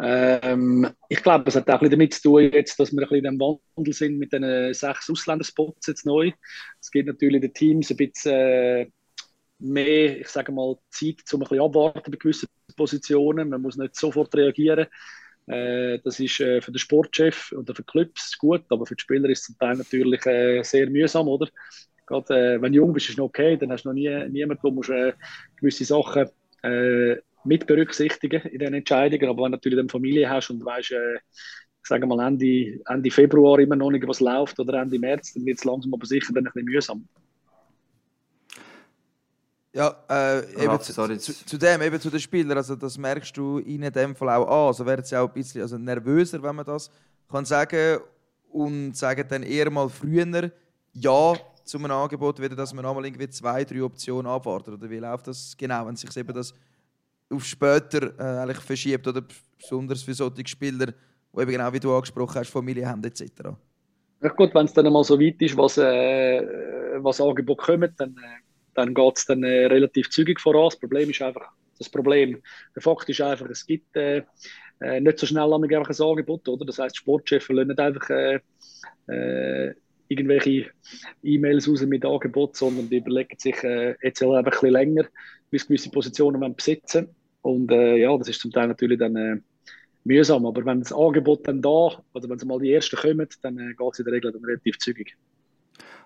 Ähm, 0.00 0.88
ich 1.10 1.22
glaube, 1.22 1.44
es 1.48 1.56
hat 1.56 1.68
auch 1.68 1.82
ein 1.82 1.90
damit 1.90 2.14
zu 2.14 2.22
tun, 2.22 2.50
jetzt, 2.50 2.80
dass 2.80 2.90
wir 2.90 3.02
ein 3.02 3.08
bisschen 3.08 3.26
in 3.26 3.38
dem 3.38 3.40
Wandel 3.76 3.92
sind 3.92 4.18
mit 4.18 4.32
den 4.32 4.72
sechs 4.72 5.10
Ausländerspots 5.10 5.88
jetzt 5.88 6.06
neu. 6.06 6.32
Es 6.80 6.90
gibt 6.90 7.08
natürlich 7.08 7.42
den 7.42 7.52
Teams 7.52 7.90
ein 7.90 7.98
bisschen 7.98 8.32
äh, 8.32 8.90
mehr, 9.58 10.18
ich 10.18 10.28
sage 10.28 10.50
mal, 10.50 10.78
Zeit, 10.88 11.16
um 11.34 11.42
ein 11.42 11.48
bisschen 11.48 11.60
abwarten 11.60 12.10
bei 12.10 12.16
gewissen 12.16 12.48
Positionen. 12.74 13.50
Man 13.50 13.60
muss 13.60 13.76
nicht 13.76 13.96
sofort 13.96 14.34
reagieren. 14.34 14.86
Äh, 15.46 15.98
das 16.04 16.20
ist 16.20 16.40
äh, 16.40 16.60
für 16.60 16.72
den 16.72 16.78
Sportchef 16.78 17.52
oder 17.52 17.74
für 17.74 17.82
die 17.82 17.86
Clubs 17.86 18.38
gut, 18.38 18.62
aber 18.68 18.86
für 18.86 18.96
die 18.96 19.02
Spieler 19.02 19.28
ist 19.28 19.40
es 19.40 19.44
zum 19.46 19.58
Teil 19.58 19.76
natürlich 19.76 20.24
äh, 20.26 20.62
sehr 20.62 20.88
mühsam, 20.88 21.28
oder? 21.28 21.48
Gerade 22.06 22.60
wenn 22.60 22.72
du 22.72 22.76
jung 22.76 22.92
bist, 22.92 23.08
ist 23.08 23.14
es 23.14 23.20
okay, 23.20 23.56
dann 23.56 23.72
hast 23.72 23.84
du 23.84 23.88
noch 23.88 23.94
nie 23.94 24.10
niemanden, 24.28 24.92
äh, 24.92 25.12
gewisse 25.56 25.84
Sachen 25.86 26.28
mit 27.44 27.66
berücksichtigen 27.66 28.42
in 28.42 28.58
den 28.58 28.74
Entscheidungen. 28.74 29.28
Aber 29.28 29.44
wenn 29.44 29.52
du 29.52 29.56
natürlich 29.56 29.78
eine 29.78 29.88
Familie 29.88 30.28
hast 30.28 30.50
und 30.50 30.64
weißt, 30.64 30.92
äh, 30.92 31.16
ich 31.16 32.06
mal 32.06 32.26
Ende, 32.26 32.80
Ende 32.86 33.10
Februar 33.10 33.58
immer 33.58 33.76
noch 33.76 33.90
nicht 33.90 34.06
was 34.06 34.20
läuft 34.20 34.58
oder 34.58 34.80
Ende 34.80 34.98
März, 34.98 35.34
dann 35.34 35.44
wird 35.44 35.58
es 35.58 35.64
langsam 35.64 35.92
aber 35.94 36.06
sicher 36.06 36.32
dann 36.32 36.46
ein 36.46 36.52
bisschen 36.52 36.64
mühsam. 36.66 37.08
Ja, 39.74 39.92
äh, 40.08 40.64
eben 40.64 40.80
zu, 40.80 40.92
zu, 41.18 41.46
zu 41.46 41.58
dem, 41.58 41.82
eben 41.82 42.00
zu 42.00 42.08
den 42.08 42.20
Spielern, 42.20 42.56
also 42.56 42.76
das 42.76 42.96
merkst 42.96 43.36
du 43.36 43.58
ihnen 43.58 43.82
in 43.82 43.92
dem 43.92 44.14
Fall 44.14 44.28
auch 44.30 44.46
an. 44.46 44.66
Also 44.68 44.86
werden 44.86 45.04
sie 45.04 45.16
auch 45.16 45.26
ein 45.26 45.34
bisschen 45.34 45.62
also 45.62 45.76
nervöser, 45.76 46.40
wenn 46.40 46.54
man 46.54 46.64
das 46.64 46.90
kann 47.28 47.44
sagen 47.44 47.98
und 48.50 48.96
sagen 48.96 49.24
dann 49.28 49.42
eher 49.42 49.68
mal 49.70 49.88
früher 49.88 50.52
ja 50.92 51.34
zu 51.64 51.78
einem 51.78 51.90
Angebot, 51.90 52.40
wieder, 52.40 52.54
dass 52.54 52.72
man 52.72 52.86
einmal 52.86 53.04
irgendwie 53.04 53.28
zwei, 53.28 53.64
drei 53.64 53.82
Optionen 53.82 54.30
abwartet. 54.30 54.74
Oder 54.74 54.88
wie 54.88 54.98
läuft 54.98 55.26
das 55.26 55.56
genau, 55.56 55.86
wenn 55.86 55.96
sich 55.96 56.16
eben 56.16 56.32
das 56.32 56.54
auf 57.30 57.44
später 57.44 58.16
äh, 58.18 58.42
eigentlich 58.42 58.60
verschiebt 58.60 59.08
oder 59.08 59.24
besonders 59.58 60.02
für 60.02 60.14
solche 60.14 60.46
Spieler, 60.46 60.86
die 60.86 61.40
eben 61.40 61.50
genau 61.50 61.72
wie 61.72 61.80
du 61.80 61.92
angesprochen 61.92 62.36
hast, 62.36 62.50
Familie 62.50 62.88
haben 62.88 63.02
etc. 63.02 63.24
Ja 64.22 64.28
gut, 64.28 64.54
wenn 64.54 64.66
es 64.66 64.72
dann 64.72 64.92
mal 64.92 65.02
so 65.02 65.18
weit 65.18 65.40
ist, 65.42 65.56
was, 65.56 65.78
äh, 65.78 66.46
was 66.98 67.20
Angebot 67.20 67.58
kommt, 67.58 67.98
dann, 67.98 68.10
äh, 68.10 68.44
dann 68.74 68.94
geht 68.94 69.16
es 69.16 69.26
dann 69.26 69.42
äh, 69.42 69.66
relativ 69.66 70.10
zügig 70.10 70.40
voran. 70.40 70.66
Das 70.70 70.78
Problem 70.78 71.10
ist 71.10 71.22
einfach, 71.22 71.48
das 71.78 71.88
Problem, 71.88 72.42
der 72.74 72.82
Fakt 72.82 73.08
ist 73.08 73.20
einfach, 73.20 73.48
es 73.48 73.66
gibt 73.66 73.96
äh, 73.96 74.22
äh, 74.80 75.00
nicht 75.00 75.18
so 75.18 75.26
schnell 75.26 75.52
ein 75.52 75.64
Angebot, 75.64 76.48
oder? 76.48 76.64
Das 76.64 76.78
heißt, 76.78 76.96
Sportchefs 76.96 77.48
lassen 77.48 77.68
nicht 77.68 77.80
einfach 77.80 78.10
äh, 78.10 78.40
äh, 79.08 79.74
irgendwelche 80.08 80.70
E-Mails 81.22 81.68
raus 81.68 81.82
mit 81.82 82.04
Angebot, 82.04 82.56
sondern 82.56 82.88
die 82.90 82.98
überlegen 82.98 83.38
sich 83.38 83.56
jetzt 84.02 84.22
einfach 84.22 84.36
ein 84.36 84.44
bisschen 84.44 84.70
länger, 84.70 85.06
bis 85.50 85.66
gewisse 85.66 85.90
Positionen 85.90 86.54
besitzen 86.54 87.08
Und 87.40 87.70
ja, 87.70 88.16
das 88.18 88.28
ist 88.28 88.40
zum 88.40 88.52
Teil 88.52 88.68
natürlich 88.68 88.98
dann 88.98 89.42
mühsam. 90.04 90.46
Aber 90.46 90.64
wenn 90.64 90.80
das 90.80 90.92
Angebot 90.92 91.48
dann 91.48 91.62
da, 91.62 92.02
oder 92.12 92.28
wenn 92.28 92.36
es 92.36 92.44
mal 92.44 92.60
die 92.60 92.72
ersten 92.72 92.96
kommen, 92.96 93.28
dann 93.42 93.58
äh, 93.58 93.74
geht 93.74 93.92
es 93.92 93.98
in 93.98 94.04
der 94.04 94.14
Regel 94.14 94.32
dann 94.32 94.44
relativ 94.44 94.78
zügig. 94.78 95.16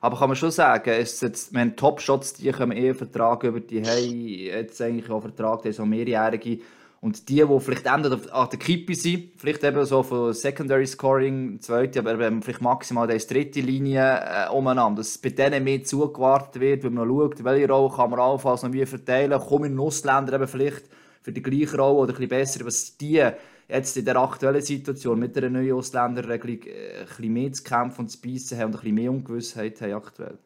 Aber 0.00 0.18
kann 0.18 0.28
man 0.28 0.36
schon 0.36 0.50
sagen, 0.50 0.90
es 0.90 1.20
jetzt, 1.20 1.52
wenn 1.54 1.76
Top-Shots, 1.76 2.34
die 2.34 2.50
kommen 2.52 2.76
eher 2.76 2.94
Vertrag 2.94 3.42
über 3.42 3.60
die 3.60 3.82
haben 3.82 4.28
jetzt 4.28 4.80
eigentlich 4.80 5.10
auch 5.10 5.20
Vertrag, 5.20 5.62
der 5.62 5.72
so 5.72 5.84
mehrjährige. 5.84 6.60
Und 7.00 7.28
die, 7.28 7.44
die 7.44 7.60
vielleicht 7.60 7.86
entweder 7.86 8.18
an 8.34 8.48
der 8.50 8.58
Kippe 8.58 8.94
sind, 8.94 9.30
vielleicht 9.36 9.62
eben 9.62 9.84
so 9.84 10.02
von 10.02 10.32
Secondary 10.32 10.86
Scoring, 10.86 11.60
zweite, 11.60 12.00
aber 12.00 12.18
eben 12.18 12.42
vielleicht 12.42 12.60
maximal 12.60 13.06
die 13.06 13.18
dritte 13.24 13.60
Linie 13.60 14.20
äh, 14.20 14.50
umeinander, 14.50 15.02
dass 15.02 15.16
bei 15.16 15.28
denen 15.28 15.62
mehr 15.62 15.84
zugewartet 15.84 16.60
wird, 16.60 16.82
weil 16.82 16.90
man 16.90 17.08
schaut, 17.08 17.44
welche 17.44 17.68
Rolle 17.68 17.94
kann 17.94 18.10
man 18.10 18.18
allenfalls 18.18 18.64
noch 18.64 18.72
wie 18.72 18.84
verteilen, 18.84 19.38
kommen 19.38 19.72
in 19.72 19.78
Ausländer 19.78 20.32
eben 20.32 20.48
vielleicht 20.48 20.86
für 21.22 21.30
die 21.30 21.42
gleiche 21.42 21.76
Rolle 21.76 21.98
oder 21.98 22.12
ein 22.12 22.16
bisschen 22.16 22.28
besser, 22.30 22.66
was 22.66 22.96
die 22.96 23.24
jetzt 23.68 23.96
in 23.96 24.04
der 24.04 24.16
aktuellen 24.16 24.62
Situation 24.62 25.18
mit 25.18 25.36
der 25.36 25.50
neuen 25.50 25.72
Ausländerregelung 25.72 26.62
äh, 26.62 27.00
ein 27.00 27.06
bisschen 27.06 27.32
mehr 27.32 27.52
zu 27.52 27.62
kämpfen 27.62 28.02
und 28.02 28.08
zu 28.08 28.20
beißen 28.20 28.58
haben 28.58 28.66
und 28.66 28.76
ein 28.76 28.80
bisschen 28.80 28.94
mehr 28.94 29.10
Ungewissheit 29.10 29.80
haben 29.80 29.92
aktuell. 29.92 30.38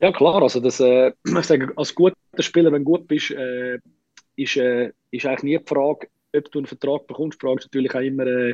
Ja 0.00 0.12
klar, 0.12 0.42
also 0.42 0.60
das, 0.60 0.80
äh, 0.80 1.12
ich 1.24 1.44
sage, 1.44 1.72
als 1.76 1.94
guter 1.94 2.16
Spieler, 2.38 2.72
wenn 2.72 2.84
du 2.84 2.92
gut 2.92 3.08
bist, 3.08 3.30
äh, 3.32 3.78
ist, 4.36 4.56
äh, 4.56 4.92
ist 5.10 5.26
eigentlich 5.26 5.42
nie 5.42 5.58
die 5.58 5.64
Frage, 5.66 6.08
ob 6.34 6.50
du 6.50 6.58
einen 6.60 6.66
Vertrag 6.66 7.06
bekommst. 7.06 7.40
Die 7.40 7.46
Frage 7.46 7.60
ist 7.60 7.66
natürlich 7.66 7.94
auch 7.94 8.00
immer, 8.00 8.26
äh, 8.26 8.50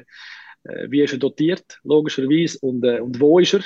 äh, 0.65 0.91
wie 0.91 1.03
ist 1.03 1.13
er 1.13 1.19
dotiert, 1.19 1.81
logischerweise, 1.85 2.59
und, 2.61 2.85
und 2.85 3.21
wo 3.21 3.39
ist 3.39 3.55
er, 3.55 3.63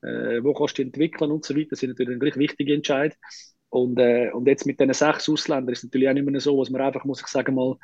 wo 0.00 0.54
kannst 0.54 0.78
du 0.78 0.82
ihn 0.82 0.88
entwickeln 0.88 1.32
und 1.32 1.44
so 1.44 1.56
weiter. 1.56 1.70
Das 1.70 1.80
sind 1.80 1.90
natürlich 1.90 2.20
gleich 2.20 2.36
wichtige 2.36 2.72
Entscheidungen. 2.72 3.20
Und, 3.68 3.98
und 3.98 4.46
jetzt 4.46 4.64
mit 4.64 4.78
diesen 4.78 4.94
sechs 4.94 5.28
Ausländern 5.28 5.72
ist 5.72 5.78
es 5.78 5.84
natürlich 5.84 6.08
auch 6.08 6.12
nicht 6.12 6.24
mehr 6.24 6.40
so, 6.40 6.56
dass 6.62 6.70
man 6.70 6.82
einfach, 6.82 7.04
muss 7.04 7.20
ich 7.20 7.26
sagen, 7.26 7.56
mal 7.56 7.76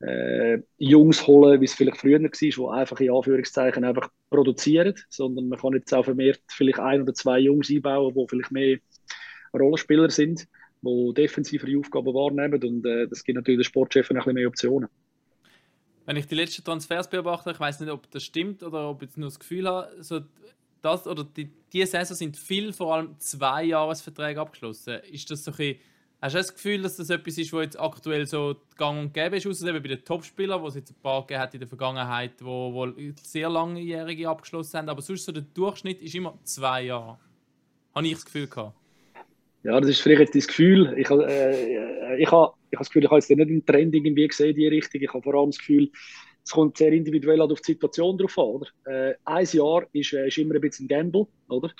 äh, 0.00 0.58
Jungs 0.78 1.26
holen, 1.26 1.60
wie 1.60 1.64
es 1.64 1.74
vielleicht 1.74 1.98
früher 1.98 2.20
war, 2.20 2.30
die 2.30 2.80
einfach 2.80 3.00
in 3.00 3.10
Anführungszeichen 3.10 3.84
einfach 3.84 4.10
produzieren, 4.30 4.94
sondern 5.08 5.48
man 5.48 5.58
kann 5.58 5.72
jetzt 5.72 5.92
auch 5.94 6.04
vermehrt 6.04 6.40
vielleicht 6.48 6.78
ein 6.78 7.02
oder 7.02 7.14
zwei 7.14 7.38
Jungs 7.38 7.70
einbauen, 7.70 8.14
die 8.14 8.26
vielleicht 8.28 8.52
mehr 8.52 8.78
Rollenspieler 9.54 10.10
sind, 10.10 10.46
die 10.82 11.14
defensivere 11.14 11.78
Aufgaben 11.78 12.14
wahrnehmen 12.14 12.62
und 12.62 12.84
äh, 12.84 13.08
das 13.08 13.24
gibt 13.24 13.36
natürlich 13.36 13.58
den 13.60 13.64
Sportchef 13.64 14.10
ein 14.10 14.16
bisschen 14.16 14.34
mehr 14.34 14.48
Optionen. 14.48 14.88
Wenn 16.04 16.16
ich 16.16 16.26
die 16.26 16.36
letzten 16.36 16.62
Transfers 16.62 17.10
beobachte, 17.10 17.50
ich 17.50 17.58
weiß 17.58 17.80
nicht, 17.80 17.90
ob 17.90 18.08
das 18.10 18.22
stimmt 18.22 18.62
oder 18.62 18.90
ob 18.90 19.02
ich 19.02 19.16
nur 19.16 19.28
das 19.28 19.40
Gefühl 19.40 19.66
habe, 19.66 19.90
so 20.02 20.20
das 20.82 21.06
oder 21.06 21.24
die, 21.24 21.50
diese 21.72 21.86
Saison 21.86 22.16
sind 22.16 22.36
viel 22.36 22.72
vor 22.72 22.94
allem 22.94 23.18
zwei 23.18 23.64
Jahresverträge 23.64 24.40
abgeschlossen. 24.40 25.00
Ist 25.10 25.30
das 25.30 25.42
so 25.42 25.50
ein 25.50 25.56
bisschen, 25.56 25.80
hast 26.26 26.34
du 26.34 26.38
das 26.38 26.54
Gefühl, 26.54 26.82
dass 26.82 26.96
das 26.96 27.10
etwas 27.10 27.38
ist, 27.38 27.52
was 27.52 27.64
jetzt 27.64 27.80
aktuell 27.80 28.26
so 28.26 28.56
gang 28.76 29.00
und 29.00 29.14
gäbe 29.14 29.36
ist, 29.36 29.46
außer 29.46 29.72
bei 29.72 29.80
den 29.80 30.04
Topspielern, 30.04 30.60
wo 30.60 30.68
es 30.68 30.74
jetzt 30.74 30.90
ein 30.90 31.00
paar 31.02 31.22
gegeben 31.22 31.40
hat 31.40 31.54
in 31.54 31.60
der 31.60 31.68
Vergangenheit, 31.68 32.32
wo, 32.40 32.72
wo 32.72 32.88
sehr 33.22 33.48
langjährige 33.48 34.28
abgeschlossen 34.28 34.78
haben, 34.78 34.88
aber 34.88 35.02
sonst 35.02 35.24
so 35.24 35.32
der 35.32 35.42
Durchschnitt 35.42 36.02
ist 36.02 36.14
immer 36.14 36.38
zwei 36.44 36.82
Jahre. 36.82 37.18
Habe 37.94 38.06
ich 38.06 38.14
das 38.14 38.24
Gefühl 38.24 38.46
gehabt. 38.46 38.76
Ja, 39.62 39.80
das 39.80 39.90
ist 39.90 40.00
vielleicht 40.00 40.20
jetzt 40.20 40.34
das 40.34 40.46
Gefühl. 40.46 40.94
Ich, 40.96 41.10
äh, 41.10 42.18
ich 42.18 42.30
habe 42.30 42.52
ich 42.70 42.76
hab 42.76 42.78
das 42.78 42.88
Gefühl, 42.88 43.04
ich 43.04 43.10
habe 43.10 43.18
jetzt 43.18 43.30
nicht 43.30 43.40
einen 43.40 43.66
Trend 43.66 43.94
irgendwie 43.94 44.28
gesehen 44.28 44.54
die 44.54 44.68
Richtung. 44.68 45.00
Ich 45.00 45.12
habe 45.12 45.22
vor 45.22 45.34
allem 45.34 45.50
das 45.50 45.58
Gefühl, 45.58 45.90
es 46.44 46.50
kommt 46.50 46.76
sehr 46.76 46.92
individuell 46.92 47.40
auf 47.40 47.60
die 47.60 47.72
Situation 47.72 48.16
drauf 48.16 48.38
an. 48.38 48.44
Oder? 48.44 48.68
Äh, 48.84 49.14
ein 49.24 49.46
Jahr 49.46 49.86
ist, 49.92 50.12
äh, 50.12 50.28
ist 50.28 50.38
immer 50.38 50.54
ein 50.54 50.60
bisschen 50.60 50.86
ein 50.86 50.88
Gamble. 50.88 51.26
Oder? 51.48 51.72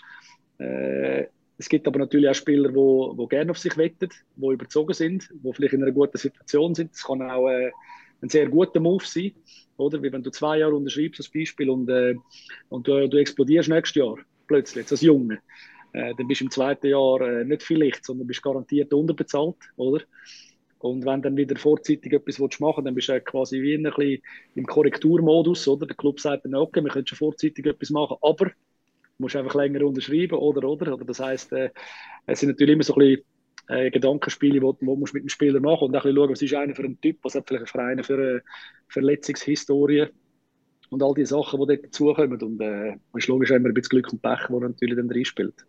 Äh, 0.58 1.26
es 1.58 1.68
gibt 1.68 1.86
aber 1.86 1.98
natürlich 1.98 2.28
auch 2.28 2.34
Spieler, 2.34 2.68
die 2.68 2.74
wo, 2.74 3.16
wo 3.16 3.26
gerne 3.26 3.50
auf 3.50 3.58
sich 3.58 3.76
wetten, 3.76 4.10
die 4.36 4.46
überzogen 4.46 4.92
sind, 4.92 5.28
die 5.32 5.52
vielleicht 5.52 5.74
in 5.74 5.82
einer 5.82 5.92
guten 5.92 6.18
Situation 6.18 6.74
sind. 6.74 6.92
Es 6.92 7.04
kann 7.04 7.22
auch 7.22 7.48
äh, 7.48 7.70
ein 8.20 8.28
sehr 8.28 8.48
guter 8.48 8.80
Move 8.80 9.04
sein. 9.04 9.32
Oder? 9.78 10.02
Wie 10.02 10.12
wenn 10.12 10.22
du 10.22 10.30
zwei 10.30 10.58
Jahre 10.58 10.74
unterschreibst 10.74 11.20
als 11.20 11.30
Beispiel 11.30 11.70
und, 11.70 11.88
äh, 11.88 12.14
und 12.68 12.86
du, 12.86 13.08
du 13.08 13.16
explodierst 13.16 13.68
nächstes 13.68 14.00
Jahr 14.00 14.16
plötzlich 14.46 14.90
als 14.90 15.00
Junge. 15.00 15.40
Äh, 15.92 16.14
dann 16.16 16.26
bist 16.28 16.42
du 16.42 16.44
im 16.44 16.50
zweiten 16.50 16.88
Jahr 16.88 17.20
äh, 17.22 17.44
nicht 17.44 17.62
vielleicht, 17.62 18.04
sondern 18.04 18.26
bist 18.26 18.42
garantiert 18.42 18.92
unterbezahlt. 18.92 19.56
Oder? 19.76 20.02
Und 20.78 21.06
wenn 21.06 21.22
dann 21.22 21.36
wieder 21.36 21.56
vorzeitig 21.56 22.12
etwas 22.12 22.38
machen 22.38 22.84
willst, 22.84 22.86
dann 22.86 22.94
bist 22.94 23.08
du 23.08 23.20
quasi 23.22 23.62
wie 23.62 23.74
ein 23.74 23.82
bisschen 23.82 24.22
im 24.54 24.66
Korrekturmodus, 24.66 25.66
oder? 25.68 25.86
Der 25.86 25.96
Club 25.96 26.20
sagt 26.20 26.44
dann, 26.44 26.54
okay, 26.54 26.82
wir 26.82 26.90
können 26.90 27.06
schon 27.06 27.16
vorzeitig 27.16 27.64
etwas 27.64 27.90
machen, 27.90 28.18
aber 28.20 28.50
musst 29.18 29.36
einfach 29.36 29.54
länger 29.54 29.84
unterschreiben, 29.84 30.38
oder, 30.38 30.68
oder? 30.68 30.94
oder 30.94 31.04
das 31.04 31.20
heisst, 31.20 31.52
äh, 31.52 31.70
es 32.26 32.40
sind 32.40 32.50
natürlich 32.50 32.74
immer 32.74 32.82
so 32.82 32.94
ein 32.94 32.98
bisschen 32.98 33.24
äh, 33.68 33.90
Gedankenspiele, 33.90 34.54
die 34.54 34.62
wo, 34.62 34.76
wo 34.80 34.96
musst 34.96 35.14
mit 35.14 35.24
dem 35.24 35.28
Spieler 35.28 35.60
machen 35.60 35.84
und 35.84 35.94
ein 35.94 36.02
bisschen 36.02 36.16
schauen, 36.16 36.30
was 36.30 36.42
ist 36.42 36.54
einer 36.54 36.74
für 36.74 36.84
ein 36.84 37.00
Typ, 37.00 37.18
was 37.22 37.34
hat 37.34 37.48
vielleicht 37.48 37.68
für 37.68 37.82
einen 37.82 38.04
für 38.04 38.14
eine 38.14 38.42
Verletzungshistorie 38.88 40.06
und 40.90 41.02
all 41.02 41.14
die 41.14 41.26
Sachen, 41.26 41.60
die 41.60 41.66
dort 41.66 41.84
dazukommen. 41.84 42.40
Und 42.40 42.60
äh, 42.60 42.96
ist 43.16 43.28
logisch 43.28 43.50
immer 43.50 43.68
ein 43.68 43.74
bisschen 43.74 43.90
Glück 43.90 44.12
und 44.12 44.22
Pech, 44.22 44.46
das 44.48 44.60
natürlich 44.60 44.96
dann 44.96 45.10
reinspielt. 45.10 45.66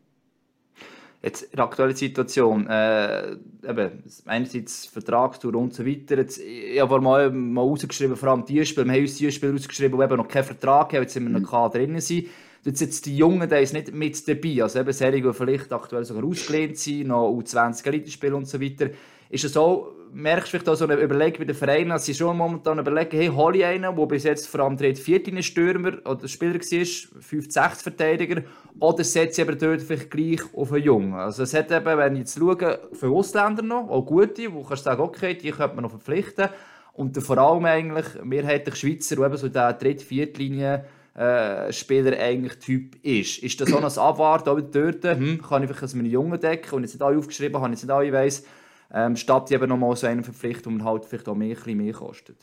Jetzt 1.23 1.41
in 1.41 1.55
der 1.55 1.65
aktuellen 1.65 1.95
Situation, 1.95 2.67
äh, 2.67 3.31
eben, 3.67 4.03
einerseits 4.25 4.86
Vertragstour 4.86 5.55
und 5.55 5.73
so 5.73 5.83
weiter. 5.83 6.17
Jetzt, 6.17 6.39
ich 6.39 6.79
habe 6.79 7.01
mal, 7.01 7.31
mal 7.31 7.62
rausgeschrieben, 7.62 8.15
vor 8.15 8.29
allem 8.29 8.45
die 8.45 8.63
Spieler, 8.63 8.86
wir 8.86 8.93
haben 8.93 9.01
uns 9.01 9.17
die 9.17 9.31
Spieler 9.31 9.53
rausgeschrieben, 9.53 9.97
die 9.97 10.05
eben 10.05 10.17
noch 10.17 10.27
keinen 10.27 10.43
Vertrag 10.43 10.93
haben, 10.93 11.01
jetzt 11.01 11.13
sind 11.13 11.23
wir 11.23 11.39
noch 11.39 11.51
mhm. 11.51 11.71
drinnen 11.71 12.01
sind. 12.01 12.27
Jetzt, 12.67 12.82
jetzt 12.82 13.06
die 13.06 13.15
Jungen, 13.15 13.47
die 13.47 13.56
ist 13.56 13.71
nicht 13.71 13.93
mit 13.93 14.27
dabei, 14.27 14.62
also 14.62 14.80
eben 14.80 14.91
Serie, 14.91 15.21
die 15.21 15.32
vielleicht 15.32 15.71
aktuell 15.71 16.03
sogar 16.03 16.25
ausgelehnt 16.25 16.77
sind, 16.77 17.08
noch 17.08 17.30
U20 17.30 17.88
Elite 17.88 18.36
und 18.36 18.45
so 18.45 18.60
weiter. 18.60 18.89
Ist 19.30 19.45
es 19.45 19.53
so, 19.53 19.95
merkst 20.12 20.47
du 20.53 20.60
vielleicht 20.60 20.77
so 20.77 20.84
eine 20.86 21.01
Überlegung 21.01 21.39
bei 21.39 21.45
den 21.45 21.56
Vereinen, 21.56 21.91
dass 21.91 22.03
sie 22.03 22.13
schon 22.13 22.36
momentan 22.36 22.77
überlegen, 22.77 23.17
hey, 23.17 23.27
hole 23.27 23.58
ich 23.58 23.63
einen, 23.63 23.95
der 23.95 24.06
bis 24.06 24.25
jetzt 24.25 24.47
vor 24.47 24.60
allem 24.60 24.75
dritt, 24.75 24.99
vierten 24.99 25.41
Stürmer 25.41 25.93
oder 26.03 26.27
Spieler 26.27 26.56
war, 26.56 27.21
5, 27.21 27.51
6 27.53 27.82
Verteidiger, 27.84 28.41
oder 28.82 29.03
setze 29.06 29.41
ich 29.41 29.47
aber 29.47 29.58
dort 29.58 29.82
vielleicht 29.82 30.12
gleich 30.12 30.41
auf 30.53 30.73
einen 30.73 30.84
Jungen. 30.84 31.13
Also 31.13 31.43
es 31.43 31.53
hat 31.53 31.71
eben, 31.71 31.97
wenn 31.97 32.13
ich 32.15 32.19
jetzt 32.19 32.38
schaue, 32.38 32.82
für 32.91 33.08
Ausländer 33.08 33.63
noch, 33.63 33.89
auch 33.89 34.06
gute, 34.06 34.53
wo 34.53 34.63
kannst 34.63 34.86
du 34.86 34.89
sagen, 34.89 35.03
okay, 35.03 35.36
die 35.36 35.51
könnte 35.51 35.75
man 35.75 35.84
noch 35.84 35.91
verpflichten. 35.91 36.49
Und 36.91 37.15
vor 37.23 37.38
allem 37.38 37.63
eigentlich 37.63 38.08
mehrheitlich 38.25 38.75
Schweizer, 38.75 39.15
die 39.15 39.21
eben 39.21 39.38
so 39.38 39.47
der 39.47 39.71
dritt, 39.71 40.01
viertlinie 40.01 40.84
äh, 41.17 41.73
Spieler 41.73 42.17
eigentlich 42.19 42.60
Typ 42.60 43.03
ist. 43.03 43.39
Ist 43.39 43.60
das 43.60 43.69
so 43.69 43.77
ein 43.77 43.84
Abwarten 43.84 44.49
auch 44.49 44.62
dort? 44.62 45.03
Hm, 45.03 45.41
kann 45.41 45.63
ich 45.63 45.69
vielleicht 45.71 45.95
meine 45.95 46.08
Jungen 46.08 46.39
decken 46.39 46.75
und 46.75 46.84
jetzt 46.84 46.93
nicht 46.93 47.01
alle 47.01 47.17
aufgeschrieben, 47.17 47.60
habe 47.60 47.73
ich 47.73 47.80
jetzt 47.80 47.84
nicht 47.84 47.93
alle 47.93 48.13
weiss, 48.13 48.45
ähm, 48.93 49.15
statt 49.15 49.51
eben 49.51 49.67
nochmal 49.67 49.95
so 49.95 50.08
einen 50.08 50.23
Verpflichtung, 50.23 50.77
die 50.77 50.86
halt 50.86 51.06
vielleicht 51.06 51.27
auch 51.27 51.36
mehr, 51.36 51.56
bisschen 51.56 51.77
mehr 51.77 51.93
kostet. 51.93 52.38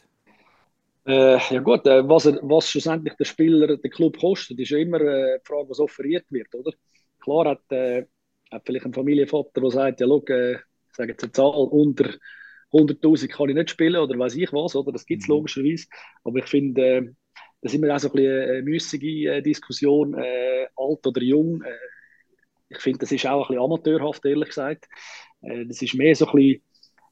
Äh, 1.06 1.38
ja 1.52 1.60
gut, 1.60 1.87
äh, 1.87 2.08
was, 2.08 2.26
was 2.26 2.68
schlussendlich 2.68 3.14
der 3.14 3.24
Spieler, 3.26 3.76
der 3.76 3.90
Club 3.90 4.18
kostet, 4.18 4.58
ist 4.58 4.70
ja 4.70 4.78
immer 4.78 5.00
äh, 5.00 5.38
die 5.38 5.46
Frage, 5.46 5.68
was 5.68 5.78
offeriert 5.78 6.24
wird, 6.30 6.52
oder? 6.54 6.72
Klar 7.20 7.46
hat, 7.50 7.70
äh, 7.70 8.06
hat 8.50 8.62
vielleicht 8.66 8.87
ein 8.87 8.94
Familienvater, 8.94 9.60
der 9.60 9.70
sagt, 9.70 10.00
ja 10.00 10.06
schau, 10.06 10.22
äh, 10.28 10.54
ich 10.54 10.96
sage 10.96 11.12
jetzt 11.12 11.22
eine 11.22 11.32
Zahl, 11.32 11.50
unter 11.50 12.10
100'000 12.72 13.28
kann 13.28 13.48
ich 13.50 13.54
nicht 13.54 13.70
spielen 13.70 13.96
oder 13.96 14.18
weiß 14.18 14.34
ich 14.34 14.52
was, 14.52 14.74
oder? 14.74 14.92
Das 14.92 15.06
gibt 15.06 15.22
es 15.22 15.28
mhm. 15.28 15.34
logischerweise. 15.34 15.87
Aber 16.24 16.38
ich 16.38 16.46
finde, 16.46 16.82
äh, 16.82 17.12
das 17.64 17.72
ist 17.72 17.79
immer 17.79 17.94
auch 17.94 17.98
so 17.98 18.09
ein 18.09 18.12
bisschen 18.12 18.50
eine 18.50 18.62
müßige 18.62 19.24
äh, 19.24 19.40
Diskussion, 19.40 20.12
äh, 20.12 20.66
alt 20.77 21.07
oder 21.07 21.22
jung. 21.22 21.62
Äh, 21.62 21.72
ich 22.68 22.79
finde, 22.79 22.98
das 22.98 23.11
ist 23.11 23.24
auch 23.27 23.48
ein 23.48 23.57
bisschen 23.57 23.64
amateurhaft, 23.64 24.27
ehrlich 24.27 24.50
gesagt. 24.50 24.85
Äh, 25.40 25.64
das 25.64 25.81
ist 25.81 25.94
mehr 25.94 26.14
so 26.14 26.27
ein 26.27 26.37
bisschen 26.37 26.62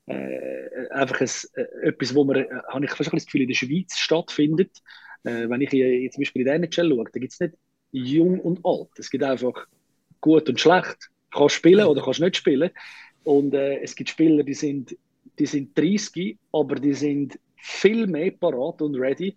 äh, 0.08 0.88
einfach 0.90 1.22
ein, 1.22 1.30
äh, 1.54 1.88
etwas, 1.88 2.14
wo 2.14 2.24
man, 2.24 2.36
äh, 2.36 2.48
habe 2.68 2.84
ich 2.84 2.90
fast 2.90 3.10
ein 3.10 3.16
das 3.16 3.24
Gefühl, 3.24 3.40
in 3.40 3.48
der 3.48 3.54
Schweiz 3.54 3.96
stattfindet. 3.96 4.76
Äh, 5.24 5.48
wenn 5.48 5.62
ich 5.62 5.70
hier, 5.70 6.10
zum 6.10 6.20
Beispiel 6.20 6.42
in 6.42 6.46
der 6.46 6.54
NHL 6.56 6.90
schaue, 6.90 7.04
da 7.10 7.18
gibt 7.18 7.32
es 7.32 7.40
nicht 7.40 7.54
jung 7.92 8.38
und 8.38 8.60
alt. 8.62 8.90
Es 8.98 9.08
gibt 9.08 9.24
einfach 9.24 9.66
gut 10.20 10.50
und 10.50 10.60
schlecht. 10.60 11.08
Kannst 11.30 11.54
spielen 11.54 11.86
oder 11.86 12.02
kannst 12.02 12.20
nicht 12.20 12.36
spielen. 12.36 12.70
Und 13.24 13.54
äh, 13.54 13.80
es 13.80 13.96
gibt 13.96 14.10
Spieler, 14.10 14.42
die 14.42 14.52
sind, 14.52 14.94
die 15.38 15.46
sind 15.46 15.78
30, 15.78 16.36
aber 16.52 16.74
die 16.74 16.92
sind 16.92 17.38
viel 17.56 18.06
mehr 18.06 18.32
parat 18.32 18.82
und 18.82 18.96
ready, 18.96 19.34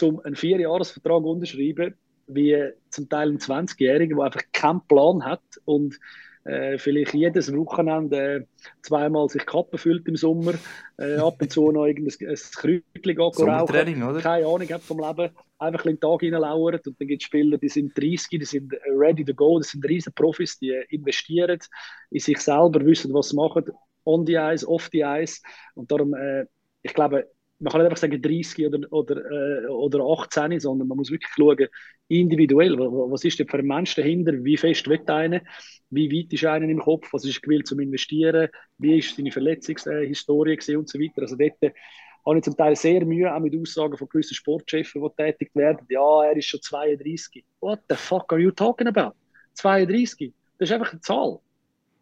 um 0.00 0.20
einen 0.20 0.36
Vierjahresvertrag 0.36 1.22
unterschreiben, 1.22 1.94
wie 2.26 2.70
zum 2.90 3.08
Teil 3.08 3.30
ein 3.30 3.38
20-Jähriger, 3.38 4.16
der 4.16 4.24
einfach 4.24 4.42
keinen 4.52 4.80
Plan 4.86 5.24
hat 5.24 5.42
und 5.64 5.98
äh, 6.44 6.76
vielleicht 6.78 7.14
jedes 7.14 7.54
Wochenende 7.54 8.18
äh, 8.18 8.44
zweimal 8.82 9.28
sich 9.28 9.46
Kappen 9.46 9.78
füllt 9.78 10.08
im 10.08 10.16
Sommer, 10.16 10.54
äh, 10.98 11.16
ab 11.16 11.36
und 11.40 11.52
zu 11.52 11.70
noch 11.70 11.86
irgendein 11.86 12.28
ein 12.28 12.36
Kräutchen 12.36 13.20
rauchen, 13.20 14.02
oder? 14.02 14.20
keine 14.20 14.46
Ahnung 14.46 14.68
hat 14.68 14.82
vom 14.82 14.98
Leben, 14.98 15.30
einfach 15.58 15.84
ein 15.84 15.92
den 15.92 16.00
Tag 16.00 16.22
reinlauert 16.22 16.86
und 16.86 17.00
dann 17.00 17.08
gibt 17.08 17.22
es 17.22 17.26
Spieler, 17.26 17.58
die 17.58 17.68
sind 17.68 17.96
30, 17.96 18.40
die 18.40 18.44
sind 18.44 18.72
ready 18.96 19.24
to 19.24 19.34
go, 19.34 19.58
das 19.58 19.68
sind 19.68 19.84
riesen 19.84 20.12
Profis, 20.14 20.58
die 20.58 20.74
investieren 20.88 21.60
in 22.10 22.18
sich 22.18 22.38
selber, 22.38 22.84
wissen, 22.84 23.14
was 23.14 23.28
sie 23.28 23.36
machen, 23.36 23.64
on 24.04 24.26
the 24.26 24.34
ice, 24.36 24.66
off 24.66 24.88
the 24.92 25.04
ice. 25.04 25.40
Und 25.74 25.92
darum, 25.92 26.14
äh, 26.14 26.46
ich 26.82 26.92
glaube, 26.92 27.28
man 27.62 27.70
kann 27.70 27.80
nicht 27.80 27.90
einfach 27.90 28.00
sagen 28.00 28.20
30 28.20 28.66
oder, 28.66 28.92
oder, 28.92 29.16
äh, 29.30 29.66
oder 29.68 30.04
18, 30.04 30.58
sondern 30.58 30.88
man 30.88 30.96
muss 30.98 31.10
wirklich 31.10 31.30
schauen, 31.36 31.68
individuell, 32.08 32.76
was 32.78 33.24
ist 33.24 33.38
denn 33.38 33.48
für 33.48 33.58
ein 33.58 33.66
Mensch 33.66 33.94
dahinter, 33.94 34.32
wie 34.44 34.56
fest 34.56 34.88
wird 34.88 35.08
einer, 35.08 35.40
wie 35.90 36.10
weit 36.10 36.32
ist 36.32 36.44
einer 36.44 36.68
im 36.68 36.80
Kopf, 36.80 37.12
was 37.12 37.24
ist 37.24 37.40
gewillt 37.40 37.68
zum 37.68 37.78
Investieren, 37.80 38.48
wie 38.78 38.98
ist 38.98 39.16
seine 39.16 39.30
Verletzungshistorie 39.30 40.76
und 40.76 40.88
so 40.88 40.98
weiter. 40.98 41.22
Also 41.22 41.36
dort 41.36 41.62
äh, 41.62 41.70
habe 42.26 42.38
ich 42.38 42.44
zum 42.44 42.56
Teil 42.56 42.74
sehr 42.76 43.04
Mühe, 43.04 43.32
auch 43.32 43.40
mit 43.40 43.56
Aussagen 43.56 43.96
von 43.96 44.08
gewissen 44.08 44.34
Sportchefen, 44.34 45.02
die 45.02 45.22
tätig 45.22 45.50
werden. 45.54 45.86
Ja, 45.88 46.24
er 46.24 46.36
ist 46.36 46.46
schon 46.46 46.60
32. 46.60 47.44
What 47.60 47.80
the 47.88 47.96
fuck 47.96 48.32
are 48.32 48.40
you 48.40 48.50
talking 48.50 48.88
about? 48.88 49.14
32? 49.54 50.32
Das 50.58 50.68
ist 50.68 50.74
einfach 50.74 50.92
eine 50.92 51.00
Zahl. 51.00 51.38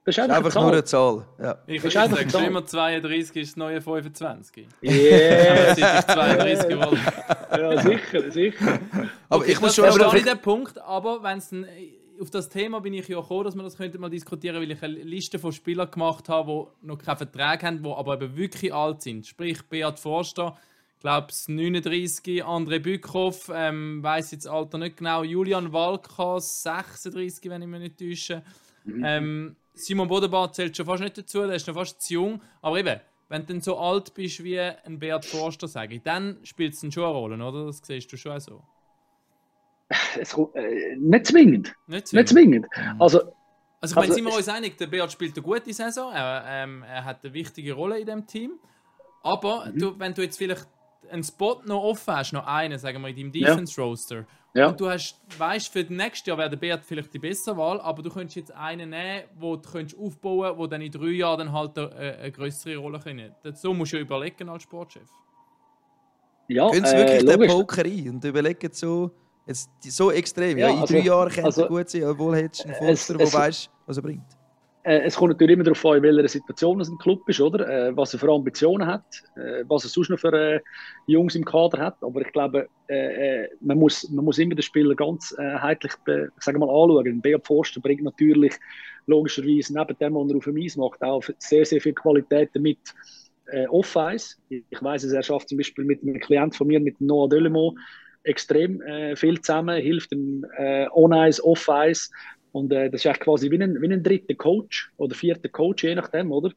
Das 0.04 0.16
ist 0.16 0.18
Das 0.18 0.30
einfach, 0.30 0.48
ist 0.48 0.56
einfach 0.56 0.62
nur 0.62 0.72
eine 0.72 0.84
Zahl. 0.84 1.26
Ja. 1.38 1.58
Ich, 1.66 1.76
Ist 1.76 1.84
ich 1.84 1.92
sage 1.92 2.46
immer, 2.46 2.64
32 2.64 3.36
ist 3.36 3.50
das 3.50 3.56
neue 3.56 3.80
25. 3.82 4.66
Yeah. 4.82 5.74
Seit 5.74 6.00
ich 6.00 6.06
32 6.06 6.68
geworden 6.68 7.00
ja, 7.50 7.82
sicher, 7.82 8.30
sicher. 8.30 8.78
Aber 9.28 9.42
Okay, 9.42 9.52
ich 9.52 9.60
muss 9.60 9.68
das 9.68 9.76
schon 9.76 9.84
verstehe 9.84 10.06
aber 10.06 10.16
ich 10.16 10.24
den 10.24 10.38
Punkt, 10.40 10.78
aber 10.78 11.22
wenn's 11.22 11.52
ein, 11.52 11.66
auf 12.20 12.30
das 12.30 12.48
Thema 12.48 12.80
bin 12.80 12.94
ich 12.94 13.08
ja 13.08 13.20
gekommen, 13.20 13.44
dass 13.44 13.54
wir 13.54 13.62
das 13.62 13.76
könnte 13.76 13.98
mal 13.98 14.10
diskutieren, 14.10 14.56
weil 14.56 14.70
ich 14.70 14.82
eine 14.82 14.94
Liste 14.94 15.38
von 15.38 15.52
Spielern 15.52 15.90
gemacht 15.90 16.28
habe, 16.28 16.68
die 16.82 16.86
noch 16.86 16.98
keinen 16.98 17.16
Vertrag 17.16 17.62
haben, 17.62 17.82
die 17.82 17.90
aber 17.90 18.14
eben 18.14 18.36
wirklich 18.36 18.72
alt 18.72 19.02
sind. 19.02 19.26
Sprich, 19.26 19.62
Beat 19.68 19.98
Forster, 19.98 20.56
ich 20.96 21.00
glaube 21.00 21.28
39, 21.46 22.44
André 22.44 22.78
Bückhoff, 22.78 23.50
ähm, 23.54 24.02
weiß 24.02 24.32
jetzt 24.32 24.46
das 24.46 24.52
Alter 24.52 24.78
nicht 24.78 24.98
genau, 24.98 25.24
Julian 25.24 25.72
Walkas, 25.72 26.62
36, 26.62 27.50
wenn 27.50 27.62
ich 27.62 27.68
mich 27.68 27.80
nicht 27.80 27.98
täusche. 27.98 28.42
Ähm, 29.02 29.56
Simon 29.80 30.08
Bodenbart 30.08 30.54
zählt 30.54 30.76
schon 30.76 30.86
fast 30.86 31.02
nicht 31.02 31.16
dazu, 31.18 31.40
der 31.46 31.56
ist 31.56 31.66
noch 31.66 31.74
fast 31.74 32.00
zu 32.02 32.14
jung. 32.14 32.42
Aber 32.62 32.78
eben, 32.78 33.00
wenn 33.28 33.42
du 33.42 33.52
dann 33.52 33.60
so 33.60 33.78
alt 33.78 34.12
bist 34.14 34.42
wie 34.44 34.58
ein 34.60 34.98
Beat 34.98 35.24
Forster, 35.24 35.68
sage 35.68 35.96
ich, 35.96 36.02
dann 36.02 36.38
spielt 36.44 36.74
es 36.74 36.80
schon 36.92 37.04
eine 37.04 37.12
Rolle, 37.12 37.44
oder? 37.44 37.66
Das 37.66 37.80
siehst 37.84 38.12
du 38.12 38.16
schon 38.16 38.32
auch 38.32 38.40
so. 38.40 38.62
Es, 40.18 40.36
äh, 40.54 40.96
nicht 40.96 41.26
zwingend. 41.26 41.74
Nicht 41.86 42.12
Nicht 42.12 42.28
zwingend. 42.28 42.66
zwingend. 42.72 43.00
Also, 43.00 43.20
Also 43.82 43.92
ich 43.94 43.96
meine, 43.96 44.06
Also, 44.08 44.14
sind 44.14 44.24
wir 44.26 44.36
uns 44.36 44.48
einig, 44.48 44.76
der 44.78 44.86
Beat 44.88 45.10
spielt 45.12 45.34
eine 45.36 45.42
gute 45.42 45.72
Saison, 45.72 46.12
er, 46.12 46.44
ähm, 46.46 46.82
er 46.82 47.04
hat 47.04 47.24
eine 47.24 47.32
wichtige 47.32 47.72
Rolle 47.72 47.98
in 47.98 48.06
dem 48.06 48.26
Team. 48.26 48.52
Aber 49.22 49.66
Mhm. 49.66 49.78
du, 49.78 49.98
wenn 49.98 50.14
du 50.14 50.22
jetzt 50.22 50.36
vielleicht 50.36 50.66
einen 51.10 51.24
Spot 51.24 51.62
noch 51.64 51.82
offen 51.82 52.14
hast, 52.14 52.32
noch 52.32 52.46
einen, 52.46 52.78
sagen 52.78 53.00
wir, 53.02 53.08
in 53.08 53.16
deinem 53.16 53.32
Defense-Roster, 53.32 54.16
Ja. 54.16 54.26
Und 54.52 54.80
du 54.80 54.88
hast, 54.90 55.16
weißt, 55.38 55.68
für 55.72 55.82
das 55.84 55.90
nächste 55.90 56.30
Jahr 56.30 56.38
wäre 56.38 56.50
der 56.50 56.56
Beat 56.56 56.84
vielleicht 56.84 57.12
die 57.14 57.18
bessere 57.20 57.56
Wahl, 57.56 57.80
aber 57.80 58.02
du 58.02 58.10
könntest 58.10 58.36
jetzt 58.36 58.52
einen 58.52 58.90
nehmen, 58.90 59.22
wo 59.38 59.56
du 59.56 59.70
könntest 59.70 59.96
aufbauen 60.00 60.56
wo 60.58 60.66
dann 60.66 60.80
in 60.82 60.90
drei 60.90 61.10
Jahren 61.10 61.38
dann 61.38 61.52
halt 61.52 61.78
eine, 61.78 61.90
eine 62.18 62.32
größere 62.32 62.76
Rolle 62.76 62.98
können. 62.98 63.32
So 63.54 63.72
musst 63.72 63.92
du 63.92 63.96
ja 63.96 64.02
überlegen 64.02 64.48
als 64.48 64.64
Sportchef. 64.64 65.08
ja, 66.48 66.68
Gehen 66.70 66.84
Sie 66.84 66.94
äh, 66.94 66.98
wirklich 66.98 67.18
den 67.24 67.26
logisch. 67.40 67.52
Poker 67.52 67.84
ein 67.84 68.08
und 68.10 68.24
überlegen 68.24 68.70
so, 68.72 69.10
jetzt 69.46 69.70
so 69.84 70.10
extrem. 70.10 70.58
Ja, 70.58 70.66
Ja, 70.68 70.74
in 70.74 70.80
also- 70.80 70.94
drei 70.94 71.00
Jahren 71.00 71.28
könnte 71.28 71.44
also- 71.44 71.66
gut 71.68 71.88
sein, 71.88 72.04
obwohl 72.04 72.36
hättest 72.36 72.64
du 72.64 72.68
einen 72.68 72.72
Es- 72.72 72.78
Forster, 73.06 73.14
der 73.18 73.26
es- 73.28 73.34
weiß, 73.34 73.70
was 73.86 73.96
er 73.96 74.02
bringt. 74.02 74.36
Äh, 74.82 75.00
es 75.00 75.16
kommt 75.16 75.32
natürlich 75.32 75.54
immer 75.54 75.64
darauf 75.64 75.84
an, 75.84 75.98
in 75.98 76.02
welcher 76.02 76.28
Situation 76.28 76.80
es 76.80 76.88
ein 76.88 76.98
Club 76.98 77.28
ist, 77.28 77.40
oder? 77.40 77.68
Äh, 77.68 77.96
was 77.96 78.14
er 78.14 78.18
für 78.18 78.32
Ambitionen 78.32 78.86
hat, 78.86 79.04
äh, 79.36 79.64
was 79.68 79.84
er 79.84 79.90
sonst 79.90 80.08
noch 80.08 80.18
für 80.18 80.62
Jungs 81.06 81.34
im 81.34 81.44
Kader 81.44 81.78
hat. 81.78 81.96
Aber 82.00 82.20
ich 82.22 82.32
glaube, 82.32 82.68
man, 83.60 83.78
muss, 83.78 84.10
man 84.10 84.24
muss 84.24 84.38
immer 84.38 84.56
den 84.56 84.62
Spieler 84.62 84.96
ganz 84.96 85.32
äh, 85.38 85.42
mal, 85.52 86.68
anschauen. 86.68 87.20
Beat 87.20 87.46
Forster 87.46 87.80
bringt 87.80 88.02
natürlich 88.02 88.54
logischerweise 89.06 89.78
neben 89.78 89.96
dem, 89.98 90.14
was 90.14 90.30
er 90.30 90.36
auf 90.36 90.44
dem 90.44 90.56
Eis 90.56 90.76
macht, 90.76 91.00
auch 91.02 91.22
sehr, 91.38 91.64
sehr 91.64 91.80
viel 91.80 91.92
Qualitäten 91.92 92.62
mit 92.62 92.78
äh, 93.46 93.66
Off-Ice. 93.68 94.36
Ich 94.48 94.82
weiß 94.82 95.04
es, 95.04 95.12
er 95.12 95.22
schafft 95.22 95.48
zum 95.48 95.58
Beispiel 95.58 95.84
mit 95.84 96.02
einem 96.02 96.18
Klient 96.18 96.56
von 96.56 96.66
mir, 96.66 96.80
mit 96.80 97.00
Noah 97.00 97.28
Delemont, 97.28 97.78
extrem 98.22 98.80
äh, 98.82 99.16
viel 99.16 99.40
zusammen, 99.40 99.80
hilft 99.80 100.12
ihm 100.12 100.44
äh, 100.56 100.86
On-Ice, 100.92 101.44
Off-Ice. 101.44 102.10
Und 102.52 102.72
äh, 102.72 102.90
das 102.90 103.02
ist 103.02 103.06
eigentlich 103.06 103.20
quasi 103.20 103.50
wie 103.50 103.62
ein, 103.62 103.80
wie 103.80 103.92
ein 103.92 104.02
dritter 104.02 104.34
Coach 104.34 104.92
oder 104.96 105.14
vierter 105.14 105.48
Coach, 105.48 105.84
je 105.84 105.94
nachdem, 105.94 106.32
oder? 106.32 106.50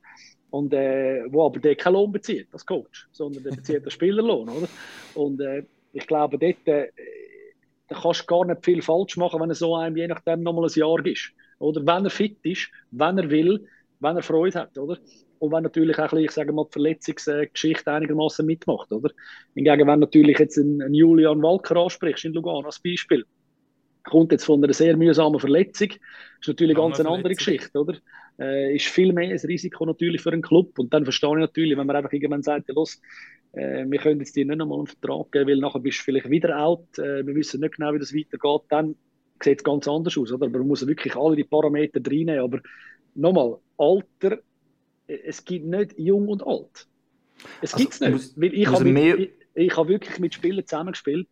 Und 0.50 0.74
äh, 0.74 1.24
wo 1.30 1.46
aber 1.46 1.60
der 1.60 1.76
keinen 1.76 1.94
Lohn 1.94 2.12
bezieht 2.12 2.48
als 2.52 2.66
Coach, 2.66 3.08
sondern 3.12 3.44
der 3.44 3.52
bezieht 3.52 3.84
den 3.84 3.92
Spielerlohn, 3.92 4.50
oder? 4.50 4.68
Und 5.16 5.40
äh, 5.42 5.64
ich 5.94 6.08
glaube, 6.08 6.38
dort 6.38 6.68
äh, 6.68 6.90
da 7.88 8.00
kannst 8.02 8.22
du 8.22 8.26
gar 8.26 8.46
nicht 8.46 8.64
viel 8.64 8.82
falsch 8.82 9.18
machen, 9.18 9.40
wenn 9.42 9.50
er 9.50 9.56
so 9.56 9.76
einem 9.76 9.98
je 9.98 10.08
nachdem 10.08 10.42
nochmal 10.44 10.66
ein 10.66 10.74
Jahr 10.74 11.06
ist. 11.06 11.32
Oder 11.60 11.86
wenn 11.86 12.06
er 12.06 12.10
fit 12.10 12.38
ist, 12.44 12.70
wenn 12.92 13.18
er 13.18 13.30
will, 13.30 13.68
wenn 14.00 14.16
er 14.16 14.24
Freude 14.24 14.60
hat, 14.60 14.78
oder? 14.78 14.98
Und 15.40 15.52
wenn 15.52 15.64
natürlich 15.64 16.00
auch 16.00 16.14
ich 16.14 16.32
sage 16.32 16.54
mal, 16.54 16.66
die 16.66 16.72
Verletzungsgeschichte 16.72 17.92
einigermaßen 17.92 18.46
mitmacht, 18.46 18.92
oder? 18.92 19.10
Hingegen, 19.56 19.88
wenn 19.88 20.00
natürlich 20.00 20.40
jetzt 20.40 20.58
einen 20.58 20.94
Julian 20.94 21.42
Walker 21.42 21.76
ansprichst 21.76 22.26
in 22.26 22.34
Lugano 22.34 22.66
als 22.66 22.80
Beispiel, 22.80 23.26
kommt 24.04 24.32
jetzt 24.32 24.44
von 24.46 24.64
einer 24.64 24.74
sehr 24.74 24.98
mühsamen 24.98 25.40
Verletzung, 25.40 25.90
ist 25.90 26.48
natürlich 26.48 26.76
ganz 26.76 27.00
eine 27.00 27.10
andere. 27.10 27.34
Geschichte, 27.36 27.80
oder? 27.80 27.98
Äh, 28.40 28.76
ist 28.76 28.88
viel 28.88 29.14
mehr 29.14 29.30
ein 29.30 29.38
Risiko 29.38 29.86
natürlich 29.86 30.22
für 30.22 30.32
einen 30.32 30.42
Club. 30.42 30.78
Und 30.80 30.94
dann 30.94 31.04
verstehe 31.06 31.30
ich 31.32 31.38
natürlich, 31.38 31.78
wenn 31.78 31.88
man 31.88 31.96
einfach 31.96 32.12
irgendwann 32.12 32.42
sagt, 32.44 32.68
ja, 32.68 32.74
los, 32.74 33.00
äh, 33.54 33.86
wir 33.88 34.00
können 34.00 34.20
jetzt 34.20 34.36
dir 34.36 34.46
nicht 34.46 34.58
nochmal 34.58 34.80
einen 34.80 34.88
Vertrag 34.88 35.32
geben, 35.32 35.50
weil 35.50 35.58
nachher 35.58 35.80
bist 35.80 36.00
du 36.00 36.04
vielleicht 36.04 36.30
wieder 36.30 36.60
out, 36.60 36.98
äh, 36.98 37.26
wir 37.26 37.36
wissen 37.36 37.62
nicht 37.62 37.76
genau, 37.78 37.94
wie 37.94 38.00
das 38.00 38.14
weitergeht, 38.14 38.62
dann 38.70 38.96
sieht 39.42 39.60
es 39.60 39.64
ganz 39.64 39.88
anders 39.88 40.18
aus, 40.18 40.32
oder? 40.32 40.48
Aber 40.48 40.60
man 40.60 40.68
muss 40.68 40.86
wirklich 40.88 41.16
alle 41.16 41.36
die 41.36 41.44
Parameter 41.44 42.00
reinnehmen. 42.06 42.40
Aber 42.40 42.60
nochmal, 43.16 43.58
Alter, 43.78 44.40
äh, 45.08 45.18
es 45.26 45.46
gibt 45.46 45.66
nicht 45.66 45.98
jung 45.98 46.28
und 46.28 46.46
alt. 46.46 46.88
Es 47.62 47.74
Also, 47.74 47.78
gibt 47.84 47.94
es 47.94 48.00
nicht. 48.02 48.12
muss- 48.12 48.34
weil 48.36 48.54
ich 48.54 48.68
habe 48.68 48.86
mehr- 48.86 49.18
ich, 49.20 49.30
ich 49.54 49.78
habe 49.78 49.90
wirklich 49.90 50.18
mit 50.20 50.34
Spielern 50.34 50.66
zusammengespielt, 50.66 51.28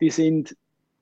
die 0.00 0.10
sind 0.10 0.56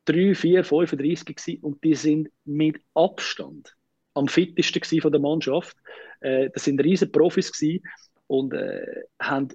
3, 0.06 0.34
4, 0.34 0.64
35 0.64 1.36
gewesen 1.36 1.62
und 1.62 1.82
die 1.84 1.94
sind 1.94 2.28
mit 2.44 2.80
Abstand 2.94 3.74
am 4.14 4.28
fittesten 4.28 4.80
gewesen 4.80 5.02
von 5.02 5.12
der 5.12 5.20
Mannschaft. 5.20 5.76
Äh, 6.20 6.50
das 6.50 6.64
sind 6.64 6.80
riesen 6.82 7.12
Profis 7.12 7.52
gewesen 7.52 7.84
und 8.26 8.54
äh, 8.54 9.02
haben 9.20 9.48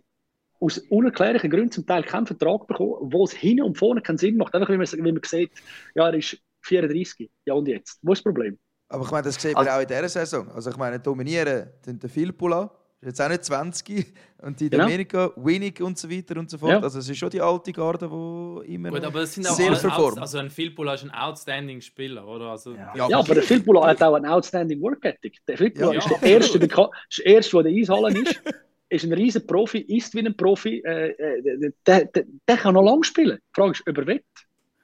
aus 0.59 0.77
unerklärlichen 0.77 1.49
Gründen 1.49 1.71
zum 1.71 1.87
Teil 1.87 2.03
keinen 2.03 2.27
Vertrag 2.27 2.67
bekommen, 2.67 3.11
wo 3.11 3.23
es 3.23 3.31
hin 3.31 3.61
und 3.61 3.77
vorne 3.77 4.01
keinen 4.01 4.19
Sinn 4.19 4.37
macht. 4.37 4.53
Einfach, 4.53 4.69
wie 4.69 4.77
man, 4.77 4.85
wie 4.87 5.11
man 5.11 5.21
sieht, 5.25 5.51
ja, 5.95 6.07
er 6.07 6.13
ist 6.13 6.37
34. 6.61 7.29
Ja, 7.45 7.55
und 7.55 7.67
jetzt? 7.67 7.97
Wo 8.03 8.13
ist 8.13 8.19
das 8.19 8.23
Problem? 8.23 8.59
Aber 8.89 9.03
ich 9.05 9.11
meine, 9.11 9.23
das 9.23 9.41
sieht 9.41 9.55
man 9.55 9.65
Also- 9.65 9.77
auch 9.77 9.81
in 9.81 9.87
dieser 9.87 10.09
Saison. 10.09 10.47
Also 10.51 10.69
ich 10.69 10.77
meine, 10.77 10.99
dominieren 10.99 11.69
tun 11.83 11.97
der 11.97 12.09
Filppula, 12.09 12.65
ist 12.65 12.80
jetzt 13.01 13.21
auch 13.21 13.29
nicht 13.29 13.43
20, 13.43 14.13
und 14.43 14.59
die 14.59 14.69
Genau. 14.69 14.83
Dominica, 14.85 15.31
Winnig 15.35 15.81
und 15.81 15.97
so 15.97 16.09
weiter 16.09 16.39
und 16.39 16.49
so 16.49 16.57
fort. 16.57 16.71
Ja. 16.71 16.79
Also 16.81 16.99
es 16.99 17.09
ist 17.09 17.17
schon 17.17 17.29
die 17.29 17.41
alte 17.41 17.71
Garde, 17.71 18.07
die 18.07 18.73
immer 18.73 18.89
Gut, 18.89 19.03
aber 19.03 19.21
das 19.21 19.33
sind 19.33 19.47
auch 19.47 19.55
sehr 19.55 19.71
performt. 19.71 20.19
also 20.19 20.37
ein 20.39 20.49
Philpool 20.49 20.87
ist 20.89 21.03
ein 21.03 21.11
outstanding 21.11 21.81
Spieler, 21.81 22.27
oder? 22.27 22.45
Also, 22.51 22.73
Ja. 22.73 22.93
Ja, 22.95 23.09
Ja, 23.09 23.19
aber 23.19 23.33
der 23.35 23.43
Philpola 23.43 23.87
hat 23.87 24.01
auch 24.01 24.15
einen 24.15 24.25
outstanding 24.25 24.81
Work 24.81 25.03
Ethic. 25.05 25.37
Der 25.47 25.57
Philpola 25.57 25.93
Ja, 25.93 25.99
ist, 25.99 26.09
ja, 26.09 26.17
der 26.17 26.29
erste, 26.29 26.59
der, 26.59 26.69
ist 27.09 27.17
der 27.19 27.25
Erste, 27.25 27.51
der 27.57 27.65
in 27.65 27.75
der 27.75 27.81
Eishalle 27.81 28.19
ist, 28.21 28.41
ist 28.89 29.05
ein 29.05 29.13
riesen 29.13 29.47
Profi, 29.47 29.79
ist 29.79 30.13
wie 30.15 30.19
ein 30.19 30.35
Profi. 30.35 30.81
Äh, 30.85 31.09
äh, 31.11 31.71
der, 31.87 32.05
der, 32.05 32.25
der 32.47 32.57
kann 32.57 32.73
noch 32.73 32.83
lange 32.83 33.03
spielen. 33.03 33.37
Die 33.37 33.53
Frage 33.55 33.71
ist, 33.71 33.83
ob 33.87 33.97
er 33.97 34.07
will. 34.07 34.23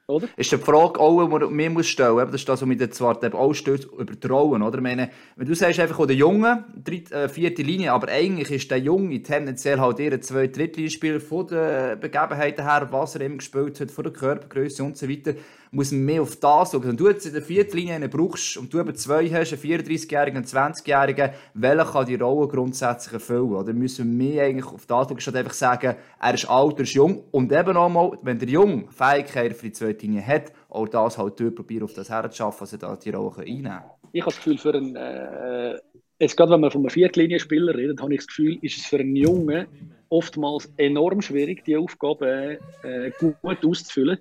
Oder? 0.08 0.26
Ist 0.36 0.50
die 0.50 0.56
Frage 0.56 0.98
auch, 0.98 1.22
die 1.22 1.30
man 1.30 1.52
mir 1.54 1.70
muss 1.70 1.86
stellen 1.86 2.14
muss, 2.14 2.24
das 2.24 2.34
ist 2.36 2.48
das, 2.48 2.62
was 2.62 2.68
mich 2.68 2.92
zwar 2.92 3.22
eben 3.22 3.34
auch 3.34 3.52
stört, 3.52 3.84
über 3.84 4.28
Rollen, 4.28 4.62
oder? 4.62 4.80
Meine, 4.80 5.10
wenn 5.36 5.46
du 5.46 5.54
sagst 5.54 5.78
einfach, 5.80 6.06
der 6.06 6.16
Junge, 6.16 6.64
dritte, 6.82 7.14
äh, 7.14 7.28
vierte 7.28 7.62
Linie, 7.62 7.92
aber 7.92 8.08
eigentlich 8.08 8.50
ist 8.50 8.70
der 8.70 8.78
Junge 8.78 9.22
tendenziell 9.22 9.78
halt 9.78 10.00
eher 10.00 10.18
zwei 10.22 10.46
Drittlinienspieler 10.46 11.20
von 11.20 11.46
den 11.46 12.00
Begebenheiten 12.00 12.64
her, 12.64 12.88
was 12.90 13.16
er 13.16 13.20
eben 13.20 13.36
gespielt 13.36 13.78
hat, 13.80 13.90
von 13.90 14.04
der 14.04 14.12
Körpergröße 14.14 14.82
und 14.82 14.96
so 14.96 15.08
weiter, 15.08 15.34
muss 15.70 15.92
man 15.92 16.04
mehr 16.04 16.22
auf 16.22 16.36
das 16.36 16.72
schauen. 16.72 16.84
Wenn 16.84 16.96
du 16.96 17.08
jetzt 17.08 17.26
in 17.26 17.32
der 17.32 17.42
vierten 17.42 17.76
Linie 17.76 17.94
einen 17.94 18.10
brauchst 18.10 18.56
und 18.56 18.72
du 18.72 18.80
eben 18.80 18.94
zwei 18.94 19.28
hast, 19.28 19.52
einen 19.52 19.62
34-Jährigen, 19.62 20.36
einen 20.38 20.46
20-Jährigen, 20.46 21.30
welcher 21.54 21.84
kann 21.84 22.06
die 22.06 22.14
Rolle 22.14 22.48
grundsätzlich 22.48 23.14
erfüllen? 23.14 23.52
Oder 23.52 23.72
müssen 23.72 24.18
wir 24.18 24.26
mehr 24.26 24.44
eigentlich 24.44 24.66
auf 24.66 24.86
das 24.86 25.08
schauen, 25.08 25.20
statt 25.20 25.36
einfach 25.36 25.52
sagen, 25.52 25.96
er 26.20 26.34
ist 26.34 26.48
alt, 26.48 26.78
er 26.78 26.82
ist 26.82 26.94
jung 26.94 27.24
und 27.30 27.52
eben 27.52 27.74
nochmal, 27.74 28.18
wenn 28.22 28.38
der 28.38 28.48
Jung 28.48 28.90
Fähigkeiten 28.90 29.54
für 29.54 29.66
die 29.66 29.72
zweite 29.72 30.06
Linie 30.06 30.26
hat, 30.26 30.52
auch 30.68 30.88
das 30.88 31.18
halt 31.18 31.40
dort 31.40 31.54
probieren, 31.54 31.84
auf 31.84 31.94
das 31.94 32.10
herzuschaffen, 32.10 32.60
dass 32.60 32.72
er 32.72 32.78
da 32.78 32.96
die 32.96 33.10
Rolle 33.10 33.40
einnehmen 33.40 33.64
kann. 33.64 33.82
Ich 34.12 34.22
habe 34.22 34.30
das 34.30 34.36
Gefühl, 34.36 34.58
für 34.58 34.74
einen, 34.74 34.96
äh, 34.96 35.78
jetzt 36.18 36.36
gerade 36.36 36.52
wenn 36.52 36.60
man 36.60 36.70
von 36.70 36.80
einem 36.82 36.90
Viertlinienspieler 36.90 37.74
redet, 37.74 38.00
habe 38.00 38.12
ich 38.14 38.20
das 38.20 38.26
Gefühl, 38.28 38.58
ist 38.62 38.78
es 38.78 38.86
für 38.86 38.98
einen 38.98 39.16
Jungen 39.16 39.66
oftmals 40.08 40.72
enorm 40.76 41.22
schwierig, 41.22 41.64
die 41.64 41.76
Aufgabe 41.76 42.58
äh, 42.82 43.10
gut 43.18 43.64
auszufüllen. 43.64 44.18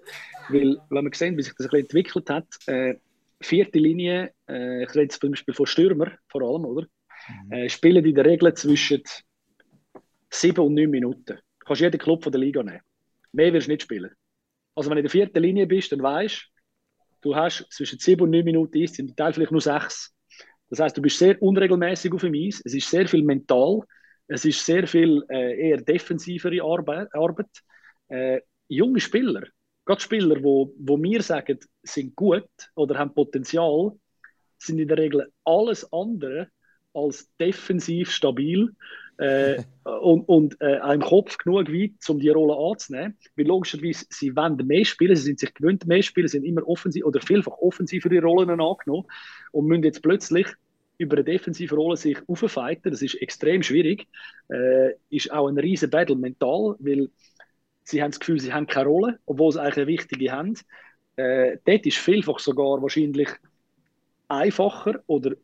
Weil, 0.49 0.77
wenn 0.89 1.03
man 1.03 1.13
sehen, 1.13 1.37
wie 1.37 1.43
sich 1.43 1.53
das 1.53 1.65
ein 1.65 1.69
bisschen 1.69 1.85
entwickelt 1.85 2.29
hat, 2.29 2.47
äh, 2.67 2.95
vierte 3.41 3.79
Linie, 3.79 4.31
äh, 4.49 4.83
ich 4.83 4.89
rede 4.89 5.03
jetzt 5.03 5.21
zum 5.21 5.31
Beispiel 5.31 5.53
von 5.53 5.65
Stürmer 5.65 6.11
vor 6.27 6.41
allem, 6.41 6.65
oder? 6.65 6.87
Äh, 7.49 7.69
spielen 7.69 8.05
in 8.05 8.15
der 8.15 8.25
Regel 8.25 8.53
zwischen 8.53 9.03
sieben 10.29 10.61
und 10.61 10.73
neun 10.73 10.89
Minuten. 10.89 11.37
Du 11.59 11.65
kannst 11.65 11.81
jeden 11.81 11.99
Club 11.99 12.23
von 12.23 12.31
der 12.31 12.41
Liga 12.41 12.63
nehmen. 12.63 12.81
Mehr 13.31 13.53
wirst 13.53 13.67
du 13.67 13.71
nicht 13.71 13.83
spielen. 13.83 14.11
Also 14.75 14.89
wenn 14.89 14.95
du 14.95 14.99
in 14.99 15.05
der 15.05 15.11
vierten 15.11 15.41
Linie 15.41 15.67
bist, 15.67 15.91
dann 15.91 16.01
weißt 16.01 16.47
du, 17.21 17.35
hast 17.35 17.65
zwischen 17.71 17.99
sieben 17.99 18.23
und 18.23 18.31
neun 18.31 18.45
Minuten 18.45 18.81
Eis, 18.81 18.97
im 18.99 19.15
Teil 19.15 19.33
vielleicht 19.33 19.51
nur 19.51 19.61
sechs. 19.61 20.13
Das 20.69 20.79
heißt, 20.79 20.97
du 20.97 21.01
bist 21.01 21.17
sehr 21.17 21.41
unregelmäßig 21.41 22.13
auf 22.13 22.21
dem 22.21 22.33
Eis. 22.33 22.61
Es 22.63 22.73
ist 22.73 22.89
sehr 22.89 23.07
viel 23.07 23.23
mental. 23.23 23.81
Es 24.27 24.45
ist 24.45 24.65
sehr 24.65 24.87
viel 24.87 25.23
äh, 25.29 25.69
eher 25.69 25.77
defensivere 25.77 26.63
Arbeit. 26.63 27.13
Arbeit. 27.13 27.63
Äh, 28.09 28.41
junge 28.67 28.99
Spieler, 28.99 29.43
gerade 29.85 30.01
Spieler, 30.01 30.43
wo, 30.43 30.73
wo 30.77 31.01
wir 31.01 31.21
sagen, 31.21 31.59
sind 31.83 32.15
gut 32.15 32.49
oder 32.75 32.97
haben 32.99 33.13
Potenzial, 33.13 33.93
sind 34.57 34.79
in 34.79 34.87
der 34.87 34.97
Regel 34.97 35.31
alles 35.43 35.91
andere 35.91 36.49
als 36.93 37.29
defensiv 37.39 38.11
stabil 38.11 38.75
äh, 39.17 39.63
und, 40.01 40.27
und 40.27 40.61
äh, 40.61 40.93
im 40.93 41.01
Kopf 41.01 41.37
genug 41.37 41.71
weit, 41.71 41.93
um 42.09 42.19
die 42.19 42.29
Rolle 42.29 42.55
anzunehmen. 42.71 43.17
Weil 43.35 43.47
logischerweise, 43.47 44.05
sie 44.09 44.35
wollen 44.35 44.57
mehr 44.65 44.85
spielen, 44.85 45.15
sie 45.15 45.23
sind 45.23 45.39
sich 45.39 45.53
gewöhnt, 45.53 45.85
mehr 45.85 46.01
spielen, 46.01 46.27
sind 46.27 46.43
immer 46.43 46.67
offensiv 46.67 47.05
oder 47.05 47.21
vielfach 47.21 47.57
offensivere 47.59 48.21
Rollen 48.21 48.49
angenommen 48.49 49.05
und 49.51 49.67
müssen 49.67 49.83
jetzt 49.83 50.01
plötzlich 50.01 50.47
über 50.97 51.17
eine 51.17 51.23
defensive 51.23 51.75
Rolle 51.75 51.97
sich 51.97 52.17
auffighten. 52.27 52.91
Das 52.91 53.01
ist 53.01 53.15
extrem 53.15 53.63
schwierig. 53.63 54.07
Äh, 54.49 54.93
ist 55.09 55.31
auch 55.31 55.47
ein 55.47 55.57
riesen 55.57 55.89
Battle 55.89 56.15
mental, 56.15 56.75
weil 56.79 57.09
sie 57.83 58.01
haben 58.01 58.11
das 58.11 58.19
Gefühl, 58.19 58.39
sie 58.39 58.53
haben 58.53 58.67
keine 58.67 58.89
Rolle, 58.89 59.19
obwohl 59.25 59.51
sie 59.51 59.61
eigentlich 59.61 59.77
eine 59.77 59.87
wichtige 59.87 60.31
haben. 60.31 60.55
Äh, 61.15 61.57
dort 61.65 61.85
ist 61.85 61.97
vielfach 61.97 62.39
sogar 62.39 62.81
wahrscheinlich 62.81 63.29
einfacher 64.27 65.01
oder 65.07 65.35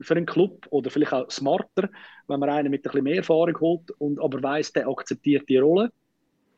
für 0.00 0.16
einen 0.16 0.26
Club 0.26 0.66
oder 0.70 0.90
vielleicht 0.90 1.12
auch 1.12 1.30
smarter, 1.30 1.90
wenn 2.26 2.40
man 2.40 2.48
einen 2.48 2.70
mit 2.70 2.80
ein 2.80 2.82
bisschen 2.84 3.04
mehr 3.04 3.16
Erfahrung 3.16 3.58
holt 3.60 3.90
und 3.98 4.20
aber 4.20 4.42
weiß, 4.42 4.72
der 4.72 4.88
akzeptiert 4.88 5.48
die 5.48 5.58
Rolle. 5.58 5.92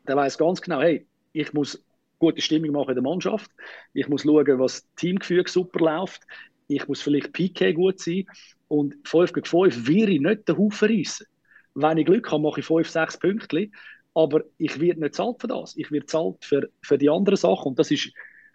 Der 0.06 0.16
weiß 0.16 0.38
ganz 0.38 0.60
genau, 0.60 0.80
hey, 0.80 1.06
ich 1.32 1.52
muss 1.52 1.84
gute 2.18 2.40
Stimmung 2.40 2.70
machen 2.70 2.90
in 2.90 2.94
der 2.94 3.02
Mannschaft. 3.02 3.50
Ich 3.94 4.08
muss 4.08 4.22
schauen, 4.22 4.58
was 4.60 4.86
Teamgefüge 4.94 5.50
super 5.50 5.80
läuft. 5.80 6.22
Ich 6.68 6.86
muss 6.88 7.02
vielleicht 7.02 7.32
PK 7.32 7.72
gut 7.72 8.00
sein. 8.00 8.24
Und 8.68 8.96
5 9.04 9.32
gegen 9.32 9.46
5 9.46 9.86
will 9.86 10.08
ich 10.08 10.20
nicht 10.20 10.48
den 10.48 10.58
Haufen 10.58 10.88
reissen. 10.88 11.26
Wenn 11.74 11.98
ich 11.98 12.06
Glück 12.06 12.30
habe, 12.30 12.42
mache 12.42 12.60
ich 12.60 12.66
5, 12.66 12.88
6 12.88 13.18
Punkte. 13.18 13.68
Aber 14.14 14.42
ich 14.58 14.78
werde 14.80 15.00
nicht 15.00 15.14
zahlt 15.14 15.40
für 15.40 15.48
das. 15.48 15.76
Ich 15.76 15.90
werde 15.90 16.06
zahlt 16.06 16.44
für, 16.44 16.68
für 16.82 16.98
die 16.98 17.08
anderen 17.08 17.36
Sachen. 17.36 17.68
Und 17.68 17.78
das 17.78 17.90
ist 17.90 18.12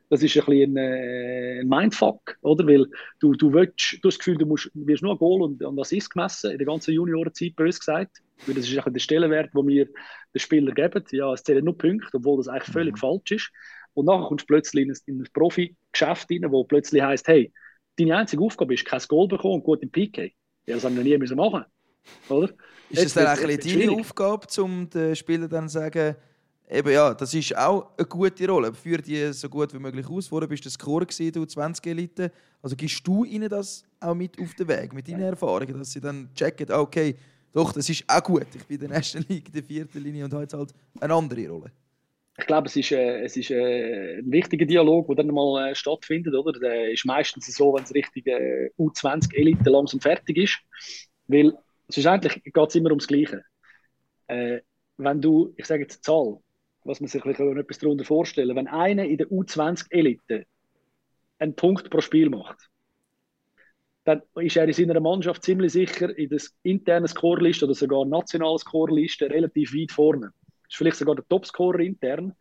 das 0.10 0.24
ist 0.24 0.38
ein 0.38 0.46
bisschen 0.46 0.78
ein, 0.78 0.78
äh, 0.78 1.60
ein 1.62 1.68
Mindfuck, 1.68 2.38
oder? 2.42 2.66
Weil 2.66 2.86
du, 3.20 3.34
du, 3.34 3.54
willst, 3.54 3.98
du 4.02 4.08
hast 4.08 4.16
das 4.16 4.20
Gefühl, 4.20 4.38
du 4.38 4.46
musst, 4.46 4.72
wirst 4.74 5.04
nur 5.04 5.18
Goal 5.18 5.42
und, 5.42 5.62
und 5.62 5.80
Assist 5.80 6.12
gemessen 6.12 6.52
in 6.52 6.58
der 6.58 6.68
ganzen 6.68 6.94
Juniorenzeit, 6.94 7.56
bös 7.56 7.80
gesagt. 7.80 8.22
Weil 8.46 8.56
das 8.56 8.70
ist 8.70 8.86
der 8.86 9.00
Stellenwert, 9.00 9.54
den 9.54 9.68
wir 9.68 9.86
den 9.86 10.40
Spieler 10.40 10.72
geben. 10.72 11.04
Ja, 11.12 11.34
es 11.34 11.44
zählen 11.44 11.66
nur 11.66 11.78
Punkte, 11.78 12.18
obwohl 12.18 12.38
das 12.38 12.48
eigentlich 12.48 12.72
völlig 12.72 12.94
mhm. 12.94 13.00
falsch 13.00 13.32
ist. 13.32 13.52
Und 13.94 14.06
nachher 14.06 14.28
kommst 14.28 14.44
du 14.44 14.48
plötzlich 14.48 14.86
in 14.86 14.92
ein, 14.92 14.98
in 15.08 15.22
ein 15.22 15.28
Profi-Geschäft 15.34 16.28
rein, 16.32 16.52
wo 16.52 16.64
plötzlich 16.64 17.02
heisst, 17.02 17.28
hey, 17.28 17.52
deine 17.98 18.18
einzige 18.18 18.44
Aufgabe 18.44 18.74
ist, 18.74 18.86
kein 18.86 19.02
Goal 19.08 19.28
bekommen 19.28 19.56
und 19.56 19.64
gut 19.64 19.82
im 19.82 19.90
PK. 19.90 20.32
Ja, 20.66 20.76
das 20.76 20.84
haben 20.84 20.96
wir 20.96 21.04
noch 21.04 21.10
nie 21.10 21.18
müssen 21.18 21.38
machen 21.38 21.66
oder? 22.30 22.54
Ist 22.90 23.04
das 23.04 23.14
dann 23.14 23.28
eigentlich 23.28 23.60
deine 23.60 23.92
Aufgabe, 23.92 24.48
um 24.62 24.90
den 24.90 25.16
Spieler 25.16 25.48
dann 25.48 25.68
zu 25.68 25.74
sagen, 25.80 26.16
Eben 26.70 26.92
ja, 26.92 27.14
das 27.14 27.34
ist 27.34 27.56
auch 27.56 27.92
eine 27.98 28.06
gute 28.06 28.46
Rolle. 28.46 28.74
Führ 28.74 28.98
die 28.98 29.32
so 29.32 29.48
gut 29.48 29.74
wie 29.74 29.80
möglich 29.80 30.06
aus. 30.10 30.28
Vorher 30.28 30.50
bist 30.50 30.66
du 30.66 30.70
Score 30.70 31.06
gewesen, 31.06 31.32
du 31.32 31.46
20 31.46 31.88
Elite. 31.88 32.30
Also 32.62 32.76
gibst 32.76 33.08
du 33.08 33.24
ihnen 33.24 33.48
das 33.48 33.86
auch 34.02 34.14
mit 34.14 34.38
auf 34.38 34.54
den 34.54 34.68
Weg, 34.68 34.92
mit 34.92 35.08
deinen 35.08 35.22
Erfahrungen, 35.22 35.80
dass 35.80 35.94
sie 35.94 36.02
dann 36.02 36.30
checken, 36.34 36.70
ah, 36.70 36.82
okay, 36.82 37.16
doch, 37.54 37.72
das 37.72 37.88
ist 37.88 38.04
auch 38.06 38.22
gut. 38.22 38.48
Ich 38.54 38.66
bin 38.66 38.82
in 38.82 38.90
der 38.90 38.98
ersten 38.98 39.26
Liga, 39.30 39.48
in 39.48 39.54
der 39.54 39.64
vierten 39.64 40.04
Linie 40.04 40.26
und 40.26 40.34
habe 40.34 40.44
jetzt 40.44 40.54
halt 40.54 40.74
eine 41.00 41.14
andere 41.14 41.48
Rolle. 41.48 41.72
Ich 42.40 42.46
glaube, 42.46 42.68
es 42.68 42.76
ist, 42.76 42.92
äh, 42.92 43.24
es 43.24 43.36
ist 43.36 43.50
äh, 43.50 44.20
ein 44.20 44.32
wichtiger 44.32 44.66
Dialog, 44.66 45.08
der 45.08 45.16
dann 45.16 45.28
mal 45.28 45.72
äh, 45.72 45.76
stattfindet. 45.76 46.36
Oder? 46.36 46.60
Der 46.60 46.92
ist 46.92 47.06
meistens 47.06 47.48
so, 47.48 47.74
wenn 47.74 47.84
es 47.84 47.94
richtig 47.94 48.28
äh, 48.28 48.70
U20-Elite 48.78 49.70
langsam 49.70 50.00
fertig 50.00 50.38
ist. 50.38 50.60
Weil 51.28 51.58
schlussendlich 51.90 52.44
geht 52.44 52.56
es 52.56 52.76
immer 52.76 52.92
ums 52.92 53.08
Gleiche. 53.08 53.44
Äh, 54.28 54.60
wenn 54.98 55.22
du, 55.22 55.54
ich 55.58 55.66
sage 55.66 55.82
jetzt 55.84 56.04
Zahl, 56.04 56.38
was 56.84 57.02
man 57.02 57.08
sich 57.08 57.24
etwas 57.26 57.80
darunter 57.80 58.06
vorstellen 58.06 58.56
Wenn 58.56 58.68
einer 58.68 59.06
in 59.06 59.18
der 59.18 59.28
U20-Elite 59.28 60.46
einen 61.40 61.56
Punkt 61.56 61.90
pro 61.90 62.02
Spiel 62.02 62.30
macht, 62.30 62.70
dann 64.04 64.22
ist 64.36 64.56
er 64.56 64.66
in 64.66 64.74
seiner 64.74 65.00
Mannschaft 65.02 65.44
ziemlich 65.44 65.74
sicher 65.74 66.18
in 66.18 66.30
der 66.30 66.40
internen 66.64 67.08
Scoreliste 67.08 67.66
oder 67.66 67.74
sogar 67.74 68.06
nationalen 68.06 68.58
Scoreliste 68.58 69.30
relativ 69.30 69.74
weit 69.74 69.92
vorne. 69.92 70.32
Ist 70.70 70.78
vielleicht 70.78 70.98
sogar 70.98 71.16
der 71.16 71.28
Topscorer 71.28 71.80
intern, 71.80 72.34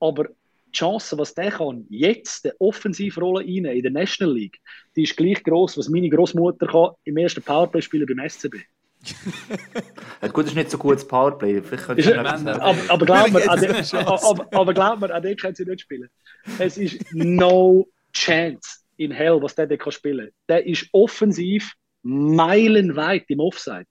aber 0.00 0.28
die 0.66 0.72
Chance, 0.72 1.18
was 1.18 1.34
der 1.34 1.50
kann, 1.50 1.86
jetzt 1.88 2.44
eine 2.44 2.54
Offensivrolle 2.60 3.44
rein 3.44 3.64
in 3.64 3.82
der 3.82 3.90
National 3.90 4.34
League, 4.34 4.58
die 4.96 5.02
ist 5.02 5.16
gleich 5.16 5.42
groß, 5.42 5.78
was 5.78 5.88
meine 5.88 6.08
Großmutter 6.08 6.66
kann 6.66 6.90
im 7.04 7.16
ersten 7.16 7.42
Powerplay 7.42 7.82
spielen 7.82 8.06
beim 8.06 8.28
SCB. 8.28 8.56
gut, 10.32 10.44
das 10.44 10.50
ist 10.50 10.56
nicht 10.56 10.70
so 10.70 10.78
gutes 10.78 11.06
Powerplay. 11.06 11.62
Vielleicht 11.62 11.88
ist, 11.98 12.12
aber, 12.12 12.62
aber 12.88 13.06
glaub 13.06 13.30
mir, 13.30 13.50
an 13.50 13.60
dem, 13.60 13.74
aber, 13.74 14.48
aber 14.52 14.74
glaub 14.74 15.00
mir, 15.00 15.12
an 15.12 15.22
dem 15.22 15.36
können 15.36 15.54
sie 15.54 15.64
nicht 15.64 15.80
spielen. 15.80 16.08
Es 16.58 16.76
ist 16.76 17.02
no 17.14 17.88
chance 18.12 18.80
in 18.96 19.10
hell, 19.10 19.40
was 19.40 19.54
der, 19.54 19.66
kann 19.78 19.92
spielen 19.92 20.26
kann. 20.26 20.34
Der 20.48 20.66
ist 20.66 20.86
offensiv 20.92 21.72
meilenweit 22.02 23.24
im 23.28 23.40
Offside. 23.40 23.86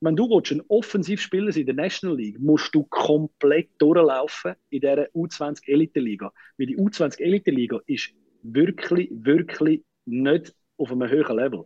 Wenn 0.00 0.14
du 0.14 0.28
willst, 0.28 0.52
ein 0.52 0.62
Offensivspieler 0.68 1.54
in 1.56 1.66
der 1.66 1.74
National 1.74 2.16
League, 2.16 2.38
musst 2.38 2.74
du 2.74 2.84
komplett 2.84 3.70
durchlaufen 3.78 4.54
in 4.70 4.80
dieser 4.80 5.08
U20 5.08 5.66
Elite 5.66 6.00
Liga. 6.00 6.32
Weil 6.56 6.66
die 6.66 6.78
U20 6.78 7.20
Elite 7.20 7.50
Liga 7.50 7.80
ist 7.86 8.10
wirklich, 8.42 9.10
wirklich 9.12 9.82
nicht 10.04 10.54
auf 10.76 10.92
einem 10.92 11.08
höheren 11.08 11.36
Level. 11.36 11.64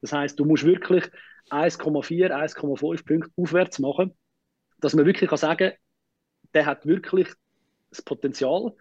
Das 0.00 0.12
heißt, 0.12 0.38
du 0.38 0.44
musst 0.46 0.64
wirklich 0.64 1.04
1,4, 1.50 2.30
1,5 2.30 3.04
Punkte 3.06 3.30
aufwärts 3.36 3.78
machen, 3.78 4.12
dass 4.80 4.94
man 4.94 5.06
wirklich 5.06 5.28
kann 5.28 5.38
sagen 5.38 5.72
der 6.54 6.66
hat 6.66 6.86
wirklich 6.86 7.28
das 7.90 8.02
Potenzial, 8.02 8.72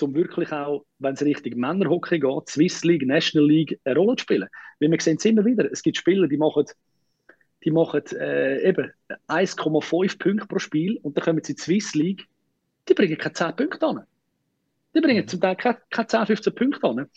um 0.00 0.14
wirklich 0.14 0.52
auch, 0.52 0.84
wenn 0.98 1.14
es 1.14 1.22
Richtung 1.22 1.58
Männerhockey 1.58 2.20
geht, 2.20 2.48
Swiss 2.48 2.84
League, 2.84 3.06
National 3.06 3.48
League 3.48 3.80
eine 3.84 3.96
Rolle 3.96 4.16
zu 4.16 4.22
spielen. 4.22 4.48
Weil 4.78 4.90
wir 4.90 5.00
sehen 5.00 5.16
es 5.16 5.24
immer 5.24 5.44
wieder, 5.44 5.70
es 5.70 5.82
gibt 5.82 5.96
Spieler, 5.96 6.28
die 6.28 6.36
machen, 6.36 6.66
die 7.64 7.70
machen 7.70 8.02
äh, 8.12 8.68
eben 8.68 8.92
1,5 9.28 10.18
Punkte 10.18 10.46
pro 10.46 10.58
Spiel 10.58 10.98
und 11.02 11.16
dann 11.16 11.24
kommen 11.24 11.42
sie 11.42 11.52
in 11.52 11.56
die 11.56 11.62
Swiss 11.62 11.94
League, 11.94 12.26
die 12.88 12.94
bringen 12.94 13.18
keine 13.18 13.32
10 13.32 13.56
Punkte 13.56 13.86
an. 13.86 14.04
Die 14.94 15.00
bringen 15.00 15.22
mhm. 15.22 15.28
zum 15.28 15.40
Teil 15.40 15.56
keine, 15.56 15.78
keine 15.90 16.06
10, 16.06 16.26
15 16.26 16.54
Punkte 16.54 16.86
an. 16.86 17.10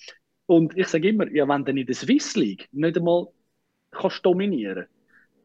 Und 0.46 0.78
ich 0.78 0.88
sage 0.88 1.10
immer, 1.10 1.30
ja, 1.32 1.48
wenn 1.48 1.66
du 1.66 1.72
in 1.72 1.86
der 1.86 1.96
Swiss 1.96 2.36
League 2.36 2.68
nicht 2.72 2.98
einmal 2.98 3.28
kannst 3.92 4.26
dominieren 4.26 4.88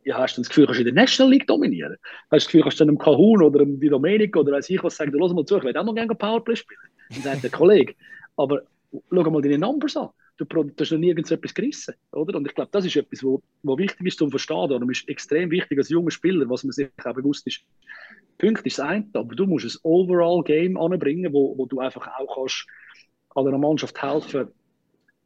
ja, 0.04 0.18
hast 0.18 0.36
du 0.36 0.42
das 0.42 0.48
Gefühl, 0.48 0.66
kannst 0.66 0.80
du 0.80 0.86
in 0.86 0.94
der 0.94 1.02
National 1.02 1.32
League 1.32 1.46
dominieren? 1.46 1.96
Hast 2.30 2.30
du 2.30 2.36
das 2.36 2.46
Gefühl, 2.46 2.62
kannst 2.62 2.80
du 2.80 2.84
einem 2.84 2.98
Kahun 2.98 3.42
oder 3.42 3.60
einem 3.60 3.80
Di 3.80 3.88
Domenico 3.88 4.40
oder 4.40 4.52
weiß 4.52 4.70
ich 4.70 4.82
was 4.82 4.96
sagen, 4.96 5.12
los 5.12 5.32
mal 5.32 5.44
zu, 5.44 5.56
ich 5.56 5.64
will 5.64 5.76
auch 5.76 5.84
noch 5.84 5.94
gerne 5.94 6.14
Powerplay 6.14 6.56
spielen. 6.56 6.80
Dann 7.10 7.22
sagt 7.22 7.42
der 7.42 7.50
Kollege, 7.50 7.94
aber 8.36 8.62
schau 9.10 9.30
mal 9.30 9.42
deine 9.42 9.58
Numbers 9.58 9.96
an. 9.96 10.10
Du, 10.36 10.46
hast 10.78 10.90
noch 10.92 10.98
nirgends 10.98 11.30
etwas 11.30 11.54
gerissen, 11.54 11.94
oder? 12.12 12.36
Und 12.36 12.46
ich 12.46 12.54
glaube, 12.54 12.70
das 12.72 12.84
ist 12.84 12.96
etwas, 12.96 13.22
wo, 13.22 13.42
wo 13.62 13.78
wichtig 13.78 14.06
ist 14.06 14.18
zum 14.18 14.30
Verstehen. 14.30 14.72
Und 14.72 14.90
ist 14.90 15.08
extrem 15.08 15.50
wichtig 15.50 15.78
als 15.78 15.88
junger 15.88 16.10
Spieler, 16.10 16.48
was 16.48 16.64
man 16.64 16.72
sich 16.72 16.88
auch 17.04 17.14
bewusst 17.14 17.46
ist. 17.46 17.60
Punkt 18.38 18.66
ist 18.66 18.78
das 18.78 19.02
aber 19.12 19.34
du 19.34 19.46
musst 19.46 19.64
ein 19.64 19.78
Overall-Game 19.82 20.76
anbringen, 20.76 21.32
wo, 21.32 21.56
wo 21.56 21.66
du 21.66 21.80
einfach 21.80 22.08
auch 22.18 22.34
kannst 22.34 22.66
an 23.34 23.48
einer 23.48 23.58
Mannschaft 23.58 24.00
helfen, 24.02 24.48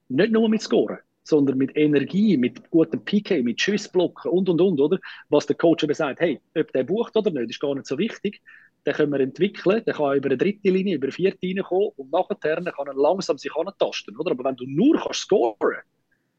nicht 0.09 0.33
nur 0.33 0.49
mit 0.49 0.63
Scoren, 0.63 0.99
sondern 1.23 1.59
mit 1.59 1.77
Energie, 1.77 2.37
mit 2.37 2.71
gutem 2.71 3.05
PK, 3.05 3.43
mit 3.43 3.61
Schussblocken 3.61 4.31
und 4.31 4.49
und 4.49 4.61
und, 4.61 4.81
oder? 4.81 4.99
Was 5.29 5.47
der 5.47 5.57
Coach 5.57 5.85
eben 5.85 5.95
sagt, 5.95 6.21
hey, 6.21 6.41
ob 6.57 6.73
der 6.73 6.85
bucht 6.85 7.17
oder 7.17 7.31
nicht, 7.31 7.51
ist 7.51 7.61
gar 7.61 7.75
nicht 7.75 7.87
so 7.87 7.99
wichtig. 7.99 8.41
Den 8.89 8.95
können 8.95 9.13
wir 9.13 9.21
entwickeln, 9.21 9.85
der 9.85 9.93
kann 9.93 10.17
über 10.17 10.29
eine 10.29 10.39
dritte 10.39 10.71
Linie, 10.71 10.95
über 10.95 11.09
eine 11.09 11.13
vierte 11.13 11.47
reinkommen 11.47 11.91
und 11.97 12.11
nachher 12.11 12.37
kann 12.37 12.87
er 12.87 12.95
langsam 12.95 13.37
sich 13.37 13.55
antasten, 13.55 14.17
oder? 14.17 14.31
Aber 14.31 14.45
wenn 14.45 14.57
du 14.57 14.65
nur 14.65 14.99
kannst 14.99 15.21
scoren, 15.21 15.83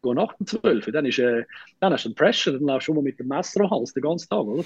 geh 0.02 0.14
nach 0.16 0.34
dem 0.34 0.48
12, 0.48 0.92
dann, 0.92 1.06
ist, 1.06 1.20
äh, 1.20 1.46
dann 1.80 1.94
hast 1.94 2.06
du 2.06 2.10
einen 2.10 2.16
Pressure, 2.16 2.54
dann 2.54 2.64
laufst 2.64 2.88
du 2.88 2.96
mal 2.96 3.04
mit 3.04 3.20
dem 3.20 3.28
Messer 3.28 3.62
am 3.62 3.70
Hals 3.70 3.94
den 3.94 4.02
ganzen 4.02 4.30
Tag, 4.30 4.40
oder? 4.40 4.64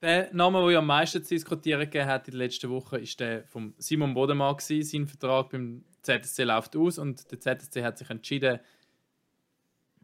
Der 0.00 0.32
Name, 0.32 0.62
der 0.62 0.70
ja 0.70 0.78
am 0.78 0.86
meisten 0.86 1.22
zu 1.22 1.34
diskutieren 1.34 1.80
gegeben 1.80 2.06
hat 2.06 2.26
in 2.28 2.32
den 2.32 2.38
letzten 2.38 2.70
Wochen, 2.70 2.96
ist 2.96 3.20
der 3.20 3.44
von 3.44 3.74
Simon 3.76 4.14
Bodemann. 4.14 4.56
Sein 4.58 5.06
Vertrag 5.06 5.50
beim 5.50 5.84
ZSC 6.00 6.44
läuft 6.44 6.74
aus 6.74 6.98
und 6.98 7.30
der 7.30 7.38
ZSC 7.38 7.84
hat 7.84 7.98
sich 7.98 8.08
entschieden, 8.08 8.60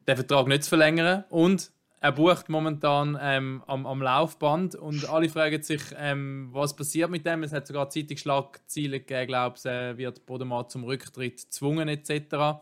den 0.06 0.16
Vertrag 0.16 0.48
nicht 0.48 0.64
zu 0.64 0.68
verlängern. 0.68 1.24
Und 1.30 1.72
er 2.02 2.10
bucht 2.10 2.48
momentan 2.48 3.16
ähm, 3.22 3.62
am, 3.68 3.86
am 3.86 4.02
Laufband 4.02 4.74
und 4.74 5.08
alle 5.08 5.28
fragen 5.28 5.62
sich, 5.62 5.80
ähm, 5.96 6.48
was 6.50 6.74
passiert 6.74 7.08
mit 7.10 7.24
dem. 7.24 7.44
Es 7.44 7.52
hat 7.52 7.68
sogar 7.68 7.88
Zeitungsschlagziele 7.90 8.98
gegeben, 8.98 9.28
glaube 9.28 9.56
ich, 9.56 9.64
äh, 9.64 9.96
wird 9.96 10.26
Bodemann 10.26 10.68
zum 10.68 10.82
Rücktritt 10.82 11.44
gezwungen 11.44 11.86
etc. 11.86 12.60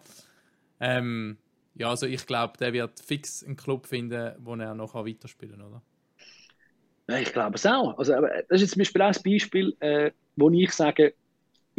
Ähm, 0.79 1.39
ja, 1.75 1.89
also 1.89 2.05
ich 2.05 2.27
glaube, 2.27 2.59
der 2.59 2.75
wird 2.75 3.01
fix 3.01 3.43
einen 3.43 3.57
Club 3.57 3.87
finden, 3.87 4.35
wo 4.41 4.57
er 4.57 4.75
noch 4.75 4.95
weiterspielen 4.95 5.57
kann, 5.57 5.67
oder? 7.07 7.19
Ich 7.19 7.33
glaube 7.33 7.55
es 7.55 7.65
auch. 7.65 7.97
Also, 7.99 8.13
das 8.51 8.61
ist 8.61 8.73
zum 8.73 8.81
Beispiel 8.81 9.01
auch 9.01 9.17
ein 9.17 9.23
Beispiel, 9.25 9.75
äh, 9.81 10.11
wo 10.37 10.51
ich 10.51 10.71
sage, 10.71 11.15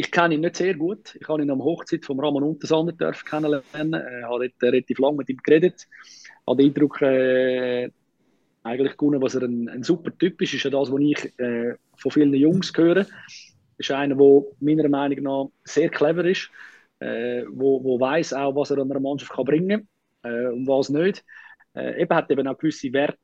ich 0.02 0.12
kenne 0.12 0.34
ihn 0.34 0.42
nicht 0.42 0.56
sehr 0.56 0.74
gut. 0.74 1.16
Ich 1.20 1.28
habe 1.28 1.44
ihn 1.44 1.52
am 1.52 1.64
Hochzeit 1.64 2.04
von 2.04 2.20
Ramon 2.20 2.42
Untersander 2.42 3.12
kennenlernen. 3.12 4.02
Ich 4.20 4.26
habe 4.26 4.50
dort 4.50 4.64
relativ 4.64 4.98
lange 4.98 5.18
mit 5.18 5.30
ihm 5.30 5.38
geredet. 5.38 5.88
Ich 5.88 6.32
habe 6.48 6.58
den 6.58 6.70
Eindruck, 6.70 7.02
äh, 7.04 7.92
eigentlich 8.64 8.98
gewonnen, 8.98 9.22
was 9.22 9.36
er 9.36 9.44
ein, 9.44 9.70
ein, 9.70 9.84
super 9.84 10.12
Typ 10.18 10.42
ist. 10.42 10.56
Ist 10.56 10.64
ja 10.64 10.72
das, 10.72 10.92
was 10.92 11.00
ich 11.00 11.40
äh, 11.40 11.76
von 11.98 12.12
vielen 12.12 12.34
Jungs 12.34 12.74
höre. 12.76 13.06
Ist 13.78 13.92
einer, 13.92 14.16
der 14.16 14.44
meiner 14.60 14.90
Meinung 14.90 15.22
nach 15.22 15.50
sehr 15.66 15.90
clever 15.90 16.26
ist, 16.26 16.50
äh, 17.00 17.44
wo, 17.52 17.84
wo 17.84 18.00
weiß 18.00 18.34
auch, 18.34 18.56
was 18.56 18.72
er 18.72 18.80
an 18.80 18.90
einer 18.90 19.00
Mannschaft 19.00 19.34
kann 19.34 19.46
bringen 19.46 19.88
kann 20.24 20.34
äh, 20.34 20.48
und 20.48 20.68
was 20.68 20.90
nicht. 20.90 21.24
Äh, 21.76 22.02
eben 22.02 22.16
hat 22.16 22.32
eben 22.32 22.48
auch 22.48 22.58
gewisse 22.58 22.92
Werte, 22.92 23.20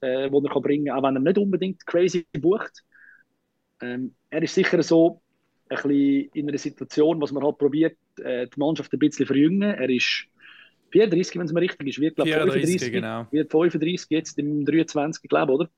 äh, 0.00 0.30
die 0.30 0.36
er 0.36 0.52
kann 0.52 0.62
bringen 0.62 0.86
kann, 0.86 0.98
auch 0.98 1.02
wenn 1.02 1.16
er 1.16 1.22
nicht 1.22 1.38
unbedingt 1.38 1.84
crazy 1.86 2.24
bucht. 2.38 2.84
Ähm, 3.82 4.14
er 4.30 4.42
ist 4.42 4.54
sicher 4.54 4.80
so, 4.84 5.22
ein 5.70 5.76
bisschen 5.76 6.30
in 6.34 6.48
einer 6.48 6.58
Situation, 6.58 7.20
was 7.20 7.32
man 7.32 7.44
halt 7.44 7.58
probiert, 7.58 7.96
äh, 8.18 8.46
die 8.46 8.60
Mannschaft 8.60 8.92
ein 8.92 8.98
bisschen 8.98 9.26
verjüngen. 9.26 9.70
Er 9.70 9.88
ist 9.88 10.26
34, 10.90 11.38
wenn 11.38 11.46
es 11.46 11.52
mir 11.52 11.60
richtig 11.60 11.86
ist, 11.88 12.00
wird 12.00 12.16
glaube 12.16 12.30
35, 12.30 12.92
genau. 12.92 13.26
wird 13.30 13.50
35 13.50 14.10
jetzt 14.10 14.38
im 14.38 14.64
23, 14.64 15.28
glaube 15.28 15.52
oder? 15.52 15.70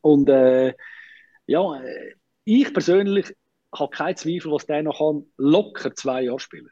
Und 0.00 0.28
äh, 0.28 0.74
ja, 1.46 1.80
äh, 1.80 2.14
ich 2.44 2.72
persönlich 2.72 3.34
habe 3.74 3.90
keinen 3.90 4.16
Zweifel, 4.16 4.50
was 4.50 4.66
der 4.66 4.82
noch 4.82 4.98
kann, 4.98 5.24
locker 5.36 5.94
zwei 5.94 6.22
Jahre 6.22 6.40
spielen. 6.40 6.70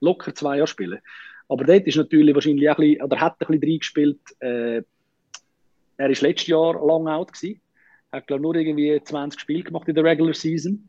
Locker 0.00 0.34
zwei 0.34 0.56
Jahre 0.56 0.66
spielen. 0.66 1.00
Aber 1.48 1.64
dort 1.64 1.86
ist 1.86 1.96
natürlich 1.96 2.34
wahrscheinlich 2.34 2.70
auch 2.70 2.78
ein 2.78 2.86
bisschen, 2.86 3.02
oder 3.02 3.20
hat 3.20 3.40
ein 3.40 3.46
bisschen 3.46 3.70
reingespielt, 3.70 4.20
äh, 4.40 4.82
er 5.96 6.08
ist 6.08 6.22
letztes 6.22 6.46
Jahr 6.46 6.74
lang 6.86 7.08
out 7.08 7.32
gewesen. 7.32 7.60
Hat, 8.10 8.26
glaube 8.26 8.42
nur 8.42 8.56
irgendwie 8.56 8.98
20 9.02 9.38
Spiele 9.38 9.64
gemacht 9.64 9.86
in 9.86 9.94
der 9.94 10.04
Regular 10.04 10.32
Season. 10.32 10.88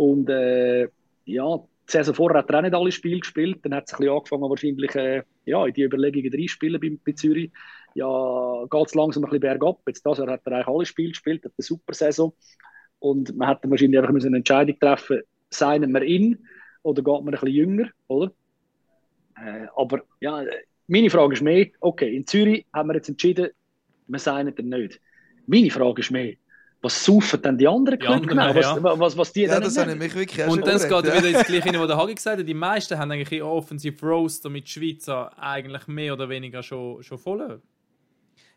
Und 0.00 0.30
äh, 0.30 0.88
ja, 1.26 1.56
die 1.58 1.92
Saison 1.92 2.14
vorher 2.14 2.38
hat 2.38 2.48
er 2.48 2.56
auch 2.56 2.62
nicht 2.62 2.74
alle 2.74 2.90
Spiele 2.90 3.20
gespielt. 3.20 3.58
Dann 3.60 3.74
hat 3.74 3.84
es 3.86 3.92
angefangen, 3.92 4.48
wahrscheinlich 4.48 4.94
äh, 4.94 5.24
ja, 5.44 5.66
in 5.66 5.74
die 5.74 5.82
Überlegungen 5.82 6.32
reinspielen 6.32 6.80
bei, 6.80 6.96
bei 7.04 7.12
Zürich. 7.12 7.50
Ja, 7.94 8.64
geht 8.70 8.86
es 8.86 8.94
langsam 8.94 9.24
ein 9.24 9.26
bisschen 9.28 9.40
bergab. 9.40 9.80
Jetzt 9.86 10.06
das 10.06 10.16
Jahr 10.16 10.30
hat 10.30 10.40
er 10.46 10.52
eigentlich 10.52 10.68
alle 10.68 10.86
Spiele 10.86 11.10
gespielt, 11.10 11.44
hat 11.44 11.52
eine 11.54 11.62
super 11.62 11.92
Saison. 11.92 12.32
Und 12.98 13.36
man 13.36 13.48
hätte 13.48 13.70
wahrscheinlich 13.70 14.00
einfach 14.00 14.14
eine 14.14 14.36
Entscheidung 14.38 14.78
treffen 14.78 15.20
seien 15.50 15.92
wir 15.92 16.02
in 16.02 16.38
oder 16.82 17.02
geht 17.02 17.24
man 17.24 17.26
ein 17.26 17.30
bisschen 17.32 17.48
jünger, 17.48 17.90
oder? 18.08 18.32
Äh, 19.36 19.66
aber 19.76 20.00
ja, 20.20 20.44
meine 20.86 21.10
Frage 21.10 21.34
ist 21.34 21.42
mehr, 21.42 21.66
okay, 21.80 22.16
in 22.16 22.26
Zürich 22.26 22.64
haben 22.72 22.88
wir 22.88 22.94
jetzt 22.94 23.10
entschieden, 23.10 23.50
wir 24.06 24.18
seien 24.18 24.48
ihn 24.48 24.68
nicht. 24.70 24.98
Meine 25.46 25.70
Frage 25.70 26.00
ist 26.00 26.10
mehr, 26.10 26.36
was 26.82 27.04
saufen 27.04 27.42
denn 27.42 27.58
die 27.58 27.68
anderen 27.68 27.98
die 27.98 28.06
anderen, 28.06 28.28
genau? 28.28 28.54
Was, 28.54 28.64
ja. 28.64 28.98
was, 28.98 29.16
was 29.16 29.32
die 29.32 29.42
ja, 29.42 29.60
das 29.60 29.76
habe 29.76 29.92
ich 29.92 29.98
mich 29.98 30.14
wirklich 30.14 30.46
Und 30.46 30.66
das 30.66 30.88
geht 30.88 31.04
ja. 31.04 31.16
wieder 31.16 31.28
ins 31.28 31.46
Gleiche 31.46 31.70
hin, 31.70 31.78
was 31.78 31.88
der 31.88 31.96
Hagi 31.96 32.14
gesagt 32.14 32.38
hat. 32.38 32.48
Die 32.48 32.54
meisten 32.54 32.98
haben 32.98 33.10
eigentlich 33.10 33.32
in 33.32 33.42
Offensive 33.42 34.06
Roaster 34.06 34.48
mit 34.48 34.68
Schweizer 34.68 35.30
eigentlich 35.38 35.86
mehr 35.88 36.14
oder 36.14 36.28
weniger 36.28 36.62
schon, 36.62 37.02
schon 37.02 37.18
voll. 37.18 37.60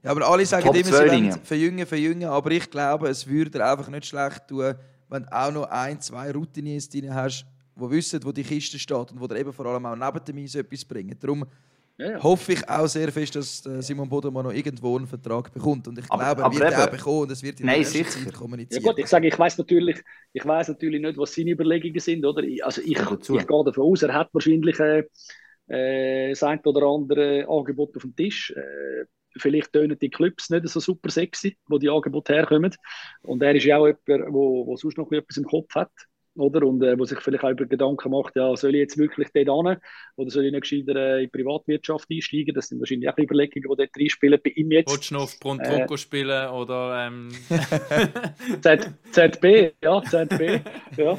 Ja, 0.03 0.11
aber 0.11 0.27
alle 0.27 0.45
sagen 0.45 0.65
Top 0.65 0.75
immer, 0.75 0.85
sie 0.85 0.93
wollen 0.93 1.31
verjüngen, 1.43 1.85
verjüngen. 1.85 2.29
Aber 2.29 2.51
ich 2.51 2.69
glaube, 2.69 3.09
es 3.09 3.27
würde 3.27 3.65
einfach 3.65 3.89
nicht 3.89 4.05
schlecht 4.05 4.47
tun, 4.47 4.73
wenn 5.09 5.23
du 5.23 5.33
auch 5.33 5.51
noch 5.51 5.69
ein, 5.69 5.99
zwei 5.99 6.31
Routiniers 6.31 6.89
drin 6.89 7.13
hast, 7.13 7.45
die 7.75 7.89
wissen, 7.89 8.23
wo 8.23 8.31
die 8.31 8.43
Kiste 8.43 8.79
steht 8.79 9.11
und 9.11 9.31
die 9.31 9.37
eben 9.37 9.51
vor 9.51 9.65
allem 9.65 9.85
auch 9.85 9.95
neben 9.95 10.25
dem 10.25 10.43
Eis 10.43 10.55
etwas 10.55 10.85
bringen. 10.85 11.17
Darum 11.19 11.45
ja, 11.97 12.11
ja. 12.11 12.23
hoffe 12.23 12.53
ich 12.53 12.67
auch 12.67 12.87
sehr 12.87 13.11
fest, 13.11 13.35
dass 13.35 13.65
äh, 13.65 13.81
Simon 13.81 14.09
Bodemann 14.09 14.45
noch 14.45 14.53
irgendwo 14.53 14.97
einen 14.97 15.05
Vertrag 15.05 15.53
bekommt. 15.53 15.87
Und 15.87 15.99
ich 15.99 16.07
glaube, 16.07 16.41
er 16.41 16.51
wird 16.51 16.73
eben, 16.73 16.81
auch 16.81 16.89
bekommen 16.89 17.21
und 17.21 17.31
es 17.31 17.43
wird 17.43 17.59
in 17.59 17.67
nein, 17.67 17.81
der 17.81 17.85
sicher. 17.85 18.09
Zeit 18.09 18.33
kommuniziert. 18.33 18.83
Ja 18.83 18.89
gut, 18.89 18.99
ich 18.99 19.07
sage, 19.07 19.27
ich 19.27 19.37
weiß 19.37 19.57
natürlich, 19.59 20.01
ich 20.33 20.45
weiß 20.45 20.69
natürlich 20.69 21.01
nicht, 21.01 21.17
was 21.17 21.35
seine 21.35 21.51
Überlegungen 21.51 21.99
sind, 21.99 22.25
oder? 22.25 22.41
Also 22.63 22.81
ich, 22.81 22.97
ich 22.99 23.27
gehe 23.27 23.63
davon 23.63 23.83
aus, 23.83 24.01
er 24.01 24.13
hat 24.13 24.33
wahrscheinlich 24.33 24.79
äh, 24.79 25.03
äh, 25.67 26.29
das 26.29 26.41
ein 26.43 26.59
oder 26.61 26.85
andere 26.87 27.47
Angebot 27.47 27.95
auf 27.95 28.01
dem 28.01 28.15
Tisch. 28.15 28.51
Äh, 28.51 29.05
vielleicht 29.37 29.71
tönen 29.71 29.97
die 29.99 30.09
Clubs 30.09 30.49
nicht 30.49 30.67
so 30.69 30.79
super 30.79 31.09
sexy, 31.09 31.57
wo 31.67 31.77
die 31.77 31.89
Angebote 31.89 32.33
herkommen. 32.33 32.75
Und 33.21 33.41
er 33.43 33.55
ist 33.55 33.65
ja 33.65 33.77
auch 33.77 33.87
jemand, 33.87 34.07
der 34.07 34.77
sonst 34.77 34.97
noch 34.97 35.11
etwas 35.11 35.37
im 35.37 35.45
Kopf 35.45 35.73
hat 35.75 35.91
oder? 36.35 36.65
Und 36.65 36.81
äh, 36.83 36.97
wo 36.97 37.05
sich 37.05 37.19
vielleicht 37.19 37.43
auch 37.43 37.51
über 37.51 37.65
Gedanken 37.65 38.11
macht, 38.11 38.35
ja, 38.35 38.55
soll 38.55 38.75
ich 38.75 38.79
jetzt 38.79 38.97
wirklich 38.97 39.29
dort 39.33 39.67
hin 39.67 39.77
oder 40.15 40.29
soll 40.29 40.45
ich 40.45 40.51
nicht 40.51 40.61
gescheiter 40.61 40.95
äh, 40.95 41.23
in 41.23 41.29
die 41.29 41.37
Privatwirtschaft 41.37 42.07
einsteigen? 42.11 42.53
Das 42.55 42.67
sind 42.67 42.79
wahrscheinlich 42.79 43.09
auch 43.09 43.17
Überlegungen, 43.17 43.69
die 43.69 43.83
dort 43.83 43.97
reinspielen 43.97 44.39
bei 44.43 44.51
ihm 44.51 44.71
jetzt. 44.71 44.91
Willst 44.91 45.11
du 45.11 45.15
noch 45.15 45.23
auf 45.23 45.39
Brontrocco 45.39 45.93
äh, 45.93 45.97
spielen 45.97 46.49
oder 46.49 47.07
ähm... 47.07 47.29
Z, 48.61 48.89
ZB, 49.11 49.73
ja, 49.83 50.01
ZB, 50.03 50.61
ja. 50.97 51.17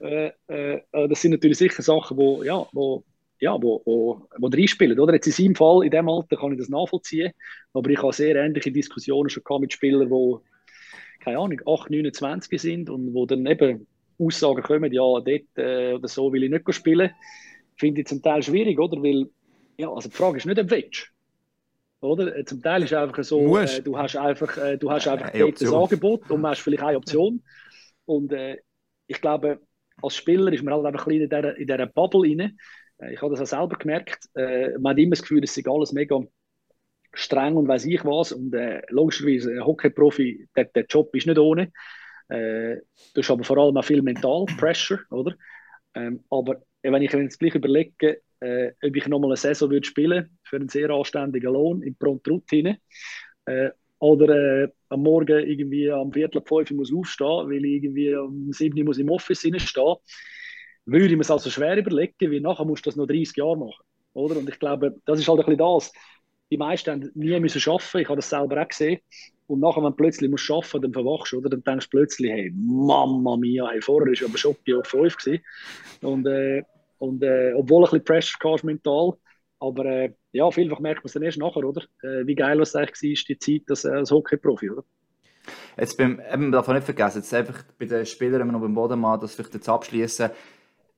Äh, 0.00 0.32
äh, 0.48 0.80
äh, 0.92 1.08
das 1.08 1.20
sind 1.20 1.30
natürlich 1.30 1.58
sicher 1.58 1.82
Sachen, 1.82 2.16
wo, 2.16 2.42
ja, 2.42 2.66
wo, 2.72 3.04
ja, 3.38 3.60
wo, 3.60 3.82
wo, 3.84 4.28
wo 4.38 4.46
reinspielen. 4.48 4.98
Oder? 4.98 5.14
Jetzt 5.14 5.26
in 5.26 5.32
seinem 5.32 5.54
Fall, 5.54 5.84
in 5.84 5.90
diesem 5.90 6.08
Alter, 6.08 6.36
kann 6.36 6.52
ich 6.52 6.58
das 6.58 6.68
nachvollziehen. 6.68 7.32
Aber 7.72 7.88
ich 7.88 8.02
habe 8.02 8.12
sehr 8.12 8.36
ähnliche 8.36 8.72
Diskussionen 8.72 9.30
schon 9.30 9.42
mit 9.60 9.72
Spielern, 9.72 10.08
die, 10.08 10.36
keine 11.20 11.38
Ahnung, 11.38 11.60
8, 11.66 11.90
29 11.90 12.60
sind 12.60 12.90
und 12.90 13.14
wo 13.14 13.26
dann 13.26 13.46
eben 13.46 13.86
Aussagen 14.18 14.62
kommen, 14.62 14.92
ja, 14.92 15.02
dort 15.02 15.26
äh, 15.56 15.94
oder 15.94 16.08
so 16.08 16.32
will 16.32 16.44
ich 16.44 16.50
nicht 16.50 16.74
spielen, 16.74 17.10
finde 17.76 18.00
ich 18.00 18.06
zum 18.06 18.22
Teil 18.22 18.42
schwierig, 18.42 18.78
oder? 18.78 19.02
Weil, 19.02 19.28
ja, 19.76 19.90
also 19.90 20.08
die 20.08 20.16
Frage 20.16 20.38
ist 20.38 20.46
nicht, 20.46 20.58
ob 20.58 20.68
du 20.68 20.76
willst. 20.76 21.12
Oder? 22.00 22.36
Äh, 22.36 22.44
zum 22.44 22.62
Teil 22.62 22.82
ist 22.82 22.92
es 22.92 22.98
einfach 22.98 23.22
so, 23.22 23.58
äh, 23.58 23.80
du 23.82 23.96
hast 23.96 24.16
einfach, 24.16 24.56
äh, 24.58 24.76
du 24.76 24.90
hast 24.90 25.06
einfach 25.08 25.30
dort 25.32 25.62
ein 25.62 25.74
Angebot 25.74 26.30
und 26.30 26.46
hast 26.46 26.60
vielleicht 26.60 26.82
eine 26.82 26.96
Option. 26.96 27.42
Und 28.04 28.32
äh, 28.32 28.58
ich 29.06 29.20
glaube, 29.20 29.60
als 30.02 30.16
Spieler 30.16 30.52
ist 30.52 30.64
man 30.64 30.74
halt 30.74 30.86
einfach 30.86 31.06
ein 31.06 31.18
bisschen 31.18 31.56
in 31.56 31.66
dieser, 31.66 31.86
Bubble 31.86 32.22
rein. 32.22 32.58
Äh, 32.98 33.14
ich 33.14 33.22
habe 33.22 33.34
das 33.34 33.40
auch 33.40 33.58
selber 33.58 33.76
gemerkt. 33.76 34.28
man 34.34 34.92
hat 34.92 34.98
immer 34.98 35.10
das 35.10 35.22
Gefühl, 35.22 35.44
es 35.44 35.56
ist 35.56 35.68
alles 35.68 35.92
mega 35.92 36.20
streng 37.14 37.56
und 37.56 37.68
weiß 37.68 37.84
ich 37.84 38.04
was. 38.04 38.32
Und 38.32 38.54
äh, 38.54 38.82
logischerweise, 38.88 39.52
ein 39.52 39.64
Hockey-Profi, 39.64 40.48
der, 40.56 40.64
der 40.64 40.86
Job 40.86 41.14
ist 41.14 41.26
nicht 41.26 41.38
ohne. 41.38 41.70
Äh, 42.32 42.80
du 43.14 43.20
hast 43.20 43.30
aber 43.30 43.44
vor 43.44 43.58
allem 43.58 43.76
auch 43.76 43.84
viel 43.84 44.02
mental 44.02 44.46
Pressure, 44.58 45.00
oder? 45.10 45.34
Ähm, 45.94 46.24
aber 46.30 46.62
wenn 46.82 47.02
ich 47.02 47.12
mir 47.12 47.22
jetzt 47.22 47.38
gleich 47.38 47.54
überlege, 47.54 48.22
äh, 48.40 48.72
ob 48.82 48.96
ich 48.96 49.06
nochmal 49.06 49.30
eine 49.30 49.36
Saison 49.36 49.70
würde 49.70 49.86
spielen 49.86 50.38
für 50.42 50.56
einen 50.56 50.68
sehr 50.68 50.90
anständigen 50.90 51.52
Lohn 51.52 51.82
in 51.82 51.94
Prontrut-Routine 51.94 52.78
äh, 53.44 53.70
oder 53.98 54.64
äh, 54.64 54.68
am 54.88 55.02
Morgen 55.02 55.46
irgendwie 55.46 55.90
am 55.90 56.12
Viertel 56.12 56.38
ab 56.38 56.48
5 56.48 56.70
muss 56.72 56.92
aufstehen, 56.92 57.48
weil 57.50 57.64
ich 57.64 57.84
irgendwie 57.84 58.14
um 58.14 58.52
7 58.52 58.78
Uhr 58.78 58.84
muss 58.86 58.98
im 58.98 59.10
Office 59.10 59.40
stehen, 59.40 59.96
würde 60.86 61.06
ich 61.06 61.12
mir 61.12 61.20
es 61.20 61.30
also 61.30 61.50
schwer 61.50 61.76
überlegen, 61.76 62.30
wie 62.30 62.40
nachher 62.40 62.64
musst 62.64 62.86
du 62.86 62.90
das 62.90 62.96
noch 62.96 63.06
30 63.06 63.36
Jahre 63.36 63.58
machen. 63.58 63.84
Oder? 64.14 64.36
Und 64.38 64.48
ich 64.48 64.58
glaube, 64.58 64.96
das 65.04 65.20
ist 65.20 65.28
halt 65.28 65.40
ein 65.40 65.46
bisschen 65.46 65.58
das. 65.58 65.92
Die 66.52 66.58
meisten 66.58 66.90
haben 66.90 67.10
nie 67.14 67.40
müssen 67.40 67.62
arbeiten, 67.70 67.98
ich 67.98 68.08
habe 68.08 68.16
das 68.16 68.28
selber 68.28 68.62
auch 68.62 68.68
gesehen. 68.68 69.00
Und 69.46 69.60
nachher, 69.60 69.82
wenn 69.82 69.92
du 69.92 69.96
plötzlich 69.96 70.30
musst 70.30 70.50
arbeiten 70.50 70.82
dann 70.82 70.92
verwachst 70.92 71.32
oder? 71.32 71.48
Dann 71.48 71.64
denkst 71.64 71.88
du 71.88 71.96
plötzlich, 71.96 72.30
hey, 72.30 72.52
Mama 72.54 73.38
mia, 73.38 73.70
hey, 73.70 73.80
vorher 73.80 74.12
war 74.12 74.28
aber 74.28 74.36
Schocki 74.36 74.74
auf 74.74 74.86
5 74.86 75.16
gewesen. 75.16 75.42
Und, 76.02 76.26
äh, 76.26 76.62
Und, 76.98 77.22
äh, 77.22 77.52
obwohl 77.56 77.84
ein 77.84 77.90
bisschen 77.90 78.04
Pressure 78.04 78.52
hast 78.52 78.64
mental. 78.64 79.14
Aber 79.60 79.84
äh, 79.86 80.12
ja, 80.32 80.50
vielfach 80.50 80.80
merkt 80.80 81.02
man 81.02 81.06
es 81.06 81.14
dann 81.14 81.22
erst 81.22 81.38
nachher, 81.38 81.64
oder? 81.64 81.82
Äh, 82.02 82.26
wie 82.26 82.34
geil 82.34 82.60
es 82.60 82.76
eigentlich 82.76 83.18
war, 83.18 83.24
die 83.28 83.38
Zeit 83.38 83.62
als, 83.70 83.84
äh, 83.84 83.90
als 83.90 84.10
Hockey-Profi, 84.10 84.70
oder? 84.70 84.84
Jetzt 85.76 85.96
beim, 85.96 86.20
eben, 86.20 86.42
man 86.42 86.52
darf 86.52 86.68
auch 86.68 86.74
nicht 86.74 86.84
vergessen, 86.84 87.18
jetzt 87.18 87.34
einfach 87.34 87.64
bei 87.78 87.86
den 87.86 88.06
Spielern 88.06 88.42
immer 88.42 88.52
noch 88.52 88.60
beim 88.60 88.74
Bodenmann, 88.74 89.18
das 89.20 89.34
vielleicht 89.34 89.54
jetzt 89.54 89.68
abschließen. 89.68 90.30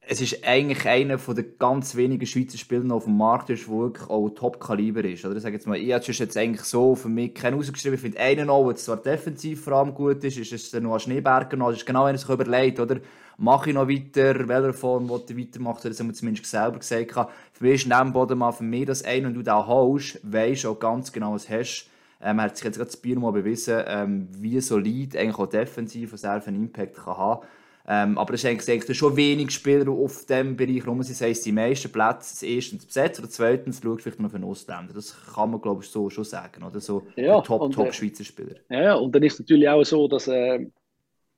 Es 0.06 0.20
ist 0.20 0.46
eigentlich 0.46 0.86
einer 0.86 1.16
den 1.16 1.58
ganz 1.58 1.96
wenigen 1.96 2.26
Schweizer 2.26 2.58
Spielern 2.58 2.92
auf 2.92 3.04
dem 3.04 3.16
Markt, 3.16 3.48
der 3.48 3.56
wirklich 3.56 4.10
auch 4.10 4.28
Top-Kaliber 4.28 5.02
ist. 5.02 5.24
Oder? 5.24 5.36
Ich 5.36 5.42
sage 5.42 5.54
jetzt 5.54 5.66
mal, 5.66 5.78
ich 5.78 5.94
habe 5.94 6.04
jetzt 6.04 6.36
eigentlich 6.36 6.64
so 6.64 6.94
für 6.94 7.08
mich 7.08 7.32
keinen 7.32 7.58
ausgeschrieben. 7.58 7.94
Ich 7.94 8.02
finde 8.02 8.20
einen 8.20 8.50
auch, 8.50 8.66
der 8.66 8.76
zwar 8.76 8.98
defensiv 8.98 9.64
vor 9.64 9.74
allem 9.74 9.94
gut 9.94 10.22
ist, 10.22 10.36
ist 10.36 10.52
es 10.52 10.72
noch 10.74 10.92
ein 10.92 11.00
Schneeberger 11.00 11.56
noch. 11.56 11.70
Das 11.70 11.78
ist 11.78 11.86
genau, 11.86 12.04
wenn 12.04 12.18
sich 12.18 12.28
überlegt, 12.28 12.80
oder? 12.80 13.00
Mache 13.38 13.70
ich 13.70 13.74
noch 13.74 13.88
weiter? 13.88 14.46
Welcher 14.46 14.74
Form 14.74 15.08
will 15.08 15.22
ich 15.26 15.38
weitermachen? 15.38 15.88
Das 15.88 15.98
haben 15.98 16.08
wir 16.08 16.14
zumindest 16.14 16.50
selber 16.50 16.78
gesagt. 16.78 17.12
Für 17.52 17.64
mich 17.64 17.74
ist 17.74 17.88
neben 17.88 18.12
Bodenmann 18.12 18.52
für 18.52 18.62
mich 18.62 18.84
das 18.84 19.02
ein, 19.04 19.24
und 19.24 19.32
du 19.32 19.42
den 19.42 19.66
holst, 19.66 20.20
weisst 20.22 20.66
auch 20.66 20.78
ganz 20.78 21.12
genau, 21.12 21.32
was 21.32 21.46
du 21.46 21.58
hast. 21.58 21.88
Ähm, 22.20 22.38
er 22.38 22.44
hat 22.44 22.56
sich 22.56 22.64
jetzt 22.66 22.76
gerade 22.76 22.90
das 22.90 22.96
Bier 22.98 23.18
mal 23.18 23.32
bewiesen, 23.32 23.82
ähm, 23.86 24.28
wie 24.32 24.60
solid 24.60 25.16
eigentlich 25.16 25.38
auch 25.38 25.46
defensiv 25.46 26.12
was 26.12 26.24
er 26.24 26.46
einen 26.46 26.56
Impact 26.56 26.96
kann 26.96 27.16
haben 27.16 27.46
ähm, 27.86 28.16
aber 28.16 28.34
es 28.34 28.42
ist 28.42 28.50
eigentlich, 28.50 28.70
eigentlich 28.70 28.98
schon 28.98 29.16
wenig 29.16 29.50
Spieler 29.50 29.90
auf 29.90 30.24
diesem 30.24 30.56
Bereich 30.56 30.86
rum. 30.86 30.98
Das 30.98 31.20
heisst, 31.20 31.44
die 31.44 31.52
meisten 31.52 31.92
Plätze 31.92 32.46
erstens 32.46 32.86
besetzt 32.86 33.20
oder 33.20 33.28
zweitens 33.28 33.80
schaut 33.82 34.00
vielleicht 34.00 34.20
noch 34.20 34.30
für 34.30 34.36
einen 34.36 34.44
Ausländer. 34.44 34.94
Das 34.94 35.14
kann 35.34 35.50
man, 35.50 35.60
glaube 35.60 35.84
ich, 35.84 35.90
so 35.90 36.08
schon 36.08 36.24
sagen. 36.24 36.62
Oder? 36.62 36.80
So 36.80 37.06
ja, 37.16 37.42
Top-Schweizer 37.42 38.22
äh, 38.22 38.24
Spieler. 38.24 38.56
Ja, 38.70 38.94
und 38.94 39.14
dann 39.14 39.22
ist 39.22 39.34
es 39.34 39.40
natürlich 39.40 39.68
auch 39.68 39.84
so, 39.84 40.08
dass 40.08 40.28
äh, 40.28 40.66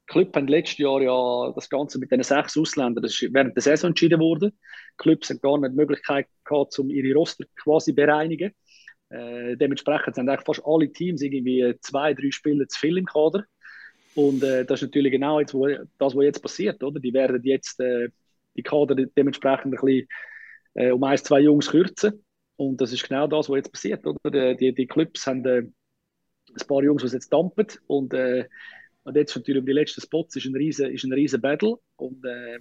Club 0.07 0.37
haben 0.37 0.47
letztes 0.47 0.79
Jahr 0.79 1.03
ja 1.03 1.53
das 1.53 1.69
Ganze 1.69 1.99
mit 1.99 2.13
den 2.13 2.23
sechs 2.23 2.57
Ausländern, 2.57 3.03
das 3.03 3.21
ist 3.21 3.35
während 3.35 3.57
der 3.57 3.63
Saison 3.63 3.89
entschieden 3.89 4.21
worden. 4.21 4.57
Clubs 4.99 5.31
haben 5.31 5.41
gar 5.41 5.59
nicht 5.59 5.73
die 5.73 5.77
Möglichkeit 5.77 6.29
gehabt, 6.45 6.79
um 6.79 6.91
ihre 6.91 7.17
Roster 7.19 7.45
quasi 7.61 7.93
bereinigen. 7.93 8.53
Äh, 9.09 9.57
dementsprechend 9.57 10.15
sind 10.15 10.29
eigentlich 10.29 10.47
fast 10.47 10.63
alle 10.65 10.93
Teams 10.93 11.23
irgendwie 11.23 11.75
zwei, 11.81 12.15
drei 12.15 12.31
Spieler 12.31 12.69
zu 12.69 12.79
viel 12.79 12.99
im 12.99 13.07
Kader. 13.07 13.45
Und 14.17 14.43
äh, 14.43 14.65
das 14.65 14.81
ist 14.81 14.89
natürlich 14.89 15.13
genau 15.13 15.41
jetzt, 15.41 15.53
wo, 15.53 15.69
das, 15.69 16.17
was 16.17 16.25
jetzt 16.25 16.43
passiert. 16.43 16.83
Oder? 16.83 16.99
Die 16.99 17.13
werden 17.13 17.41
jetzt 17.45 17.79
äh, 17.81 18.09
die 18.57 18.63
Kader 18.63 18.95
dementsprechend 18.95 19.75
ein 19.75 19.81
bisschen 19.81 20.09
äh, 20.75 20.91
um 20.91 21.05
ein, 21.05 21.19
zwei 21.19 21.41
Jungs 21.41 21.69
kürzen. 21.71 22.25
Und 22.57 22.81
das 22.81 22.93
ist 22.93 23.07
genau 23.07 23.27
das, 23.27 23.51
was 23.51 23.57
jetzt 23.57 23.73
passiert. 23.73 24.07
Oder? 24.07 24.55
Die, 24.55 24.75
die 24.75 24.87
Clubs 24.87 25.27
haben 25.27 25.45
äh, 25.45 25.59
ein 25.59 26.67
paar 26.67 26.83
Jungs, 26.83 27.03
die 27.03 27.11
jetzt 27.11 27.31
dampen. 27.31 27.67
Und, 27.87 28.15
äh, 28.15 28.49
und 29.05 29.17
jetzt 29.17 29.37
natürlich 29.37 29.61
um 29.61 29.67
die 29.67 29.73
letzten 29.73 30.01
Spots 30.01 30.35
ist 30.35 30.47
ein 30.47 30.57
riesen, 30.57 30.91
ist 30.91 31.05
ein 31.05 31.13
riesen 31.13 31.43
Battle. 31.43 31.77
Und 31.97 32.25
äh, 32.25 32.59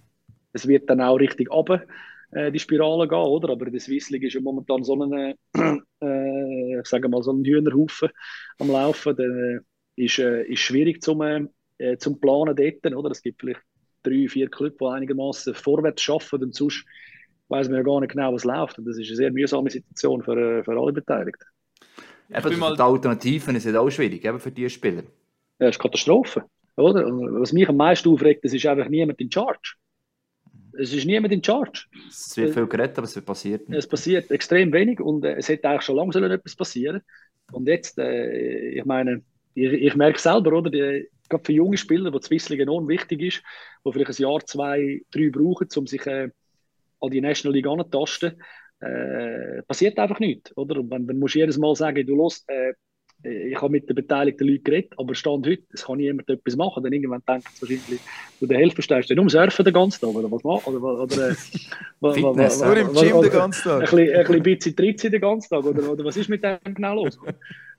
es 0.51 0.67
wird 0.67 0.89
dann 0.89 0.99
auch 0.99 1.15
richtig 1.15 1.49
runter 1.49 1.85
äh, 2.31 2.51
die 2.51 2.59
Spirale 2.59 3.07
gehen, 3.07 3.17
oder? 3.17 3.49
Aber 3.49 3.65
der 3.65 3.79
Swiss 3.79 4.11
ist 4.11 4.33
ja 4.33 4.41
momentan 4.41 4.83
so 4.83 5.01
ein, 5.01 5.35
äh, 5.53 6.79
ich 6.79 6.85
sage 6.85 7.07
mal, 7.07 7.23
so 7.23 7.31
ein 7.31 7.45
Hühnerhaufen 7.45 8.09
am 8.59 8.67
Laufen. 8.67 9.15
Der 9.15 9.61
ist, 9.95 10.19
äh, 10.19 10.43
ist 10.43 10.59
schwierig 10.59 11.01
zum, 11.01 11.21
äh, 11.21 11.97
zum 11.97 12.19
Planen 12.19 12.55
dort, 12.55 12.95
oder? 12.95 13.11
Es 13.11 13.21
gibt 13.21 13.41
vielleicht 13.41 13.61
drei, 14.03 14.27
vier 14.27 14.49
Clubs, 14.49 14.77
die 14.77 14.85
einigermaßen 14.85 15.53
vorwärts 15.53 16.01
schaffen 16.01 16.43
und 16.43 16.55
sonst 16.55 16.85
weiß 17.47 17.69
man 17.69 17.77
ja 17.77 17.83
gar 17.83 17.99
nicht 17.99 18.11
genau, 18.11 18.33
was 18.33 18.43
läuft. 18.43 18.79
Und 18.79 18.85
das 18.85 18.97
ist 18.97 19.07
eine 19.07 19.15
sehr 19.15 19.31
mühsame 19.31 19.69
Situation 19.69 20.23
für, 20.23 20.59
äh, 20.59 20.63
für 20.63 20.79
alle 20.79 20.93
Beteiligten. 20.93 21.45
Eben, 22.33 22.59
mal... 22.59 22.75
Die 22.75 22.81
Alternativen 22.81 23.59
sind 23.59 23.75
auch 23.75 23.89
schwierig, 23.89 24.25
eben 24.25 24.39
für 24.39 24.51
diese 24.51 24.69
Spieler. 24.69 25.03
Ja, 25.59 25.67
das 25.67 25.75
ist 25.75 25.81
Katastrophe. 25.81 26.43
Oder? 26.75 27.05
Und 27.05 27.39
was 27.39 27.53
mich 27.53 27.69
am 27.69 27.77
meisten 27.77 28.09
aufregt, 28.09 28.43
das 28.43 28.53
ist 28.53 28.65
einfach 28.65 28.89
niemand 28.89 29.19
in 29.21 29.31
Charge. 29.31 29.75
Es 30.77 30.91
ist 30.91 31.05
niemand 31.05 31.31
in 31.31 31.43
Charge. 31.43 31.85
Es 32.09 32.35
wird 32.35 32.53
viel 32.53 32.67
geredet, 32.67 32.97
aber 32.97 33.05
es 33.05 33.21
passiert 33.21 33.69
nicht. 33.69 33.77
Es 33.77 33.87
passiert 33.87 34.29
extrem 34.31 34.73
wenig 34.73 34.99
und 34.99 35.23
äh, 35.23 35.35
es 35.35 35.47
hätte 35.47 35.69
eigentlich 35.69 35.83
schon 35.83 35.95
lange 35.95 36.33
etwas 36.33 36.55
passieren 36.55 37.01
Und 37.51 37.67
jetzt, 37.67 37.97
äh, 37.97 38.69
ich 38.71 38.83
meine, 38.83 39.21
ich, 39.55 39.71
ich 39.73 39.95
merke 39.95 40.19
selber, 40.19 40.53
oder? 40.53 40.69
Die, 40.69 41.09
gerade 41.29 41.43
für 41.43 41.53
junge 41.53 41.77
Spieler, 41.77 42.13
wo 42.13 42.19
Zwissling 42.19 42.59
enorm 42.59 42.87
wichtig 42.87 43.21
ist, 43.21 43.43
die 43.85 43.91
vielleicht 43.91 44.19
ein 44.19 44.23
Jahr, 44.23 44.45
zwei, 44.45 45.01
drei 45.11 45.29
brauchen, 45.29 45.67
um 45.75 45.87
sich 45.87 46.05
äh, 46.05 46.29
an 47.01 47.09
die 47.09 47.21
National 47.21 47.55
League 47.55 47.67
anzutasten, 47.67 48.41
äh, 48.81 49.63
passiert 49.63 49.97
einfach 49.97 50.19
nichts. 50.19 50.55
Oder? 50.55 50.79
Und 50.79 50.89
dann, 50.89 51.07
dann 51.07 51.17
musst 51.17 51.35
du 51.35 51.39
jedes 51.39 51.57
Mal 51.57 51.75
sagen, 51.75 52.05
du 52.05 52.15
los, 52.15 52.43
äh, 52.47 52.73
äh, 53.23 53.49
ich 53.49 53.61
habe 53.61 53.71
mit 53.71 53.89
den 53.89 53.95
beteiligten 53.95 54.47
Leuten 54.47 54.63
geredet, 54.63 54.93
aber 54.97 55.15
Stand 55.15 55.47
heute, 55.47 55.63
es 55.73 55.85
kann 55.85 55.97
niemand 55.97 56.29
etwas 56.29 56.55
machen. 56.55 56.83
Dann 56.83 56.93
irgendwann 56.93 57.23
denkt 57.27 57.47
es 57.53 57.61
wahrscheinlich, 57.61 58.01
du 58.39 58.47
der 58.47 58.57
Hälfte 58.57 58.81
stehst 58.81 59.09
du 59.09 59.15
nur 59.15 59.29
surfen 59.29 59.65
den 59.65 59.73
ganzen 59.73 60.01
Tag 60.01 60.15
oder 60.15 60.31
was 60.31 60.43
machen? 60.43 60.75
Oder, 60.75 61.03
oder, 61.03 61.29
äh, 61.29 61.33
Fitness, 62.13 62.61
nur 62.61 62.77
im 62.77 62.93
Gym 62.93 63.21
den 63.21 63.31
ganzen 63.31 63.63
Tag. 63.63 63.73
Ein 63.73 63.97
bisschen, 63.97 64.15
ein 64.15 64.43
bisschen 64.43 64.75
Bizi 64.75 65.09
den 65.09 65.21
ganzen 65.21 65.49
Tag 65.49 65.63
oder, 65.63 65.91
oder 65.91 66.05
was 66.05 66.17
ist 66.17 66.29
mit 66.29 66.43
dem 66.43 66.57
genau 66.63 66.95
los? 66.95 67.17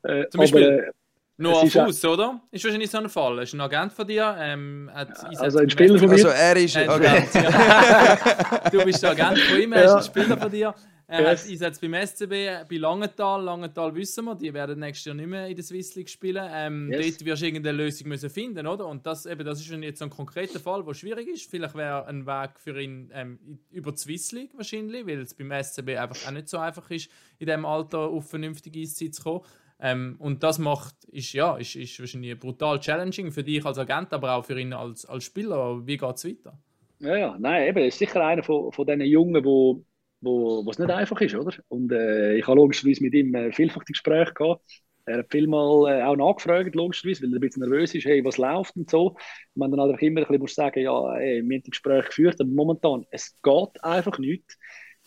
Äh, 0.02 0.28
Zum 0.28 0.38
Beispiel, 0.38 0.62
aber, 0.62 0.92
äh, 1.39 1.43
Noah 1.43 1.66
Fuß, 1.66 2.05
oder? 2.07 2.41
Ist 2.51 2.64
wahrscheinlich 2.64 2.91
so 2.91 2.99
ein 2.99 3.09
Fall. 3.09 3.39
Ist 3.41 3.55
ein 3.55 3.61
Agent 3.61 3.93
von 3.93 4.07
dir? 4.07 4.37
Ähm, 4.39 4.91
also 4.93 5.59
ein 5.59 5.70
Spieler 5.70 5.99
von 5.99 6.09
mir? 6.09 6.14
Also 6.14 6.28
er 6.28 6.57
ist 6.57 6.76
ein 6.76 6.89
Agent. 6.89 7.34
Ja. 7.34 8.70
du 8.72 8.84
bist 8.84 9.03
der 9.03 9.11
Agent 9.11 9.39
von 9.39 9.61
ihm, 9.61 9.72
er 9.72 9.84
ist 9.84 9.93
ein 9.93 10.03
Spieler 10.03 10.37
von 10.37 10.51
dir. 10.51 10.74
Er 11.09 11.20
yes. 11.20 11.45
hat 11.45 11.51
einsetzt 11.51 11.80
beim 11.80 11.95
SCB, 11.95 12.68
bei 12.68 12.76
Langenthal. 12.78 13.45
Langenthal 13.45 13.95
wissen 13.95 14.24
wir, 14.24 14.34
die 14.34 14.53
werden 14.53 14.80
nächstes 14.80 15.05
Jahr 15.05 15.14
nicht 15.14 15.28
mehr 15.28 15.47
in 15.47 15.55
der 15.55 15.64
Swiss 15.64 15.95
League 15.95 16.09
spielen. 16.09 16.45
Ähm, 16.51 16.91
yes. 16.91 17.18
Dort 17.18 17.26
wirst 17.26 17.43
du 17.43 17.47
irgendeine 17.47 17.76
Lösung 17.76 18.09
müssen 18.09 18.28
finden, 18.28 18.66
oder? 18.66 18.87
Und 18.87 19.07
das, 19.07 19.24
eben, 19.24 19.45
das 19.47 19.61
ist 19.61 19.70
jetzt 19.70 20.03
ein 20.03 20.11
konkreter 20.11 20.59
Fall, 20.59 20.82
der 20.82 20.95
schwierig 20.95 21.28
ist. 21.28 21.49
Vielleicht 21.49 21.76
wäre 21.76 22.07
ein 22.07 22.26
Weg 22.26 22.59
für 22.59 22.80
ihn 22.80 23.11
ähm, 23.14 23.39
über 23.70 23.93
die 23.93 23.99
Swiss 23.99 24.32
League 24.32 24.51
wahrscheinlich, 24.57 25.07
weil 25.07 25.20
es 25.20 25.34
beim 25.34 25.53
SCB 25.53 25.91
einfach 25.97 26.26
auch 26.26 26.32
nicht 26.32 26.49
so 26.49 26.59
einfach 26.59 26.91
ist, 26.91 27.09
in 27.39 27.47
diesem 27.47 27.64
Alter 27.64 28.01
auf 28.01 28.28
vernünftige 28.28 28.80
Eiszeit 28.80 29.14
zu 29.14 29.22
kommen. 29.22 29.43
Ähm, 29.78 30.16
und 30.18 30.42
das 30.42 30.58
macht, 30.58 31.04
ist, 31.04 31.32
ja, 31.32 31.56
ist, 31.56 31.76
ist 31.76 32.00
wahrscheinlich 32.00 32.38
brutal 32.38 32.80
challenging 32.80 33.30
für 33.30 33.44
dich 33.44 33.64
als 33.64 33.78
Agent, 33.78 34.12
aber 34.12 34.34
auch 34.34 34.44
für 34.44 34.58
ihn 34.58 34.72
als, 34.72 35.04
als 35.04 35.24
Spieler. 35.24 35.86
Wie 35.86 35.96
geht 35.96 36.16
es 36.16 36.24
weiter? 36.24 36.58
Ja, 36.98 37.16
ja, 37.16 37.36
nein, 37.38 37.68
eben, 37.68 37.78
er 37.78 37.86
ist 37.88 37.98
sicher 37.98 38.24
einer 38.24 38.42
von, 38.42 38.72
von 38.72 38.86
diesen 38.86 39.02
Jungen, 39.02 39.44
wo 39.44 39.84
wo 40.20 40.70
es 40.70 40.78
nicht 40.78 40.90
einfach 40.90 41.20
ist, 41.20 41.34
oder? 41.34 41.54
Und 41.68 41.92
äh, 41.92 42.36
ich 42.36 42.46
habe 42.46 42.56
logischerweise 42.56 43.02
mit 43.02 43.14
ihm 43.14 43.34
äh, 43.34 43.52
vielfach 43.52 43.84
die 43.84 43.92
Gespräche 43.92 44.32
gehabt. 44.34 44.62
Er 45.04 45.18
hat 45.18 45.30
vielmal 45.30 46.00
äh, 46.00 46.02
auch 46.02 46.16
nachgefragt, 46.16 46.74
logischerweise, 46.74 47.22
weil 47.22 47.32
er 47.32 47.36
ein 47.36 47.40
bisschen 47.40 47.62
nervös 47.62 47.94
ist, 47.94 48.06
hey, 48.06 48.24
was 48.24 48.38
läuft 48.38 48.76
und 48.76 48.90
so. 48.90 49.16
Man 49.54 49.70
dann 49.70 49.80
einfach 49.80 50.00
immer 50.00 50.20
ein 50.20 50.26
bisschen 50.26 50.40
muss 50.40 50.54
sagen, 50.54 50.80
ja, 50.80 51.14
hey, 51.14 51.42
wir 51.44 51.56
haben 51.56 51.62
die 51.62 51.70
Gespräche 51.70 52.08
geführt, 52.08 52.40
aber 52.40 52.50
momentan, 52.50 53.06
es 53.10 53.40
geht 53.42 53.84
einfach 53.84 54.18
nicht. 54.18 54.56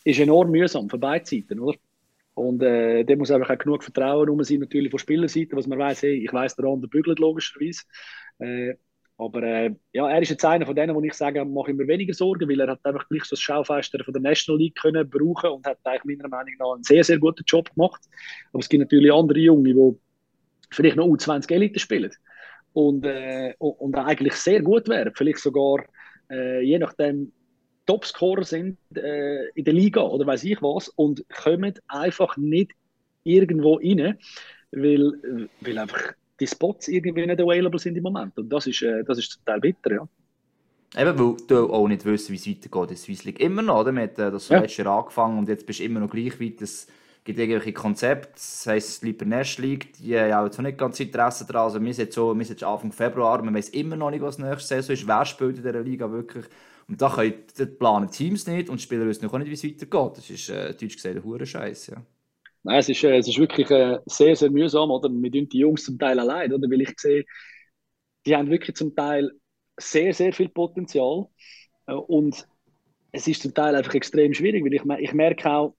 Ist 0.05 0.19
enorm 0.19 0.51
mühsam 0.51 0.89
für 0.89 0.97
beide 0.97 1.25
Seiten, 1.25 1.59
oder? 1.59 1.77
Und 2.39 2.63
äh, 2.63 3.03
da 3.03 3.15
muss 3.17 3.31
einfach 3.31 3.49
auch 3.49 3.57
genug 3.57 3.83
Vertrauen 3.83 4.29
rum 4.29 4.41
sein, 4.45 4.59
natürlich 4.59 4.91
von 4.91 4.99
Spielerseite, 4.99 5.57
was 5.57 5.67
man 5.67 5.77
weiß, 5.77 6.03
hey, 6.03 6.23
ich 6.23 6.31
weiß, 6.31 6.55
der 6.55 6.65
andere 6.65 6.89
bügelt 6.89 7.19
logischerweise. 7.19 7.83
Äh, 8.39 8.75
aber 9.17 9.43
äh, 9.43 9.75
ja, 9.91 10.09
er 10.09 10.21
ist 10.21 10.29
jetzt 10.29 10.45
einer 10.45 10.65
von 10.65 10.73
denen, 10.73 10.95
wo 10.95 11.01
ich 11.01 11.13
sage, 11.13 11.43
mache 11.43 11.71
ich 11.71 11.77
mir 11.77 11.85
weniger 11.85 12.13
Sorgen, 12.13 12.47
weil 12.47 12.61
er 12.61 12.71
hat 12.71 12.85
einfach 12.85 13.09
gleich 13.09 13.25
so 13.25 13.35
das 13.35 13.41
Schaufenster 13.41 14.01
von 14.05 14.13
der 14.13 14.21
National 14.21 14.57
League 14.57 14.77
können 14.77 15.09
brauchen 15.09 15.49
und 15.49 15.65
hat 15.65 15.79
eigentlich 15.83 16.17
meiner 16.17 16.29
Meinung 16.29 16.53
nach 16.57 16.75
einen 16.75 16.83
sehr, 16.83 17.03
sehr 17.03 17.19
guten 17.19 17.43
Job 17.45 17.69
gemacht. 17.75 18.01
Aber 18.53 18.59
es 18.59 18.69
gibt 18.69 18.79
natürlich 18.79 19.11
andere 19.11 19.39
Junge, 19.39 19.73
die 19.73 19.97
vielleicht 20.71 20.95
noch 20.95 21.07
U20 21.07 21.51
Elite 21.51 21.79
spielen 21.79 22.11
und, 22.71 23.05
äh, 23.05 23.53
und 23.57 23.95
eigentlich 23.95 24.35
sehr 24.35 24.61
gut 24.61 24.87
wären, 24.87 25.11
vielleicht 25.13 25.39
sogar 25.39 25.83
äh, 26.31 26.61
je 26.61 26.79
nachdem 26.79 27.33
Topscorer 27.89 28.43
sind 28.43 28.77
äh, 28.95 29.49
in 29.55 29.65
der 29.65 29.73
Liga 29.73 30.01
oder 30.01 30.27
weiß 30.27 30.43
ich 30.43 30.61
was 30.61 30.89
und 30.89 31.25
kommen 31.29 31.73
einfach 31.87 32.37
nicht 32.37 32.73
irgendwo 33.23 33.77
rein, 33.77 34.19
weil, 34.71 35.49
weil 35.61 35.77
einfach 35.79 36.13
die 36.39 36.45
Spots 36.45 36.87
irgendwie 36.87 37.25
nicht 37.25 37.41
available 37.41 37.79
sind 37.79 37.97
im 37.97 38.03
Moment. 38.03 38.37
Und 38.37 38.47
das 38.49 38.67
ist, 38.67 38.83
äh, 38.83 39.03
das 39.03 39.17
ist 39.17 39.31
zum 39.31 39.43
Teil 39.43 39.59
bitter, 39.59 39.91
ja. 39.91 40.07
Eben, 40.97 41.19
weil 41.19 41.35
du 41.47 41.73
auch 41.73 41.87
nicht 41.87 42.05
wissen, 42.05 42.31
wie 42.31 42.35
es 42.35 42.47
weitergeht 42.47 42.81
in 42.81 42.87
der 42.89 42.97
Swiss 42.97 43.23
League. 43.23 43.39
Immer 43.39 43.63
noch, 43.63 43.79
oder? 43.81 43.91
Mit, 43.91 44.19
äh, 44.19 44.29
das 44.29 44.49
ja. 44.49 44.59
letztes 44.59 44.85
Jahr 44.85 44.99
angefangen 44.99 45.39
und 45.39 45.49
jetzt 45.49 45.65
bist 45.65 45.79
du 45.79 45.83
immer 45.83 45.99
noch 45.99 46.11
gleich 46.11 46.39
weit. 46.39 46.61
Es 46.61 46.85
gibt 47.23 47.39
irgendwelche 47.39 47.73
Konzepte, 47.73 48.33
das 48.33 48.67
heisst 48.67 48.99
Sleeper 48.99 49.25
Nest 49.25 49.57
League, 49.57 49.93
die 49.93 50.15
haben 50.15 50.45
jetzt 50.45 50.59
auch 50.59 50.63
nicht 50.63 50.77
ganz 50.77 50.99
Interesse 50.99 51.43
daran. 51.47 51.63
Also 51.63 51.81
wir 51.81 51.93
sind, 51.95 52.13
so, 52.13 52.37
wir 52.37 52.45
sind 52.45 52.61
Anfang 52.61 52.91
Februar, 52.91 53.41
man 53.41 53.55
weiß 53.55 53.69
immer 53.69 53.95
noch 53.95 54.11
nicht, 54.11 54.21
was 54.21 54.37
nächste 54.37 54.75
Saison 54.75 54.93
ist. 54.93 55.07
Wer 55.07 55.25
spielt 55.25 55.57
in 55.57 55.63
dieser 55.63 55.81
Liga 55.81 56.11
wirklich? 56.11 56.45
Und 56.89 57.01
da 57.01 57.09
können 57.09 57.35
die 57.57 57.65
planen 57.67 58.09
Teams 58.09 58.47
nicht 58.47 58.69
und 58.69 58.79
die 58.79 58.83
Spieler 58.83 59.05
wissen 59.05 59.27
auch 59.27 59.37
nicht, 59.37 59.49
wie 59.49 59.53
es 59.53 59.63
weitergeht. 59.63 60.17
Das 60.17 60.29
ist, 60.29 60.49
äh, 60.49 60.73
deutsch 60.73 60.95
gesagt, 60.95 61.15
ein 61.15 61.23
hoher 61.23 61.45
Scheiß, 61.45 61.87
ja. 61.87 62.03
Nein, 62.63 62.79
es 62.79 62.89
ist, 62.89 63.03
äh, 63.03 63.17
es 63.17 63.27
ist 63.27 63.37
wirklich 63.37 63.69
äh, 63.69 63.99
sehr, 64.05 64.35
sehr 64.35 64.49
mühsam, 64.49 64.91
oder? 64.91 65.09
Wir 65.09 65.31
tun 65.31 65.47
die 65.47 65.59
Jungs 65.59 65.85
zum 65.85 65.99
Teil 65.99 66.19
allein, 66.19 66.51
oder? 66.51 66.69
Weil 66.69 66.81
ich 66.81 66.93
sehe, 66.97 67.25
die 68.25 68.35
haben 68.35 68.49
wirklich 68.49 68.75
zum 68.75 68.95
Teil 68.95 69.31
sehr, 69.77 70.13
sehr 70.13 70.33
viel 70.33 70.49
Potenzial. 70.49 71.27
Äh, 71.87 71.93
und 71.93 72.47
es 73.11 73.27
ist 73.27 73.43
zum 73.43 73.53
Teil 73.53 73.75
einfach 73.75 73.93
extrem 73.93 74.33
schwierig, 74.33 74.63
weil 74.63 74.73
ich, 74.73 75.09
ich 75.09 75.13
merke 75.13 75.49
auch, 75.51 75.75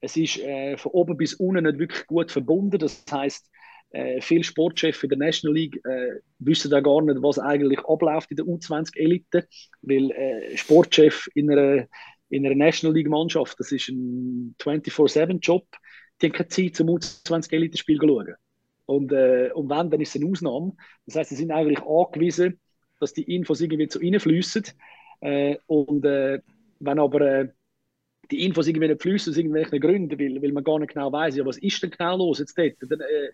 es 0.00 0.16
ist 0.16 0.38
äh, 0.38 0.76
von 0.76 0.92
oben 0.92 1.16
bis 1.16 1.34
unten 1.34 1.64
nicht 1.64 1.78
wirklich 1.78 2.06
gut 2.06 2.30
verbunden. 2.32 2.78
Das 2.78 3.04
heißt, 3.10 3.50
äh, 3.94 4.20
viele 4.20 4.44
Sportchefs 4.44 5.02
in 5.02 5.10
der 5.10 5.18
National 5.18 5.54
League 5.56 5.76
äh, 5.84 6.20
wissen 6.38 6.70
da 6.70 6.80
gar 6.80 7.02
nicht, 7.02 7.22
was 7.22 7.38
eigentlich 7.38 7.80
abläuft 7.80 8.30
in 8.30 8.36
der 8.36 8.46
U20-Elite, 8.46 9.46
weil 9.82 10.10
äh, 10.10 10.56
Sportchef 10.56 11.28
in 11.34 11.50
einer 11.50 11.86
in 12.30 12.44
einer 12.44 12.56
National 12.56 12.96
League 12.96 13.08
Mannschaft, 13.08 13.60
das 13.60 13.70
ist 13.70 13.88
ein 13.90 14.56
24-7-Job, 14.58 15.66
die 16.20 16.26
haben 16.26 16.32
keine 16.32 16.48
Zeit 16.48 16.74
zum 16.74 16.88
U20 16.88 17.52
Elite-Spiel 17.52 17.98
zu 17.98 18.06
schauen. 18.06 18.34
Und, 18.86 19.12
äh, 19.12 19.50
und 19.54 19.70
wenn, 19.70 19.90
dann 19.90 20.00
ist 20.00 20.14
es 20.14 20.20
eine 20.20 20.30
Ausnahme. 20.30 20.72
Das 21.06 21.16
heißt, 21.16 21.30
sie 21.30 21.36
sind 21.36 21.52
eigentlich 21.52 21.80
angewiesen, 21.82 22.60
dass 23.00 23.12
die 23.12 23.34
Infos 23.34 23.60
irgendwie 23.60 23.88
zu 23.88 24.00
ihnen 24.00 24.20
fließen. 24.20 24.64
Äh, 25.20 25.56
und 25.66 26.04
äh, 26.04 26.40
wenn 26.80 26.98
aber 26.98 27.20
äh, 27.20 27.48
die 28.30 28.44
Infos 28.44 28.66
irgendwie 28.66 28.88
nicht 28.88 29.02
fließen 29.02 29.32
aus 29.32 29.36
irgendwelchen 29.36 29.80
Gründen, 29.80 30.18
weil, 30.18 30.42
weil 30.42 30.52
man 30.52 30.64
gar 30.64 30.78
nicht 30.78 30.92
genau 30.92 31.12
weiß, 31.12 31.36
ja, 31.36 31.46
was 31.46 31.58
ist 31.58 31.82
denn 31.82 31.90
genau 31.90 32.16
los 32.16 32.38
jetzt 32.38 32.56
dort, 32.58 32.74
dann 32.80 33.00
äh, 33.00 33.28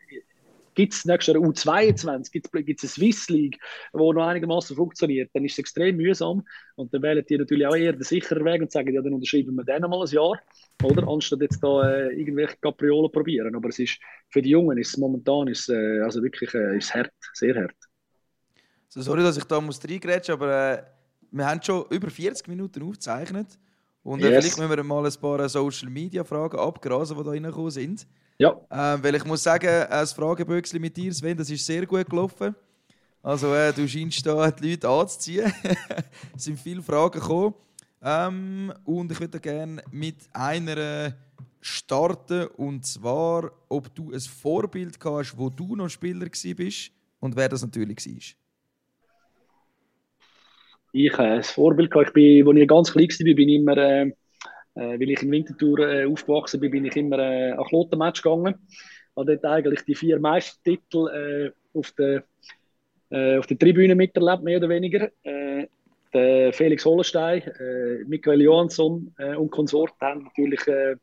gibt 0.74 0.94
es 0.94 1.04
nächstes 1.04 1.34
Jahr 1.34 1.42
U22, 1.42 2.30
gibt 2.30 2.46
es 2.54 2.82
eine 2.82 2.90
Swiss 2.90 3.28
League, 3.28 3.58
die 3.92 3.98
noch 3.98 4.26
einigermaßen 4.26 4.76
funktioniert, 4.76 5.30
dann 5.34 5.44
ist 5.44 5.52
es 5.52 5.58
extrem 5.58 5.96
mühsam 5.96 6.44
und 6.76 6.92
dann 6.94 7.02
wählen 7.02 7.24
die 7.28 7.38
natürlich 7.38 7.66
auch 7.66 7.76
eher 7.76 7.92
den 7.92 8.02
sicheren 8.02 8.44
Weg 8.44 8.62
und 8.62 8.72
sagen, 8.72 8.94
ja, 8.94 9.02
dann 9.02 9.14
unterschreiben 9.14 9.54
wir 9.54 9.64
den 9.64 9.82
mal 9.82 10.02
ein 10.02 10.12
Jahr, 10.12 10.40
oder? 10.82 11.08
Anstatt 11.08 11.40
jetzt 11.42 11.62
da 11.62 11.90
äh, 11.90 12.14
irgendwelche 12.18 12.56
Kapriolen 12.60 13.10
probieren. 13.12 13.54
Aber 13.54 13.68
es 13.68 13.78
ist, 13.78 13.98
für 14.30 14.42
die 14.42 14.50
Jungen 14.50 14.78
ist 14.78 14.88
es 14.90 14.96
momentan 14.96 15.48
ist, 15.48 15.68
äh, 15.68 16.00
also 16.00 16.22
wirklich 16.22 16.52
äh, 16.54 16.76
ist 16.78 16.94
hart, 16.94 17.12
sehr 17.34 17.54
hart. 17.56 17.74
So, 18.88 19.00
sorry, 19.02 19.22
dass 19.22 19.36
ich 19.36 19.44
da 19.44 19.60
muss 19.60 19.80
reingrätschen, 19.88 20.34
aber 20.34 20.78
äh, 20.78 20.82
wir 21.30 21.46
haben 21.46 21.62
schon 21.62 21.84
über 21.90 22.10
40 22.10 22.48
Minuten 22.48 22.82
aufgezeichnet. 22.82 23.58
Und 24.02 24.24
äh, 24.24 24.30
Yes. 24.30 24.34
vielleicht 24.34 24.56
müssen 24.58 24.70
wir 24.76 24.82
mal 24.82 25.06
ein 25.06 25.20
paar 25.20 25.48
Social 25.48 25.90
Media 25.90 26.24
Fragen 26.24 26.58
abgrasen, 26.58 27.16
die 27.16 27.24
da 27.24 27.30
reingekommen 27.30 27.70
sind. 27.70 28.06
Ja, 28.41 28.57
Ähm, 28.70 29.03
weil 29.05 29.14
ich 29.16 29.24
muss 29.24 29.43
sagen, 29.43 29.66
äh, 29.66 29.88
das 29.91 30.14
mit 30.80 30.97
dir, 30.97 31.12
Sven, 31.12 31.36
das 31.36 31.51
ist 31.51 31.66
sehr 31.66 31.86
gut 31.86 32.09
gelaufen. 32.09 32.55
Also 33.22 33.55
äh, 33.55 33.72
du 33.72 33.86
scheinst 33.88 34.26
da 34.26 34.51
die 34.51 34.70
Leute 34.70 34.88
anzuziehen. 34.88 35.53
es 36.36 36.45
sind 36.45 36.59
viele 36.59 36.82
Fragen 36.82 37.20
gekommen. 37.20 37.55
Ähm, 38.03 38.72
und 38.84 39.12
ich 39.12 39.20
würde 39.20 39.41
gerne 39.41 39.82
mit 39.91 40.16
einer 40.32 40.76
äh, 40.78 41.12
starten. 41.61 42.47
Und 42.57 42.86
zwar, 42.86 43.53
ob 43.68 43.95
du 43.95 44.12
ein 44.12 44.20
Vorbild 44.20 45.01
gehabt 45.01 45.18
hast, 45.28 45.38
wo 45.38 45.51
du 45.51 45.76
noch 45.76 45.91
Spieler 45.91 46.26
gewesen 46.26 46.57
bist 46.57 46.93
und 47.20 47.36
wer 47.36 47.49
das 47.49 47.62
natürlich 47.62 48.07
war. 48.07 48.36
ich 50.93 51.12
habe 51.12 51.24
ein 51.24 51.43
Vorbild 51.43 51.91
gehabt. 51.91 52.09
Ich 52.09 52.14
bin, 52.14 52.49
als 52.49 52.59
ich 52.59 52.68
ganz 52.68 52.93
klein 52.93 53.09
war, 53.09 53.34
bin 53.34 53.49
ich 53.49 53.57
immer, 53.57 53.76
äh, 53.76 54.03
äh, 54.03 54.12
weil 54.74 55.10
ich 55.10 55.22
in 55.22 55.30
Winterthur 55.30 55.78
äh, 55.80 56.06
aufgewachsen 56.06 56.60
bin, 56.60 56.70
bin 56.70 56.84
ich 56.84 56.96
immer 56.96 57.18
äh, 57.18 57.52
an 57.52 57.64
Klotenmatch 57.64 58.22
gegangen. 58.22 58.54
Habe 59.16 59.36
dort 59.36 59.44
eigentlich 59.44 59.84
die 59.84 59.94
vier 59.94 60.18
Meistertitel 60.18 61.08
äh, 61.08 61.78
auf 61.78 61.92
der 61.92 62.24
äh, 63.10 63.38
auf 63.38 63.46
der 63.46 63.58
Tribüne 63.58 63.94
miterlebt, 63.94 64.42
mehr 64.42 64.58
oder 64.58 64.68
weniger. 64.68 65.10
Äh, 65.22 65.66
der 66.12 66.52
Felix 66.52 66.84
Hollenstein, 66.84 67.42
äh, 67.42 68.04
Michael 68.06 68.40
Johansson 68.42 69.14
äh, 69.18 69.36
und 69.36 69.50
Konsorten 69.50 70.00
haben 70.00 70.24
natürlich 70.24 70.66
äh, 70.66 70.96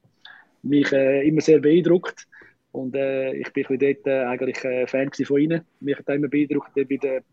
mich 0.63 0.91
äh, 0.91 1.27
immer 1.27 1.41
sehr 1.41 1.59
beeindruckt. 1.59 2.27
Und 2.71 2.95
äh, 2.95 3.33
ich 3.33 3.51
bin 3.53 3.65
dort 3.69 4.07
äh, 4.07 4.25
eigentlich 4.25 4.63
äh, 4.63 4.85
Fan 4.85 5.09
von 5.11 5.39
ihnen. 5.39 5.61
Mich 5.79 5.97
hat 5.97 6.09
immer 6.09 6.27
beeindruckt, 6.27 6.73
bei 6.75 6.83
der, 6.83 7.23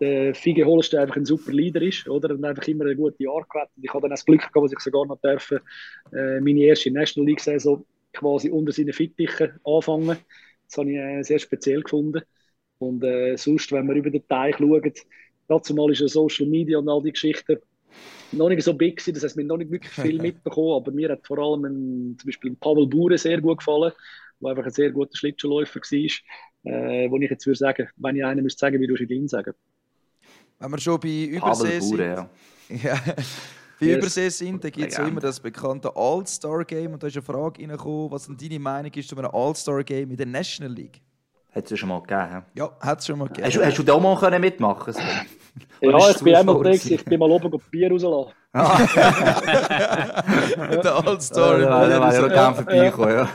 der 0.00 0.34
Fige 0.34 0.64
Hollenstein 0.64 1.00
einfach 1.00 1.16
ein 1.16 1.24
super 1.24 1.52
Leader 1.52 1.82
ist, 1.82 2.08
oder? 2.08 2.30
Und 2.34 2.44
einfach 2.44 2.66
immer 2.68 2.84
eine 2.84 2.96
gute 2.96 3.22
Jahr 3.22 3.44
gehabt. 3.48 3.72
Ich 3.80 3.90
habe 3.90 4.02
dann 4.02 4.10
das 4.10 4.24
Glück 4.24 4.40
gehabt, 4.40 4.56
dass 4.56 4.72
ich 4.72 4.80
sogar 4.80 5.06
noch 5.06 5.20
dürfen, 5.20 5.60
äh, 6.12 6.40
meine 6.40 6.60
erste 6.60 6.90
National 6.90 7.28
League 7.28 7.40
Saison 7.40 7.84
quasi 8.12 8.50
unter 8.50 8.72
seinen 8.72 8.92
Fittichen 8.92 9.52
anfangen. 9.64 10.16
Das 10.66 10.78
habe 10.78 10.90
ich 10.90 10.96
äh, 10.96 11.22
sehr 11.22 11.38
speziell 11.38 11.82
gefunden. 11.82 12.22
Und 12.78 13.02
äh, 13.04 13.36
sonst, 13.36 13.70
wenn 13.72 13.86
wir 13.86 13.94
über 13.94 14.10
den 14.10 14.26
Teich 14.26 14.56
schauen, 14.56 14.92
dazu 15.48 15.74
mal 15.74 15.90
ist 15.90 16.00
ja 16.00 16.08
Social 16.08 16.46
Media 16.46 16.78
und 16.78 16.88
all 16.88 17.02
die 17.02 17.12
Geschichten 17.12 17.58
noch 18.32 18.48
nicht 18.48 18.62
so 18.62 18.74
big 18.74 18.96
gewesen, 18.96 19.14
das 19.14 19.22
heißt, 19.24 19.36
wir 19.36 19.42
haben 19.42 19.48
noch 19.48 19.56
nicht 19.58 19.70
wirklich 19.70 19.92
viel 19.92 20.18
mitbekommen, 20.22 20.72
aber 20.72 20.90
mir 20.92 21.10
hat 21.10 21.26
vor 21.26 21.38
allem 21.38 21.64
ein, 21.64 22.18
zum 22.18 22.26
Beispiel 22.28 22.52
ein 22.52 22.56
Pavel 22.56 22.86
Bure 22.86 23.18
sehr 23.18 23.40
gut 23.40 23.58
gefallen, 23.58 23.92
der 24.40 24.50
einfach 24.50 24.64
ein 24.64 24.70
sehr 24.72 24.90
guter 24.90 25.16
Schlittschuhläufer 25.16 25.80
war, 25.80 26.72
äh, 26.72 27.10
wo 27.10 27.16
ich 27.18 27.30
jetzt 27.30 27.46
würde 27.46 27.58
sagen, 27.58 27.88
wenn 27.96 28.16
ich 28.16 28.24
einen 28.24 28.42
müsste 28.42 28.60
sagen, 28.60 28.80
wie 28.80 28.86
du 28.86 28.96
ihn 28.96 29.28
sagen. 29.28 29.54
Wenn 30.64 30.72
wir 30.72 30.80
schon 30.80 30.98
bei 31.00 31.24
Übersee 31.24 31.80
sind. 31.80 31.98
Ja. 31.98 32.28
Ja. 32.68 32.94
Bei. 33.80 33.86
Übersee 33.98 34.28
sind, 34.30 34.62
da 34.64 34.70
gibt 34.70 34.92
es 34.92 34.96
ja 34.96 35.06
immer 35.06 35.20
das 35.20 35.38
bekannte 35.40 35.90
All-Star-Game. 35.94 36.92
Und 36.94 37.02
da 37.02 37.06
ist 37.08 37.16
eine 37.16 37.22
Frage 37.22 37.60
reingekommen, 37.60 38.10
was 38.10 38.26
denn 38.26 38.36
deine 38.40 38.58
Meinung 38.58 38.90
ist 38.94 39.08
zu 39.08 39.16
einem 39.16 39.30
All-Star-Game 39.32 40.10
in 40.10 40.16
der 40.16 40.26
National 40.26 40.72
League? 40.74 41.00
Hat 41.54 41.64
es 41.64 41.70
ja 41.70 41.76
schon 41.76 41.88
mal 41.90 42.00
gegeben. 42.00 42.42
Ja, 42.54 42.70
hat 42.80 43.00
es 43.00 43.06
schon 43.06 43.18
mal 43.18 43.28
gegeben. 43.28 43.46
Hast, 43.46 43.56
du- 43.56 43.64
hast 43.64 43.78
du 43.78 43.82
da 43.82 43.98
mal 43.98 44.16
können 44.18 44.40
mitmachen 44.40 44.94
können? 44.94 45.06
Ja, 45.82 46.08
ist 46.10 46.16
ich 46.16 46.22
bin 46.22 46.34
einmal 46.34 46.58
gewesen, 46.58 46.94
ich 46.94 47.04
bin 47.04 47.18
mal 47.20 47.30
oben 47.30 47.52
und 47.52 47.70
Bier 47.70 47.90
rauslassen. 47.90 48.32
der 48.54 48.64
All-Star. 51.06 51.58
Da 51.58 51.88
wäre 51.88 52.12
ich 52.12 52.18
auch 52.24 52.28
gerne 52.28 52.56
vorbeikommen, 52.56 53.28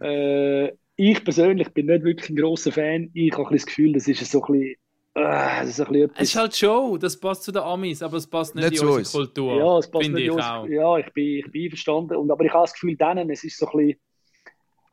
ja. 0.00 0.06
Äh, 0.06 0.72
ich 0.96 1.24
persönlich 1.24 1.72
bin 1.72 1.86
nicht 1.86 2.04
wirklich 2.04 2.30
ein 2.30 2.36
grosser 2.36 2.72
Fan. 2.72 3.10
Ich 3.14 3.32
habe 3.32 3.48
ein 3.48 3.52
das 3.54 3.66
Gefühl, 3.66 3.92
das 3.92 4.08
ist 4.08 4.24
so 4.30 4.42
ein 4.44 4.52
bisschen, 4.52 4.74
äh, 5.14 5.20
das 5.60 5.68
ist 5.70 5.80
ein 5.80 5.92
bisschen 5.92 6.10
Es 6.16 6.28
ist 6.30 6.36
halt 6.36 6.56
Show, 6.56 6.96
das 6.98 7.18
passt 7.18 7.42
zu 7.44 7.52
den 7.52 7.62
Amis, 7.62 8.02
aber 8.02 8.16
es 8.16 8.26
passt 8.26 8.54
nicht, 8.54 8.70
Nicht 8.70 8.72
in 8.74 8.78
zu 8.78 8.86
unsere 8.86 8.98
uns. 8.98 9.12
Kultur. 9.12 9.56
Ja, 9.56 9.78
es 9.78 9.90
passt 9.90 10.04
finde 10.04 10.20
nicht 10.20 10.32
ich 10.34 10.42
auch. 10.42 10.66
Ja, 10.66 10.98
ich 10.98 11.12
bin, 11.12 11.38
ich 11.38 11.50
bin 11.50 11.64
einverstanden. 11.64 12.16
Und, 12.16 12.30
aber 12.30 12.44
ich 12.44 12.52
habe 12.52 12.64
das 12.64 12.72
Gefühl, 12.74 12.96
denen, 12.96 13.30
es 13.30 13.44
ist 13.44 13.58
so 13.58 13.66
ein 13.68 13.76
bisschen, 13.78 14.00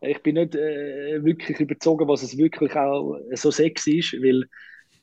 ich 0.02 0.22
bin 0.24 0.36
nicht 0.36 0.56
äh, 0.56 1.24
wirklich 1.24 1.60
überzogen, 1.60 2.08
was 2.08 2.24
es 2.24 2.38
wirklich 2.38 2.76
auch 2.76 3.18
so 3.34 3.52
sexy 3.52 4.00
ist, 4.00 4.14
weil 4.14 4.46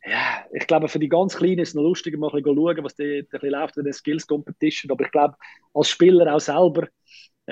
ja, 0.04 0.44
ich 0.52 0.66
glaube, 0.66 0.88
für 0.88 0.98
die 0.98 1.08
ganz 1.08 1.36
Kleinen 1.36 1.60
ist 1.60 1.70
es 1.70 1.74
noch 1.74 1.82
lustiger, 1.82 2.18
mal 2.18 2.28
ein 2.28 2.42
bisschen 2.42 2.56
schauen, 2.56 2.84
was 2.84 2.96
da 2.96 3.04
ein 3.04 3.26
bisschen 3.30 3.50
läuft 3.50 3.76
in 3.76 3.84
der 3.84 3.92
Skills 3.92 4.26
Competition. 4.26 4.90
Aber 4.90 5.04
ich 5.04 5.12
glaube, 5.12 5.36
als 5.74 5.90
Spieler 5.90 6.34
auch 6.34 6.40
selber, 6.40 6.88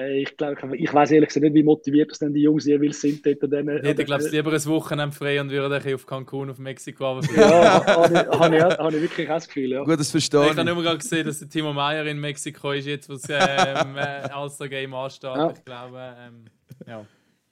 ich 0.09 0.37
glaube, 0.37 0.77
ich 0.77 0.93
weiß 0.93 1.11
ehrlich 1.13 1.29
gesagt 1.29 1.45
nicht, 1.45 1.55
wie 1.55 1.63
motiviert 1.63 2.11
das 2.11 2.19
denn 2.19 2.33
die 2.33 2.43
Jungs 2.43 2.65
jeweils 2.67 3.01
sind. 3.01 3.25
Dort 3.25 3.43
an 3.43 3.69
Ich 3.69 3.83
hätte, 3.83 4.05
glaube 4.05 4.25
ich, 4.25 4.33
lieber 4.33 4.53
ein 4.53 4.67
Wochenende 4.67 5.15
frei 5.15 5.41
und 5.41 5.51
würde 5.51 5.95
auf 5.95 6.07
Cancun, 6.07 6.51
auf 6.51 6.59
Mexiko 6.59 7.13
runterfliegen. 7.13 7.51
Ja, 7.51 7.85
habe 7.87 8.15
ich, 8.15 8.39
habe 8.39 8.57
ich, 8.57 8.63
habe 8.63 8.97
ich 8.97 9.03
wirklich 9.03 9.29
auch 9.29 9.35
das 9.35 9.49
Gefühl, 9.49 9.71
ja. 9.71 9.85
Gut, 9.85 9.99
das 9.99 10.07
Ich 10.07 10.11
verstehe 10.11 10.41
habe 10.41 10.61
ich. 10.61 10.67
nur 10.67 10.83
gerade 10.83 10.99
gesehen, 10.99 11.27
dass 11.27 11.39
der 11.39 11.49
Timo 11.49 11.73
Meyer 11.73 12.07
in 12.07 12.19
Mexiko 12.21 12.73
ist, 12.73 12.87
jetzt, 12.87 13.09
wo 13.09 13.15
das 13.15 13.25
ähm, 13.29 13.97
äh, 13.97 14.29
All-Star-Game 14.33 14.95
ansteht. 14.95 15.37
Ja. 15.37 15.51
Ich 15.51 15.65
glaube, 15.65 16.15
ähm, 16.19 16.45
ja. 16.87 17.07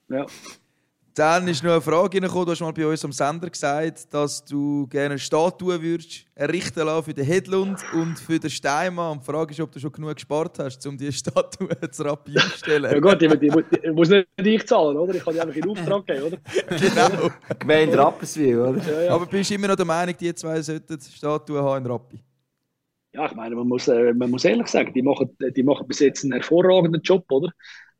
ja. 0.09 0.25
Dann 1.19 1.49
ist 1.49 1.65
noch 1.65 1.71
eine 1.73 1.81
Frage 1.81 2.15
reingekommen. 2.15 2.45
Du 2.45 2.51
hast 2.53 2.61
mal 2.61 2.71
bei 2.71 2.87
uns 2.87 3.03
am 3.03 3.11
Sender 3.11 3.49
gesagt, 3.49 4.13
dass 4.13 4.45
du 4.45 4.87
gerne 4.87 5.07
eine 5.07 5.19
Statue 5.19 5.81
würdest 5.81 6.25
errichten 6.33 6.85
lassen 6.85 7.03
für 7.03 7.13
den 7.13 7.25
Hedlund 7.25 7.77
und 7.91 8.17
für 8.17 8.39
den 8.39 8.49
Steinmann. 8.49 9.17
Und 9.17 9.27
die 9.27 9.29
Frage 9.29 9.51
ist, 9.51 9.59
ob 9.59 9.69
du 9.69 9.81
schon 9.81 9.91
genug 9.91 10.15
gespart 10.15 10.57
hast, 10.59 10.87
um 10.87 10.97
diese 10.97 11.11
Statue 11.11 11.67
zu 11.91 12.03
Rappi 12.03 12.31
Ja 12.31 12.41
aufzustellen. 12.41 13.01
gut, 13.01 13.21
die, 13.21 13.27
die, 13.27 13.49
die 13.49 13.91
muss 13.91 14.07
nicht 14.07 14.29
ich 14.37 14.65
zahlen, 14.65 14.95
oder? 14.95 15.13
Ich 15.13 15.21
kann 15.21 15.33
die 15.33 15.41
einfach 15.41 15.55
in 15.57 15.69
Auftrag 15.69 16.05
geben, 16.05 16.23
oder? 16.23 16.37
genau. 16.69 17.29
Gemeinde 17.59 17.97
Rapperswil, 17.97 18.57
oder? 18.57 18.81
Ja, 18.89 19.01
ja. 19.01 19.13
Aber 19.13 19.25
bist 19.25 19.49
du 19.49 19.55
immer 19.55 19.67
noch 19.67 19.75
der 19.75 19.85
Meinung, 19.85 20.15
die 20.17 20.33
zwei 20.33 20.61
sollten 20.61 21.01
Statue 21.01 21.61
haben 21.61 21.83
in 21.83 21.91
Rappi? 21.91 22.23
Ja, 23.11 23.25
ich 23.25 23.35
meine, 23.35 23.55
man 23.55 23.67
muss, 23.67 23.89
äh, 23.89 24.13
man 24.13 24.31
muss 24.31 24.45
ehrlich 24.45 24.67
sagen, 24.67 24.93
die 24.93 25.01
machen, 25.01 25.35
die 25.37 25.63
machen 25.63 25.85
bis 25.85 25.99
jetzt 25.99 26.23
einen 26.23 26.31
hervorragenden 26.31 27.01
Job, 27.01 27.29
oder? 27.29 27.51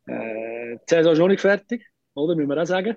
Äh, 0.06 0.78
die 0.78 0.96
Saison 0.96 1.12
ist 1.12 1.20
noch 1.20 1.28
nicht 1.28 1.42
fertig, 1.42 1.84
oder? 2.20 2.36
Müssen 2.36 2.50
wir 2.50 2.62
auch 2.62 2.66
sagen. 2.66 2.96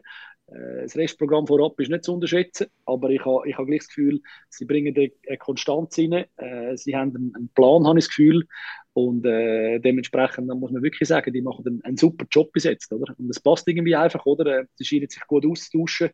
Äh, 0.52 0.82
das 0.82 0.96
Restprogramm 0.96 1.46
vorab 1.46 1.78
ist 1.80 1.90
nicht 1.90 2.04
zu 2.04 2.14
unterschätzen, 2.14 2.66
aber 2.84 3.10
ich 3.10 3.24
habe 3.24 3.48
ich 3.48 3.56
ha 3.56 3.64
gleich 3.64 3.80
das 3.80 3.88
Gefühl, 3.88 4.20
sie 4.48 4.64
bringen 4.64 4.94
eine 4.96 5.38
Konstanz 5.38 5.98
rein, 5.98 6.24
äh, 6.36 6.76
sie 6.76 6.96
haben 6.96 7.14
einen, 7.34 7.50
Plan, 7.54 7.86
habe 7.86 7.98
ich 7.98 8.06
das 8.06 8.10
Gefühl, 8.10 8.46
und 8.94 9.24
äh, 9.24 9.78
dementsprechend 9.78 10.50
dann 10.50 10.60
muss 10.60 10.70
man 10.70 10.82
wirklich 10.82 11.08
sagen, 11.08 11.32
die 11.32 11.42
machen 11.42 11.80
einen, 11.84 11.96
super 11.96 12.26
Job 12.30 12.52
bis 12.52 12.64
jetzt, 12.64 12.92
oder? 12.92 13.14
Und 13.18 13.30
es 13.30 13.40
passt 13.40 13.66
irgendwie 13.68 13.96
einfach, 13.96 14.26
oder? 14.26 14.64
Sie 14.74 14.84
scheinen 14.84 15.08
sich 15.08 15.22
gut 15.26 15.46
auszutauschen, 15.46 16.10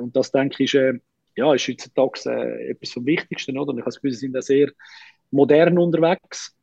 und 0.00 0.14
das, 0.14 0.30
denke 0.30 0.62
ich, 0.62 0.72
ist, 0.74 1.00
ja, 1.34 1.52
ist 1.52 1.66
heutzutage 1.66 2.68
etwas 2.68 2.92
vom 2.92 3.04
Wichtigsten, 3.04 3.58
oder? 3.58 3.70
Und 3.70 3.78
ich 3.78 3.82
habe 3.82 3.88
das 3.88 3.96
Gefühl, 3.96 4.12
sie 4.12 4.20
sind 4.20 4.32
da 4.32 4.40
sehr 4.40 4.70
modern 5.32 5.76
unterwegs. 5.76 6.54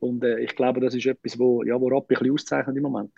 Und 0.00 0.24
ich 0.24 0.56
glaube, 0.56 0.80
das 0.80 0.94
ist 0.94 1.04
etwas, 1.04 1.38
wo, 1.38 1.62
ja, 1.64 1.78
wo 1.78 1.88
Rappi 1.88 2.14
ein 2.14 2.18
bisschen 2.18 2.32
auszeichnet 2.32 2.76
im 2.78 2.82
Moment. 2.82 3.12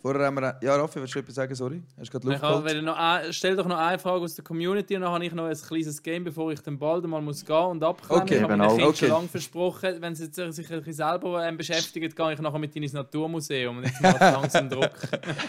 Vorher 0.00 0.26
haben 0.26 0.36
wir... 0.36 0.56
Ja, 0.62 0.76
Raffi, 0.76 1.00
willst 1.00 1.12
du 1.16 1.18
etwas 1.18 1.34
sagen? 1.34 1.52
Sorry. 1.56 1.82
Hast 1.98 2.14
du 2.14 2.20
gerade 2.20 2.36
Ich 2.36 2.40
Luft 2.40 2.82
noch 2.84 2.96
ein, 2.96 3.32
stell 3.32 3.56
doch 3.56 3.66
noch 3.66 3.78
eine 3.78 3.98
Frage 3.98 4.22
aus 4.22 4.34
der 4.36 4.44
Community 4.44 4.94
und 4.94 5.02
dann 5.02 5.10
habe 5.10 5.24
ich 5.24 5.32
noch 5.32 5.46
ein 5.46 5.56
kleines 5.56 6.00
Game, 6.00 6.22
bevor 6.22 6.52
ich 6.52 6.60
den 6.60 6.78
bald 6.78 7.04
mal 7.08 7.20
muss 7.20 7.44
gehen 7.44 7.56
und 7.56 7.82
abklemmen. 7.82 8.22
Okay, 8.22 8.36
ich 8.36 8.42
habe 8.42 8.52
genau. 8.52 8.68
Kindern 8.68 8.88
Okay. 8.88 8.98
schon 8.98 9.08
lange 9.08 9.28
versprochen, 9.28 9.96
wenn 10.00 10.14
sie 10.14 10.26
sich 10.26 10.70
ein 10.70 10.78
bisschen 10.78 10.92
selber 10.92 11.44
ähm, 11.44 11.56
beschäftigen, 11.56 12.14
gehe 12.14 12.32
ich 12.32 12.38
nachher 12.38 12.58
mit 12.60 12.76
ihnen 12.76 12.84
ins 12.84 12.92
Naturmuseum 12.92 13.78
und 13.78 13.84
jetzt 13.86 14.00
macht 14.00 14.14
es 14.14 14.20
langsam 14.20 14.68
Druck. 14.70 14.92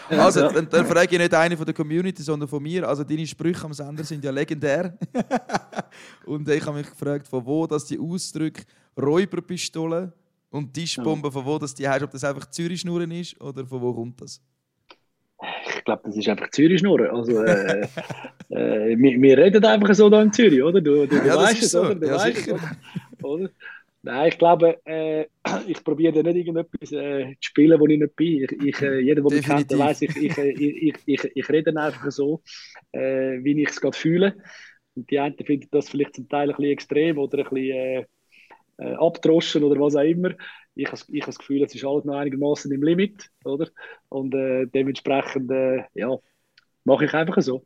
Also, 0.10 0.50
dann, 0.50 0.68
dann 0.68 0.86
frage 0.88 1.16
ich 1.16 1.22
nicht 1.22 1.34
eine 1.36 1.56
von 1.56 1.66
der 1.68 1.76
Community, 1.76 2.24
sondern 2.24 2.50
von 2.50 2.64
mir. 2.64 2.88
Also, 2.88 3.04
deine 3.04 3.28
Sprüche 3.28 3.66
am 3.66 3.74
Sender 3.74 4.04
sind 4.04 4.24
ja 4.24 4.32
legendär. 4.32 4.98
und 6.26 6.50
ich 6.50 6.66
habe 6.66 6.78
mich 6.78 6.90
gefragt, 6.90 7.28
von 7.28 7.46
wo 7.46 7.68
dass 7.68 7.86
die 7.86 8.00
Ausdrücke 8.00 8.64
Räuberpistole 9.00 10.12
und 10.52 10.74
Tischbombe, 10.74 11.32
von 11.32 11.46
wo 11.46 11.58
dass 11.60 11.76
die 11.76 11.88
hast, 11.88 12.04
ob 12.04 12.12
das 12.12 12.24
einfach 12.24 12.50
Zürich-Schnurren 12.50 13.12
ist 13.12 13.40
oder 13.42 13.66
von 13.66 13.82
wo 13.82 13.94
kommt 13.94 14.22
das? 14.22 14.42
Ich 15.68 15.84
glaube, 15.86 16.02
das 16.06 16.18
ist 16.18 16.28
einfach 16.28 16.50
Zürich-Schnurren. 16.52 17.10
Also, 17.10 17.44
äh, 17.44 17.84
äh, 18.50 18.98
wir, 18.98 19.22
wir 19.22 19.38
reden 19.38 19.64
einfach 19.66 19.94
so 19.94 20.10
da 20.10 20.22
in 20.22 20.34
Zürich, 20.34 20.62
oder? 20.62 20.82
Du, 20.82 21.06
du, 21.08 21.08
du 21.08 21.16
Ja, 21.28 21.38
das 21.38 21.38
weißt 21.38 21.64
es, 21.64 21.72
so. 21.72 21.82
oder? 21.82 21.96
Du 21.96 22.08
Ja, 22.08 22.16
weißt 22.18 22.38
sicher. 22.38 22.56
oder? 22.56 22.72
oder? 23.22 23.50
Nein, 24.02 24.30
ich 24.30 24.38
glaube, 24.38 24.80
äh, 24.86 25.26
ich 25.68 25.84
probiere 25.84 26.24
nicht 26.24 26.36
irgendetwas 26.36 26.92
äh, 26.92 27.36
zu 27.42 27.50
spielen, 27.50 27.80
wo 27.80 27.88
ich 27.88 28.00
nicht 28.00 28.16
bin. 28.16 28.44
Ich, 28.44 28.52
ich, 28.52 28.82
äh, 28.82 29.00
jeder, 29.00 29.22
der 29.22 29.32
mich 29.32 29.44
kennt, 29.44 29.78
weiss, 29.78 30.02
ich, 30.02 30.16
ich, 30.16 30.38
ich, 30.38 30.62
ich, 30.84 30.96
ich, 31.06 31.32
ich 31.36 31.50
rede 31.50 31.76
einfach 31.80 32.12
so, 32.12 32.42
äh, 32.92 33.44
wie 33.44 33.62
ich 33.62 33.70
es 33.70 33.82
gerade 33.82 33.98
fühle. 33.98 34.36
Und 34.96 35.10
die 35.10 35.20
einen 35.20 35.36
finden 35.38 35.68
das 35.72 35.90
vielleicht 35.90 36.16
zum 36.16 36.28
Teil 36.28 36.50
ein 36.50 36.56
bisschen 36.56 36.72
extrem 36.72 37.18
oder 37.18 37.40
ein 37.40 37.44
bisschen 37.50 38.06
äh, 38.80 38.94
abdroschen 38.94 39.64
oder 39.64 39.80
was 39.80 39.96
auch 39.96 40.02
immer. 40.02 40.32
Ich 40.76 40.88
habe 40.88 41.02
ich 41.10 41.22
habe 41.22 41.32
das 41.32 41.38
Gefühl, 41.38 41.64
es 41.64 41.76
ist 41.76 41.86
alles 41.86 42.06
noch 42.06 42.16
einigermaßen 42.16 42.72
im 42.72 42.84
Limit, 42.84 43.30
oder? 43.44 43.68
Und 44.10 44.34
äh, 44.34 44.66
dementsprechend, 44.68 45.52
äh, 45.52 45.84
ja, 45.94 46.16
mache 46.86 47.06
ich 47.06 47.14
einfach 47.14 47.42
so. 47.42 47.66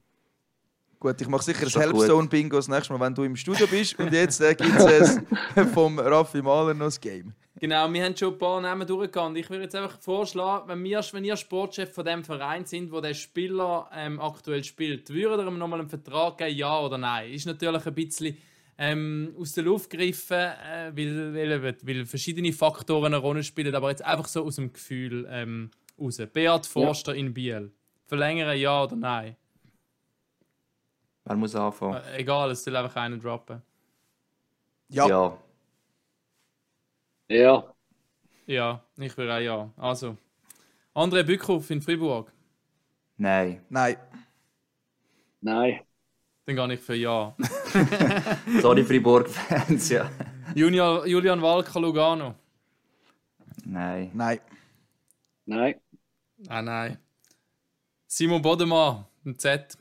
Gut, 1.00 1.20
ich 1.20 1.28
mache 1.28 1.44
sicher 1.44 1.66
gut. 1.66 1.76
Helpstone-Bingo 1.76 2.56
das 2.56 2.70
nächste 2.70 2.94
Mal, 2.94 3.06
wenn 3.06 3.14
du 3.14 3.24
im 3.24 3.36
Studio 3.36 3.68
bist. 3.68 4.00
Und 4.00 4.14
jetzt 4.14 4.40
äh, 4.40 4.56
gibt 4.56 4.80
es 4.80 5.20
vom 5.74 6.00
Raffi 6.00 6.42
Mahler 6.42 6.74
noch 6.74 6.86
das 6.86 7.00
Game. 7.00 7.34
Genau, 7.60 7.92
wir 7.92 8.04
haben 8.04 8.16
schon 8.16 8.34
ein 8.34 8.38
paar 8.38 8.62
Namen 8.62 8.88
durchgegangen. 8.88 9.36
Ich 9.36 9.50
würde 9.50 9.64
jetzt 9.64 9.76
einfach 9.76 10.00
vorschlagen, 10.00 10.68
wenn, 10.68 10.84
wir, 10.84 11.02
wenn 11.12 11.24
ihr 11.24 11.38
Sportchef 11.38 11.94
von 11.94 12.06
dem 12.06 12.24
Verein 12.24 12.66
sind, 12.66 12.92
wo 12.92 13.00
der 13.00 13.14
Spieler 13.14 13.90
ähm, 13.94 14.20
aktuell 14.20 14.64
spielt, 14.64 15.10
würdet 15.10 15.46
ihr 15.46 15.48
ihm 15.48 15.58
nochmal 15.58 15.80
einen 15.80 15.90
Vertrag 15.90 16.38
geben, 16.38 16.56
ja 16.56 16.80
oder 16.80 16.98
nein? 16.98 17.32
Ist 17.32 17.46
natürlich 17.46 17.86
ein 17.86 17.94
bisschen 17.94 18.38
ähm, 18.78 19.36
aus 19.40 19.54
der 19.54 19.64
Luft 19.64 19.90
gegriffen, 19.90 20.38
äh, 20.38 20.92
weil, 20.96 21.34
weil, 21.34 21.78
weil 21.84 22.06
verschiedene 22.06 22.54
Faktoren 22.54 23.14
eine 23.14 23.18
Rolle 23.18 23.44
spielen, 23.44 23.74
aber 23.76 23.90
jetzt 23.90 24.04
einfach 24.04 24.28
so 24.28 24.44
aus 24.44 24.56
dem 24.56 24.74
Gefühl 24.74 25.28
ähm, 25.30 25.72
raus. 26.00 26.18
Beat 26.34 26.66
Forster 26.66 27.16
in 27.16 27.34
Biel. 27.34 27.72
Verlängern, 28.06 28.58
ja 28.58 28.84
oder 28.84 28.96
nein? 28.96 29.36
Wer 31.26 31.36
muss 31.36 31.56
anfangen? 31.56 32.02
Äh, 32.04 32.18
egal, 32.20 32.52
es 32.52 32.64
soll 32.64 32.76
einfach 32.76 32.96
einen 32.98 33.20
droppen. 33.20 33.62
Ja. 34.90 35.08
ja. 35.08 35.38
Ja, 37.30 37.74
Ja, 38.46 38.84
ich 38.98 39.18
würde 39.18 39.34
auch 39.34 39.40
ja. 39.40 39.74
Also, 39.78 40.18
André 40.94 41.24
Bückhoff 41.24 41.70
in 41.72 41.82
Fribourg. 41.82 42.32
Nein. 43.18 43.66
Nein. 43.70 43.98
nein. 45.42 45.80
Dann 46.46 46.56
gehe 46.56 46.74
ich 46.74 46.80
für 46.82 46.96
ja. 46.96 47.36
Sorry, 48.62 48.84
Fribourg-Fans, 48.84 49.90
ja. 49.90 50.10
Junior, 50.56 51.06
Julian 51.08 51.42
Walker 51.42 51.80
Lugano. 51.80 52.36
Nein. 53.66 54.12
Nein. 54.14 54.40
Nein. 55.46 55.76
Ah 56.50 56.62
nein. 56.62 56.98
Simon 58.08 58.42
Bodemann, 58.42 59.06
ein 59.26 59.40
Z. 59.40 59.78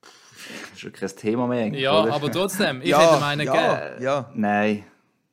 Das 0.00 0.70
ist 0.72 0.80
schon 0.80 0.92
kein 0.92 1.08
Thema 1.10 1.46
mehr. 1.46 1.64
eigentlich, 1.64 1.82
Ja, 1.82 2.02
oder? 2.02 2.14
aber 2.14 2.30
trotzdem, 2.32 2.80
ich 2.80 2.88
ja, 2.88 3.00
hätte 3.00 3.16
ihm 3.18 3.22
einen 3.22 3.46
ja, 3.46 3.52
gegeben. 3.52 4.02
Ja. 4.02 4.30
Nein. 4.34 4.84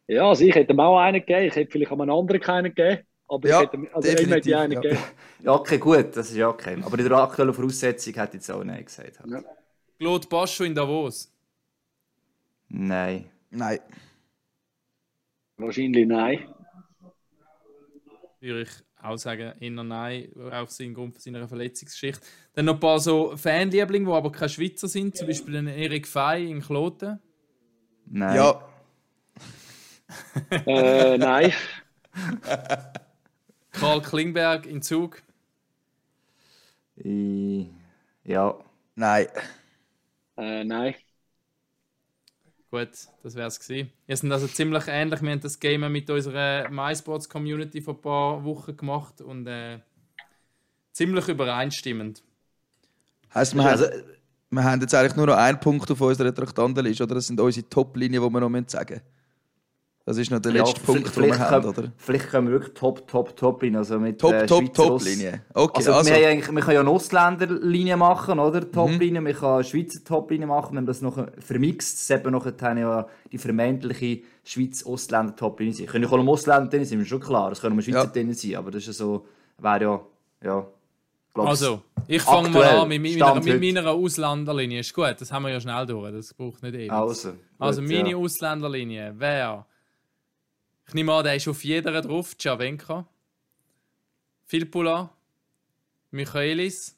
Ja, 0.07 0.28
also 0.28 0.43
ich 0.43 0.53
hätte 0.53 0.74
ihm 0.74 0.80
auch 0.82 0.97
einen 0.99 1.22
gegeben. 1.22 1.47
Ich 1.47 1.55
hätte 1.55 1.72
vielleicht 1.72 1.91
einen 1.91 2.09
anderen 2.09 2.41
keinen 2.41 2.76
gegeben. 2.76 3.03
Aber 3.34 3.49
Ja, 3.49 3.61
ich 3.61 3.67
hätte, 3.67 3.77
also 3.93 4.09
ihm 4.09 4.11
hätte 4.11 4.25
definitiv, 4.25 4.45
ich 4.45 4.55
einen 4.55 4.71
ja. 4.73 4.79
gegeben. 4.81 5.03
Ja, 5.43 5.51
okay, 5.53 5.77
gut, 5.77 6.15
das 6.15 6.29
ist 6.29 6.38
ja 6.38 6.49
okay. 6.49 6.77
Aber 6.84 6.99
in 6.99 7.09
der 7.09 7.17
aktuellen 7.17 7.53
Voraussetzung 7.53 8.13
hätte 8.13 8.38
ich 8.38 8.43
jetzt 8.43 8.51
auch 8.51 8.63
Nein 8.63 8.86
gesagt. 8.86 9.19
halt. 9.19 9.31
Ja. 9.31 9.43
Claude 9.99 10.27
Bascho 10.27 10.63
in 10.63 10.75
Davos. 10.75 11.31
Nein. 12.69 13.29
Nein. 13.49 13.79
Wahrscheinlich 15.57 16.07
nein. 16.07 16.47
Würde 18.39 18.61
ich 18.63 18.69
auch 19.01 19.17
sagen, 19.17 19.53
eher 19.59 19.84
nein, 19.84 20.29
auf 20.51 20.71
seinen 20.71 20.93
Grund 20.93 21.13
von 21.13 21.21
seiner 21.21 21.47
Verletzungsgeschichte. 21.47 22.25
Dann 22.53 22.65
noch 22.65 22.75
ein 22.75 22.79
paar 22.79 22.99
so 22.99 23.36
Fanlieblinge, 23.36 24.05
die 24.05 24.11
aber 24.11 24.31
keine 24.31 24.49
Schweizer 24.49 24.88
sind, 24.88 25.15
zum 25.15 25.27
Beispiel 25.27 25.55
ein 25.57 25.67
Erik 25.67 26.07
Fey 26.07 26.49
in 26.49 26.61
Kloten. 26.61 27.19
Nein. 28.05 28.36
Ja. 28.36 28.69
äh, 30.65 31.17
nein. 31.17 31.53
Karl 33.74 34.01
Klingberg 34.01 34.65
in 34.65 34.82
Zug. 34.82 35.21
Ich, 36.95 37.67
ja. 38.24 38.55
Nein. 38.95 39.28
Äh, 40.38 40.63
nein. 40.63 40.95
Gut, 42.71 42.89
das 43.21 43.36
wäre 43.36 43.47
es 43.47 43.59
gewesen. 43.59 43.91
Wir 44.07 44.17
sind 44.17 44.32
also 44.32 44.47
ziemlich 44.47 44.86
ähnlich. 44.88 45.21
Wir 45.21 45.32
haben 45.32 45.41
das 45.41 45.59
Game 45.59 45.91
mit 45.91 46.09
unserer 46.09 46.69
MySports-Community 46.69 47.82
vor 47.82 47.93
ein 47.95 48.01
paar 48.01 48.43
Wochen 48.43 48.76
gemacht 48.76 49.21
und 49.21 49.45
äh, 49.47 49.80
ziemlich 50.91 51.28
übereinstimmend. 51.28 52.24
Heißt, 53.34 53.55
wir, 53.55 53.63
Also, 53.65 53.86
haben, 53.86 54.03
wir 54.51 54.63
haben 54.63 54.82
jetzt 54.82 54.93
eigentlich 54.95 55.15
nur 55.15 55.28
noch 55.28 55.36
einen 55.36 55.59
Punkt 55.59 55.89
auf 55.91 56.01
unserer 56.01 56.34
Traktandenliste, 56.34 57.03
oder? 57.03 57.15
Das 57.15 57.28
sind 57.28 57.39
unsere 57.39 57.67
Top-Linien, 57.69 58.24
die 58.24 58.30
wir 58.30 58.39
noch 58.39 58.69
sagen 58.69 58.93
müssen. 58.95 59.03
Das 60.05 60.17
ist 60.17 60.29
noch 60.31 60.39
der 60.39 60.51
ja, 60.51 60.65
letzte 60.65 60.81
Punkt, 60.81 61.05
den 61.05 61.11
vielleicht, 61.13 61.39
wir 61.39 61.49
haben, 61.49 61.63
können, 61.63 61.77
oder? 61.77 61.91
vielleicht 61.95 62.29
können 62.29 62.47
wir 62.47 62.53
wirklich 62.55 62.73
Top, 62.73 63.07
Top, 63.07 63.37
Top 63.37 63.63
rein. 63.63 63.77
Also 63.77 63.97
mit, 63.99 64.19
Top, 64.19 64.33
äh, 64.33 64.45
top, 64.45 64.59
Schweizer 64.65 64.73
top 64.73 65.01
Linie. 65.05 65.41
Okay, 65.53 65.77
Also, 65.77 65.93
also. 65.93 66.09
Wir, 66.13 66.29
haben 66.29 66.55
wir 66.55 66.61
können 66.61 66.73
ja 66.75 66.79
eine 66.81 66.89
Ausländerlinie 66.89 67.95
machen, 67.95 68.37
oder? 68.37 68.69
Top-Linie. 68.69 69.23
Wir 69.23 69.33
können 69.33 69.53
eine 69.53 69.63
Schweizer 69.63 70.03
Top-Linie 70.03 70.45
machen. 70.45 70.75
Wenn 70.75 70.83
wir 70.83 70.87
das 70.87 71.01
noch 71.01 71.25
vermixt, 71.39 72.09
das 72.09 72.19
eben 72.19 72.31
noch 72.33 72.51
dann 72.51 72.77
ja 72.77 73.07
die 73.31 73.37
vermeintliche 73.37 74.23
Schweiz-Ausländer-Top-Linie 74.43 75.73
sein. 75.73 75.85
Können 75.87 76.03
ja 76.03 76.09
auch 76.09 76.19
im 76.19 76.27
Ausländer 76.29 76.69
drin 76.69 76.83
sein, 76.85 76.99
ist 76.99 77.07
schon 77.07 77.21
klar. 77.21 77.51
Es 77.53 77.61
können 77.61 77.79
auch 77.79 77.81
Schweizer 77.83 78.11
Ja. 78.21 78.33
sein, 78.33 78.55
aber 78.55 78.71
das 78.71 78.81
ist 78.81 78.87
ja 78.87 78.93
so, 78.93 79.25
wäre 79.57 79.81
ja, 79.83 80.01
ja. 80.43 80.67
glaub's- 81.33 81.49
Also, 81.49 81.81
ich 82.07 82.21
fange 82.21 82.49
mal 82.49 82.63
an 82.63 82.89
mit, 82.89 83.01
mit, 83.01 83.13
Stand 83.13 83.45
mit 83.45 83.61
meiner 83.75 83.89
Ausländerlinie. 83.89 84.81
Ist 84.81 84.93
gut, 84.93 85.15
das 85.17 85.31
haben 85.31 85.43
wir 85.43 85.49
ja 85.53 85.61
schnell 85.61 85.85
durch. 85.85 86.11
Das 86.11 86.33
braucht 86.33 86.61
nicht 86.61 86.75
ewig. 86.75 86.91
Also, 86.91 87.29
gut, 87.29 87.39
Also 87.59 87.81
meine 87.81 88.11
ja. 88.11 88.17
Ausländerlinie 88.17 89.13
wäre. 89.17 89.65
Ich 90.88 90.93
nehme 90.93 91.13
an, 91.13 91.23
der 91.23 91.36
ist 91.36 91.47
auf 91.47 91.63
jeder 91.63 92.01
drauf. 92.01 92.36
Javenka, 92.39 93.07
Filpula, 94.45 95.09
Michaelis. 96.11 96.95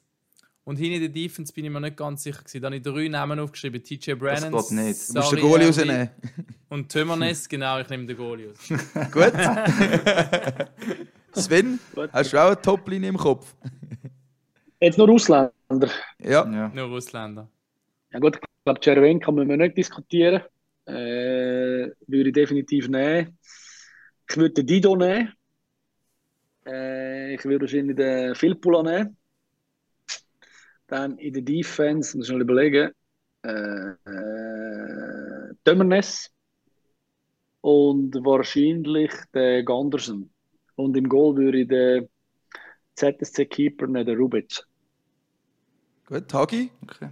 Und 0.64 0.76
hinter 0.76 0.98
der 0.98 1.10
Defense 1.10 1.52
bin 1.52 1.64
ich 1.64 1.70
mir 1.70 1.80
nicht 1.80 1.96
ganz 1.96 2.24
sicher. 2.24 2.40
Gewesen. 2.42 2.60
Da 2.60 2.66
habe 2.66 2.76
ich 2.76 2.82
drei 2.82 3.06
Namen 3.06 3.38
aufgeschrieben: 3.38 3.82
TJ 3.82 4.14
Brennan, 4.14 4.52
geht 4.52 4.70
nicht. 4.72 5.08
du 5.08 5.14
musst 5.14 5.32
den 5.32 5.40
Goalie 5.40 5.66
rausnehmen. 5.66 6.10
Und 6.68 6.90
Tömernes. 6.90 7.48
Genau, 7.48 7.78
ich 7.78 7.88
nehme 7.88 8.06
den 8.06 8.16
Goalie 8.16 8.50
aus. 8.50 8.68
Gut. 9.12 9.32
Sven, 11.32 11.78
hast 12.12 12.32
du 12.32 12.38
auch 12.38 12.46
eine 12.46 12.60
Top-Linie 12.60 13.10
im 13.10 13.16
Kopf? 13.16 13.54
Jetzt 14.80 14.98
nur 14.98 15.08
Ausländer. 15.08 15.90
Ja. 16.18 16.50
Ja. 16.50 16.68
Nur 16.74 16.86
Ausländer. 16.86 17.48
Ja 18.12 18.18
gut, 18.18 18.36
ich 18.36 18.64
glaube, 18.64 18.80
Cervenka 18.82 19.30
müssen 19.30 19.48
wir 19.48 19.56
nicht 19.56 19.76
diskutieren. 19.76 20.42
Äh, 20.86 21.90
würde 22.06 22.28
ich 22.28 22.32
definitiv 22.32 22.88
nehmen. 22.88 23.38
Ich 24.28 24.36
würde 24.36 24.54
den 24.54 24.66
Dido 24.66 24.96
nehmen. 24.96 25.32
Äh, 26.66 27.34
ich 27.34 27.44
würde 27.44 27.62
wahrscheinlich 27.62 27.96
den 27.96 28.34
Filppula 28.34 28.82
nehmen. 28.82 29.16
Dann 30.88 31.18
in 31.18 31.32
der 31.32 31.42
Defense, 31.42 32.16
muss 32.16 32.28
ich 32.28 32.32
mal 32.32 32.42
überlegen, 32.42 32.92
äh, 33.42 33.90
äh, 33.90 35.54
Tömernes. 35.64 36.30
Und 37.60 38.14
wahrscheinlich 38.24 39.12
den 39.34 39.64
Gandersen. 39.64 40.32
Und 40.76 40.96
im 40.96 41.08
Goal 41.08 41.36
würde 41.36 41.60
ich 41.60 41.68
den 41.68 42.08
ZSC-Keeper 42.94 43.86
nehmen, 43.86 44.06
den 44.06 44.16
Rubic. 44.16 44.64
Gut, 46.06 46.32
Hagi? 46.32 46.70
Okay. 46.82 47.08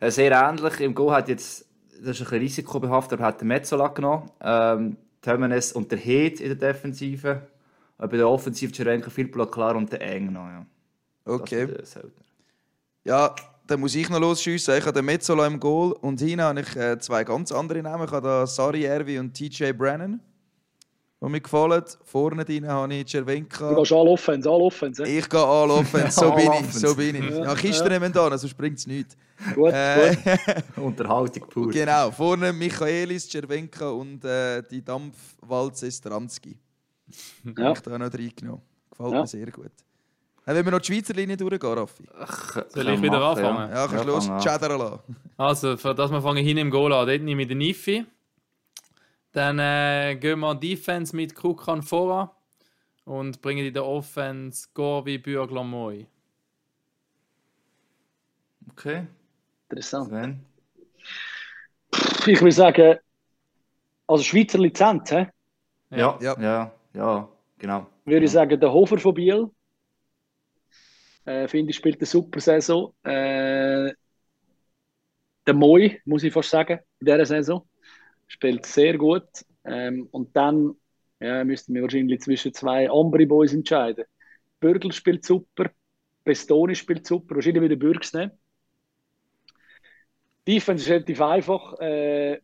Sehr 0.00 0.30
ähnlich. 0.30 0.80
Im 0.80 0.94
Go 0.94 1.10
hat 1.10 1.28
jetzt, 1.28 1.68
das 1.90 1.98
ist 1.98 2.04
ein 2.04 2.10
bisschen 2.10 2.38
risikobehaftet, 2.38 3.20
hat 3.20 3.40
der 3.40 3.48
Metzola 3.48 3.88
genommen. 3.88 4.30
Ähm, 4.40 4.96
Tömenes 5.22 5.72
und 5.72 5.90
der 5.90 5.98
Heed 5.98 6.40
in 6.40 6.56
der 6.58 6.72
Defensive. 6.72 7.42
Äh, 7.98 8.06
bei 8.06 8.16
der 8.16 8.28
Offensive 8.28 8.72
Cerenko, 8.72 9.10
Filppula 9.10 9.46
klar 9.46 9.76
und 9.76 9.90
der 9.92 10.00
Eng 10.02 10.32
noch. 10.32 10.46
Ja. 10.46 10.66
Das 11.24 11.34
Okay. 11.40 11.68
Ja, 13.04 13.34
dann 13.66 13.80
muss 13.80 13.94
ich 13.94 14.08
noch 14.08 14.20
losschiessen. 14.20 14.74
Ich 14.76 14.82
habe 14.84 14.92
den 14.94 15.04
Metzola 15.04 15.46
im 15.46 15.60
Goal 15.60 15.92
und 15.92 16.20
hinten 16.20 16.40
habe 16.42 16.60
ich 16.60 16.76
äh, 16.76 16.98
zwei 16.98 17.24
ganz 17.24 17.52
andere 17.52 17.82
Namen. 17.82 18.04
Ich 18.06 18.10
habe 18.10 18.26
da 18.26 18.46
Sari 18.46 18.84
Erwi 18.84 19.18
und 19.18 19.34
TJ 19.34 19.72
Brennan, 19.72 20.20
die 21.20 21.26
mir 21.28 21.40
gefallen. 21.40 21.82
Vorne 22.04 22.44
drin 22.44 22.66
habe 22.66 22.94
ich 22.94 23.04
Du 23.04 23.10
Cervenka. 23.18 23.74
gehst 23.74 23.92
all 23.92 24.08
Offense, 24.08 24.48
all 24.48 24.62
Offense. 24.62 25.02
eh? 25.04 25.18
Ich 25.18 25.28
gehe 25.28 25.40
all 25.40 25.70
Offense, 25.70 26.18
so 26.18 26.32
bin 26.34 26.50
ich. 26.52 26.72
So 26.74 26.94
bin 26.94 27.14
ich. 27.16 27.30
Ja, 27.38 27.54
Kisten 27.54 27.88
nehmen 27.88 28.12
da, 28.12 28.36
sonst 28.38 28.54
bringt 28.56 28.78
es 28.78 28.86
nichts. 28.86 29.16
Gut, 29.54 29.72
Äh, 29.72 30.16
gut. 30.16 30.64
Unterhaltung 30.84 31.48
pur. 31.48 31.70
genau, 31.70 32.10
vorne 32.10 32.52
Michaelis, 32.52 33.28
Cervenka 33.30 33.88
und 33.90 34.24
äh, 34.24 34.62
die 34.68 34.84
Dampfwalze 34.84 35.90
Stranski. 35.90 36.58
Ja. 37.44 37.64
Habe 37.66 37.72
ich 37.76 37.80
da 37.80 37.98
noch 37.98 38.12
reingenommen. 38.12 38.62
Gefällt 38.90 39.12
Ja. 39.12 39.20
mir 39.20 39.26
sehr 39.26 39.46
gut. 39.50 39.70
Dann 40.44 40.54
wollen 40.56 40.64
wir 40.64 40.72
noch 40.72 40.80
die 40.80 40.92
Schweizer 40.94 41.14
Linie 41.14 41.36
durchgehen, 41.36 41.72
Raffi. 41.72 42.04
Soll 42.70 42.88
ich 42.88 43.02
wieder 43.02 43.20
anfangen? 43.22 43.70
Ja, 43.70 43.86
kannst 43.86 44.04
du 44.04 44.08
los 44.08 44.26
lassen. 44.28 45.16
Also, 45.36 45.76
für 45.76 45.94
das 45.94 46.10
wir 46.10 46.22
fangen 46.22 46.42
hin 46.44 46.56
im 46.58 46.70
Goal 46.70 46.92
an. 46.92 47.06
Dort 47.06 47.20
nehme 47.22 47.42
ich 47.42 47.48
den 47.48 47.58
Nifi. 47.58 48.06
Dann 49.32 49.58
äh, 49.58 50.16
gehen 50.18 50.40
wir 50.40 50.54
Defense 50.54 51.14
mit 51.14 51.34
Kukan 51.34 51.82
voran 51.82 52.30
und 53.04 53.40
bringen 53.42 53.64
in 53.66 53.74
der 53.74 53.84
Offense 53.84 54.68
Gorvi 54.74 55.18
Bürgler 55.18 55.64
Moi. 55.64 56.06
Okay, 58.72 59.06
Interessant. 59.70 60.08
Sven. 60.08 60.44
Ich 62.26 62.40
würde 62.40 62.52
sagen, 62.52 62.98
Also 64.06 64.24
Schweizer 64.24 64.58
Lizenz, 64.58 65.10
hä? 65.10 65.26
Ja, 65.90 66.18
Ja. 66.20 66.36
ja, 66.40 66.72
ja, 66.94 67.28
genau. 67.58 67.86
würde 68.04 68.24
ich 68.24 68.30
sagen, 68.32 68.58
der 68.58 68.72
Hofer 68.72 68.98
von 68.98 69.14
Biel. 69.14 69.50
Äh, 71.24 71.46
finde 71.48 71.70
ich, 71.70 71.76
spielt 71.76 71.98
eine 71.98 72.06
super 72.06 72.40
Saison. 72.40 72.94
Äh, 73.02 73.92
der 75.46 75.54
Moi, 75.54 75.98
muss 76.04 76.22
ich 76.22 76.32
fast 76.32 76.50
sagen, 76.50 76.80
in 77.00 77.06
dieser 77.06 77.26
Saison. 77.26 77.68
Spielt 78.26 78.66
sehr 78.66 78.96
gut. 78.98 79.28
Ähm, 79.64 80.08
und 80.10 80.34
dann 80.36 80.74
ja, 81.20 81.44
müssten 81.44 81.74
wir 81.74 81.82
wahrscheinlich 81.82 82.20
zwischen 82.20 82.54
zwei 82.54 82.88
Ambri 82.90 83.26
Boys 83.26 83.52
entscheiden. 83.52 84.04
Bürgel 84.60 84.92
spielt 84.92 85.24
super, 85.24 85.70
Pestoni 86.24 86.74
spielt 86.74 87.06
super, 87.06 87.36
wahrscheinlich 87.36 87.62
wieder 87.62 87.76
Bürgs 87.76 88.12
nehmen. 88.12 88.32
Defense 90.48 90.84
ist 90.84 90.90
relativ 90.90 91.20
einfach. 91.20 91.78
Äh, 91.78 92.40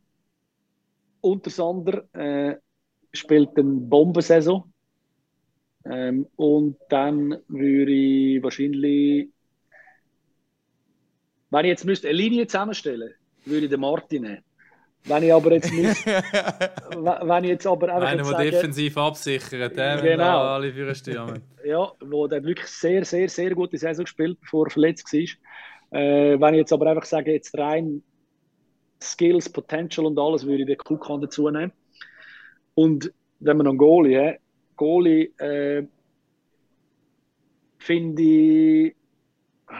Untersander 1.21 2.05
äh, 2.13 2.57
spielt 3.13 3.57
eine 3.57 3.81
Bombensaison. 3.81 4.71
Ähm, 5.87 6.27
und 6.37 6.77
dann 6.91 7.39
würde 7.49 7.93
ich 7.93 8.43
wahrscheinlich, 8.43 9.31
wenn 11.51 11.65
ich 11.65 11.69
jetzt 11.71 11.85
müsste 11.85 12.09
eine 12.09 12.17
Linie 12.19 12.47
zusammenstellen, 12.47 13.15
würde 13.45 13.65
ich 13.65 13.71
den 13.71 13.81
Martin 13.81 14.23
nehmen. 14.23 14.45
Wenn 15.07 15.23
ich 15.23 15.33
aber 15.35 15.53
jetzt 15.53 15.73
müsste, 15.73 16.11
wenn 16.97 17.45
ich 17.45 17.51
jetzt 17.51 17.67
aber 17.67 17.95
einfach 17.95 18.09
Einer, 18.09 18.23
der 18.23 18.51
defensiv 18.51 18.97
absichert, 18.97 19.77
wenn 19.77 20.01
Genau. 20.03 20.41
alle 20.41 20.73
für 20.73 20.95
ja, 21.65 21.93
wo 22.01 22.27
der 22.27 22.43
wirklich 22.43 22.69
sehr, 22.69 23.05
sehr, 23.05 23.29
sehr 23.29 23.55
gute 23.55 23.77
Saison 23.77 24.05
gespielt, 24.05 24.39
bevor 24.41 24.67
er 24.67 24.71
verletzt 24.71 25.13
war. 25.13 25.21
Äh, 25.95 26.41
wenn 26.41 26.55
ich 26.55 26.59
jetzt 26.59 26.73
aber 26.73 26.89
einfach 26.89 27.05
sage, 27.05 27.33
jetzt 27.33 27.57
rein 27.57 28.03
Skills, 29.01 29.49
Potential 29.49 30.07
und 30.07 30.19
alles, 30.19 30.45
würde 30.45 30.63
ich 30.63 30.67
den 30.67 30.79
Kukan 30.79 31.21
dazu 31.21 31.49
nehmen. 31.49 31.73
Und 32.75 33.13
wenn 33.39 33.57
wir 33.57 33.63
noch 33.63 33.71
einen 33.71 33.79
Goalie 33.79 34.39
Goalie 34.77 35.31
äh, 35.39 35.87
finde 37.79 38.23
ich 38.23 38.97
äh, 39.69 39.75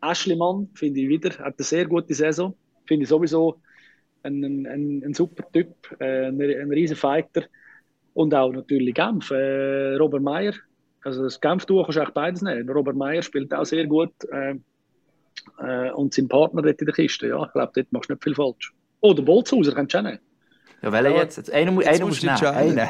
Aschlimann, 0.00 0.68
finde 0.74 1.00
ich 1.00 1.08
wieder, 1.08 1.30
hat 1.30 1.54
eine 1.58 1.64
sehr 1.64 1.86
gute 1.86 2.14
Saison. 2.14 2.54
Finde 2.86 3.02
ich 3.02 3.08
sowieso 3.08 3.60
ein, 4.22 4.44
ein, 4.44 5.02
ein, 5.04 5.14
super 5.14 5.50
Typ, 5.50 5.74
äh, 5.98 6.28
ein, 6.28 6.40
ein 6.40 6.70
riesen 6.70 6.96
Fighter. 6.96 7.42
Und 8.14 8.32
auch 8.32 8.52
natürlich 8.52 8.94
Genf, 8.94 9.28
äh, 9.32 9.96
Robert 9.96 10.22
Meyer. 10.22 10.54
Also 11.02 11.24
das 11.24 11.40
Genf-Duo 11.40 11.82
kannst 11.82 11.96
du 11.96 12.00
eigentlich 12.00 12.14
beides 12.14 12.42
nehmen. 12.42 12.70
Robert 12.70 12.96
Meyer 12.96 13.22
spielt 13.22 13.52
auch 13.52 13.64
sehr 13.64 13.86
gut. 13.88 14.12
Äh, 14.30 14.54
äh, 15.62 15.90
und 15.90 16.14
sein 16.14 16.28
Partner 16.28 16.62
dort 16.62 16.80
in 16.80 16.86
der 16.86 16.94
Kiste, 16.94 17.28
ja, 17.28 17.42
ich 17.44 17.52
glaube, 17.52 17.72
dort 17.74 17.92
machst 17.92 18.10
du 18.10 18.14
nicht 18.14 18.22
viel 18.24 18.34
falsch. 18.34 18.72
Oh, 19.00 19.12
der 19.14 19.22
Bolzhauser 19.22 19.72
kannst 19.74 19.94
du 19.94 19.98
auch 19.98 20.02
nehmen. 20.02 20.18
Ja, 20.82 20.92
welcher 20.92 21.08
Ja, 21.10 21.16
jetzt? 21.22 21.36
jetzt 21.38 21.50
einer, 21.52 21.72
mu- 21.72 21.80
jetzt 21.80 21.94
einer 21.96 22.06
musst 22.06 22.22
muss 22.22 22.38
du 22.40 22.46
nehmen. 22.46 22.56
Einen. 22.56 22.76
Ja, 22.76 22.88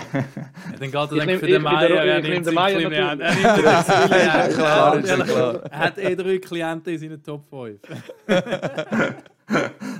dann 0.80 0.90
geht 0.90 0.94
er 0.94 1.02
Ich 1.04 1.08
denke 1.10 1.26
nehm- 1.26 1.38
für 1.40 1.46
den 1.46 1.62
Meier. 1.62 1.90
Er 1.90 2.20
nimmt 2.20 2.46
den 2.46 2.54
Meier. 2.54 2.80
Er 2.92 3.14
nimmt 3.16 5.04
ist 5.04 5.24
klar. 5.26 5.62
Er 5.70 5.78
hat 5.78 5.98
eh 5.98 6.16
drei 6.16 6.38
Klienten 6.38 6.92
in 6.92 6.98
seinen 6.98 7.22
Top 7.22 7.44
5. 7.48 7.80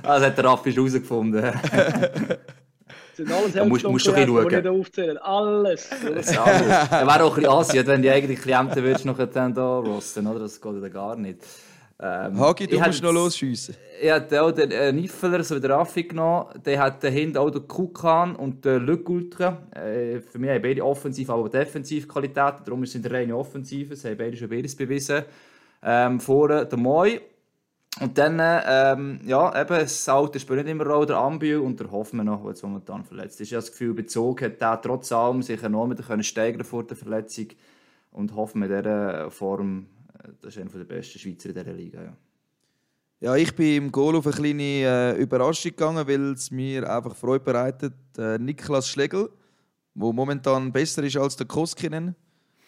Ah, 0.03 0.19
das 0.19 0.23
hat 0.25 0.37
der 0.37 0.43
Raffi 0.45 0.71
schon 0.73 0.83
herausgefunden. 0.85 1.41
Das 1.41 1.53
sind 3.15 3.31
alles 3.31 3.53
Da 3.53 3.63
musst- 3.65 3.85
musst 3.87 4.05
du 4.07 4.11
ein 4.11 4.25
bisschen 4.25 4.35
die 4.35 4.41
schauen. 4.41 4.53
ich 4.57 4.63
da 4.63 4.71
aufzählen. 4.71 5.17
Alles. 5.19 5.89
Das 5.89 6.37
alles. 6.37 6.61
Er 6.91 7.07
wäre 7.07 7.23
auch 7.23 7.29
ein 7.29 7.35
bisschen 7.35 7.49
Asien, 7.49 7.87
wenn 7.87 8.01
die 8.01 8.09
eigenen 8.11 8.35
Klienten 8.37 8.83
würdest 8.83 9.05
noch 9.05 9.17
dann 9.25 9.53
da 9.53 9.79
rosten, 9.79 10.27
oder? 10.27 10.39
Das 10.39 10.59
geht 10.59 10.81
ja 10.81 10.89
gar 10.89 11.15
nicht. 11.15 11.39
Ähm, 11.99 12.39
Hagi, 12.39 12.67
du 12.67 12.79
musst 12.79 13.01
noch 13.01 13.11
losschiessen. 13.11 13.75
Ich 13.99 14.11
hatte 14.11 14.43
auch 14.43 14.51
den 14.51 14.69
äh, 14.69 14.91
Niffeler, 14.91 15.43
so 15.43 15.55
wie 15.55 15.59
der 15.59 15.71
Raffi 15.71 16.03
genommen. 16.03 16.45
Der 16.63 16.79
hat 16.79 17.03
dahinter 17.03 17.41
auch 17.41 17.49
den 17.49 17.67
Kukan 17.67 18.35
und 18.35 18.63
den 18.63 18.85
Lück 18.85 19.09
Ultra. 19.09 19.57
Äh, 19.71 20.19
für 20.19 20.37
mich 20.37 20.51
haben 20.51 20.61
beide 20.61 20.85
offensiv, 20.85 21.31
aber 21.31 21.49
defensiv 21.49 22.07
Qualitäten. 22.07 22.63
Darum 22.63 22.85
sind 22.85 23.03
sie 23.03 23.11
reine 23.11 23.35
Offensive. 23.35 23.95
Sie 23.95 24.09
haben 24.09 24.17
beide 24.17 24.37
schon 24.37 24.49
beides 24.49 24.75
bewiesen. 24.75 25.23
Ähm, 25.81 26.19
vorne 26.19 26.67
der 26.67 26.77
Moi. 26.77 27.19
Und 27.99 28.15
dann, 28.15 28.39
ähm, 28.39 29.19
ja, 29.25 29.59
eben, 29.59 29.69
das 29.69 30.07
Alte 30.07 30.39
spielt 30.39 30.65
nicht 30.65 30.71
immer 30.71 30.85
Rolle, 30.85 31.07
der 31.07 31.17
Ambiu 31.17 31.63
und 31.63 31.79
der 31.79 31.89
Hoffmann 31.89 32.27
noch, 32.27 32.41
der 32.41 32.49
jetzt 32.49 32.61
momentan 32.61 33.03
verletzt 33.03 33.41
ist. 33.41 33.47
Ich 33.47 33.53
habe 33.53 33.61
das 33.61 33.71
Gefühl, 33.71 33.95
bezogen 33.95 34.45
hat 34.45 34.61
der 34.61 34.79
trotz 34.83 35.11
allem 35.11 35.41
sich 35.41 35.63
enorm 35.63 35.95
steigern 36.21 36.63
vor 36.63 36.83
der 36.83 36.95
Verletzung. 36.95 37.47
Und 38.11 38.35
Hoffmann 38.35 38.69
in 38.69 38.83
dieser 38.83 39.31
Form, 39.31 39.87
das 40.41 40.55
ist 40.55 40.61
einer 40.61 40.69
der 40.69 40.83
besten 40.83 41.19
Schweizer 41.19 41.49
in 41.49 41.55
dieser 41.55 41.73
Liga. 41.73 42.03
Ja. 42.03 42.17
Ja, 43.19 43.35
ich 43.35 43.55
bin 43.55 43.85
im 43.85 43.91
Goal 43.91 44.15
auf 44.15 44.27
eine 44.27 44.35
kleine 44.35 44.61
äh, 44.61 45.19
Überraschung 45.19 45.71
gegangen, 45.71 46.07
weil 46.07 46.33
es 46.33 46.51
mir 46.51 46.87
einfach 46.87 47.15
Freude 47.15 47.43
bereitet. 47.43 47.95
Äh, 48.15 48.37
Niklas 48.37 48.87
Schlegel, 48.87 49.31
der 49.95 50.13
momentan 50.13 50.71
besser 50.71 51.01
ist 51.01 51.17
als 51.17 51.35
der 51.35 51.47
Koskinen. 51.47 52.15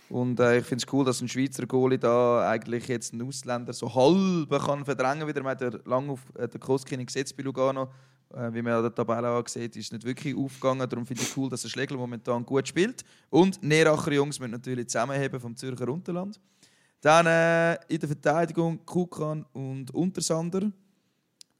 Und 0.09 0.39
äh, 0.39 0.57
ich 0.57 0.65
finde 0.65 0.83
es 0.83 0.91
cool, 0.91 1.05
dass 1.05 1.21
ein 1.21 1.27
Schweizer 1.27 1.67
Goalie 1.67 1.99
da 1.99 2.49
eigentlich 2.49 2.87
jetzt 2.87 3.13
einen 3.13 3.27
Ausländer 3.27 3.73
so 3.73 3.93
halb 3.93 4.49
kann 4.65 4.83
verdrängen 4.83 5.27
wieder. 5.27 5.43
Man 5.43 5.51
hat 5.51 5.61
ja 5.61 5.69
lange 5.85 6.13
auf 6.13 6.21
äh, 6.35 6.47
den 6.47 6.59
Koskinen 6.59 7.05
gesetzt 7.05 7.37
bei 7.37 7.43
Lugano. 7.43 7.89
Äh, 8.33 8.51
wie 8.51 8.63
man 8.63 8.73
an 8.73 8.81
der 8.81 8.95
Tabelle 8.95 9.29
auch 9.29 9.47
sieht, 9.47 9.75
ist 9.75 9.93
nicht 9.93 10.03
wirklich 10.03 10.35
aufgegangen. 10.35 10.89
Darum 10.89 11.05
finde 11.05 11.21
ich 11.21 11.37
cool, 11.37 11.47
dass 11.47 11.61
der 11.61 11.69
Schlegel 11.69 11.95
momentan 11.95 12.43
gut 12.43 12.67
spielt. 12.67 13.03
Und 13.29 13.61
Neracher 13.61 14.13
Jungs 14.13 14.39
müssen 14.39 14.51
natürlich 14.51 14.87
zusammenheben 14.87 15.39
vom 15.39 15.55
Zürcher 15.55 15.87
Unterland. 15.89 16.39
Dann 17.01 17.25
äh, 17.27 17.75
in 17.87 17.99
der 17.99 18.09
Verteidigung 18.09 18.85
Kukan 18.85 19.45
und 19.53 19.91
Untersander. 19.93 20.71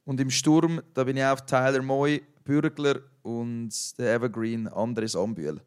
Und 0.04 0.20
im 0.20 0.30
Sturm, 0.30 0.82
da 0.94 1.04
bin 1.04 1.16
ich 1.16 1.24
auf 1.24 1.46
Tyler 1.46 1.82
Moy, 1.82 2.22
Bürgler 2.44 3.00
und 3.22 3.70
der 3.98 4.14
Evergreen 4.14 4.66
Andres 4.68 5.14
Ambühl. 5.16 5.60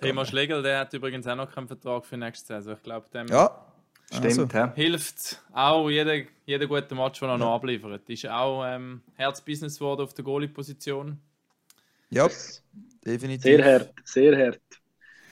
Thema. 0.00 0.24
Schlegel, 0.24 0.62
der 0.62 0.80
hat 0.80 0.92
übrigens 0.94 1.26
auch 1.26 1.36
noch 1.36 1.50
keinen 1.52 1.68
Vertrag 1.68 2.04
für 2.04 2.16
nächste 2.16 2.54
Saison. 2.54 2.74
Ich 2.74 2.82
glaube, 2.82 3.08
dem 3.10 3.28
Ja, 3.28 3.72
Stimmt, 4.10 4.54
Also. 4.54 4.74
hilft 4.74 5.40
auch 5.52 5.88
jeder, 5.88 6.14
jeder 6.44 6.66
gute 6.66 6.94
Match, 6.94 7.20
den 7.20 7.28
er 7.28 7.38
noch 7.38 7.54
abliefert. 7.54 8.08
Ist 8.08 8.26
auch 8.28 8.64
ähm, 8.64 9.02
Herzbusiness 9.14 9.78
geworden 9.78 10.02
auf 10.02 10.14
der 10.14 10.24
Goalie-Position. 10.24 11.18
ja, 12.10 12.28
definitiv. 13.04 13.42
Sehr 13.42 13.64
hart, 13.64 13.94
sehr 14.04 14.46
hart. 14.46 14.60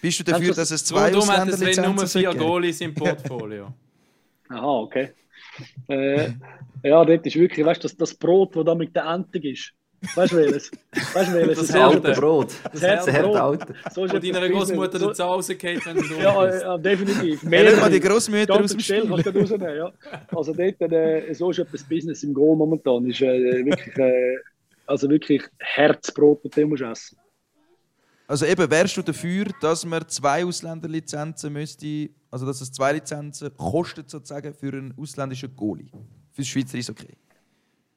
Bist 0.02 0.18
du 0.18 0.24
dafür, 0.24 0.48
du- 0.48 0.54
dass 0.54 0.70
es 0.70 0.84
zwei 0.84 1.10
Darum 1.10 1.28
hat 1.30 1.48
es 1.48 1.60
nur 1.78 2.06
vier? 2.06 2.34
Goalies 2.34 2.80
im 2.82 2.92
Portfolio. 2.92 3.72
Aha, 4.48 4.66
okay. 4.80 5.10
Äh, 5.88 6.32
ja, 6.82 7.04
dort 7.04 7.24
ist 7.26 7.36
wirklich, 7.36 7.64
weißt 7.64 7.82
du, 7.84 7.88
das, 7.88 7.96
das 7.96 8.14
Brot, 8.14 8.56
das 8.56 8.64
da 8.64 8.74
mit 8.74 8.94
der 8.94 9.04
Entung 9.04 9.42
ist. 9.42 9.72
Weißt 10.16 10.32
du 10.32 10.36
welches? 10.38 10.70
Weißt 11.14 11.30
du 11.30 11.34
welches? 11.34 11.58
Das 11.58 11.64
ist 11.68 11.74
Das 11.74 11.80
Alte. 11.80 12.20
Brot. 12.20 12.48
Das 12.72 12.82
alte. 12.82 13.74
So 13.94 14.04
ist 14.04 14.12
deiner. 14.14 14.48
Großmutter 14.48 14.98
so, 14.98 15.06
dazu 15.08 15.22
rausgeht, 15.22 15.86
wenn 15.86 15.98
sie 16.02 16.14
ja, 16.20 16.58
ja, 16.58 16.78
definitiv. 16.78 17.42
Ja, 17.44 17.62
nicht 17.62 17.80
mal 17.80 17.88
die. 17.90 18.00
Großmütter 18.00 18.54
aus 18.60 18.72
dem 18.72 18.80
Spiel. 18.80 19.06
kannst 19.08 19.26
du 19.26 19.30
rausnehmen, 19.38 19.76
ja. 19.76 19.92
Also 20.34 20.52
dort, 20.52 20.80
äh, 20.92 21.32
so 21.34 21.50
ist 21.50 21.60
etwas 21.60 21.84
Business 21.84 22.24
im 22.24 22.34
Goal 22.34 22.56
momentan. 22.56 23.06
Ist 23.08 23.20
äh, 23.22 23.64
wirklich, 23.64 23.96
äh, 23.96 24.36
also 24.86 25.08
wirklich 25.08 25.42
Herzbrot, 25.60 26.40
das 26.44 26.50
du 26.50 26.66
musst 26.66 26.82
essen. 26.82 27.16
Also 28.26 28.46
eben, 28.46 28.70
wärst 28.70 28.96
du 28.96 29.02
dafür, 29.02 29.46
dass 29.60 29.84
man 29.84 30.08
zwei 30.08 30.44
Ausländerlizenzen 30.44 31.52
müsste, 31.52 32.10
also 32.30 32.46
dass 32.46 32.60
es 32.60 32.72
zwei 32.72 32.92
Lizenzen 32.92 33.54
kostet 33.56 34.08
sozusagen 34.08 34.54
für 34.54 34.72
einen 34.72 34.94
ausländischen 34.96 35.54
Goalie? 35.54 35.88
Für 36.32 36.42
das 36.42 36.48
Schweizer 36.48 36.78
ist 36.78 36.88
okay. 36.88 37.14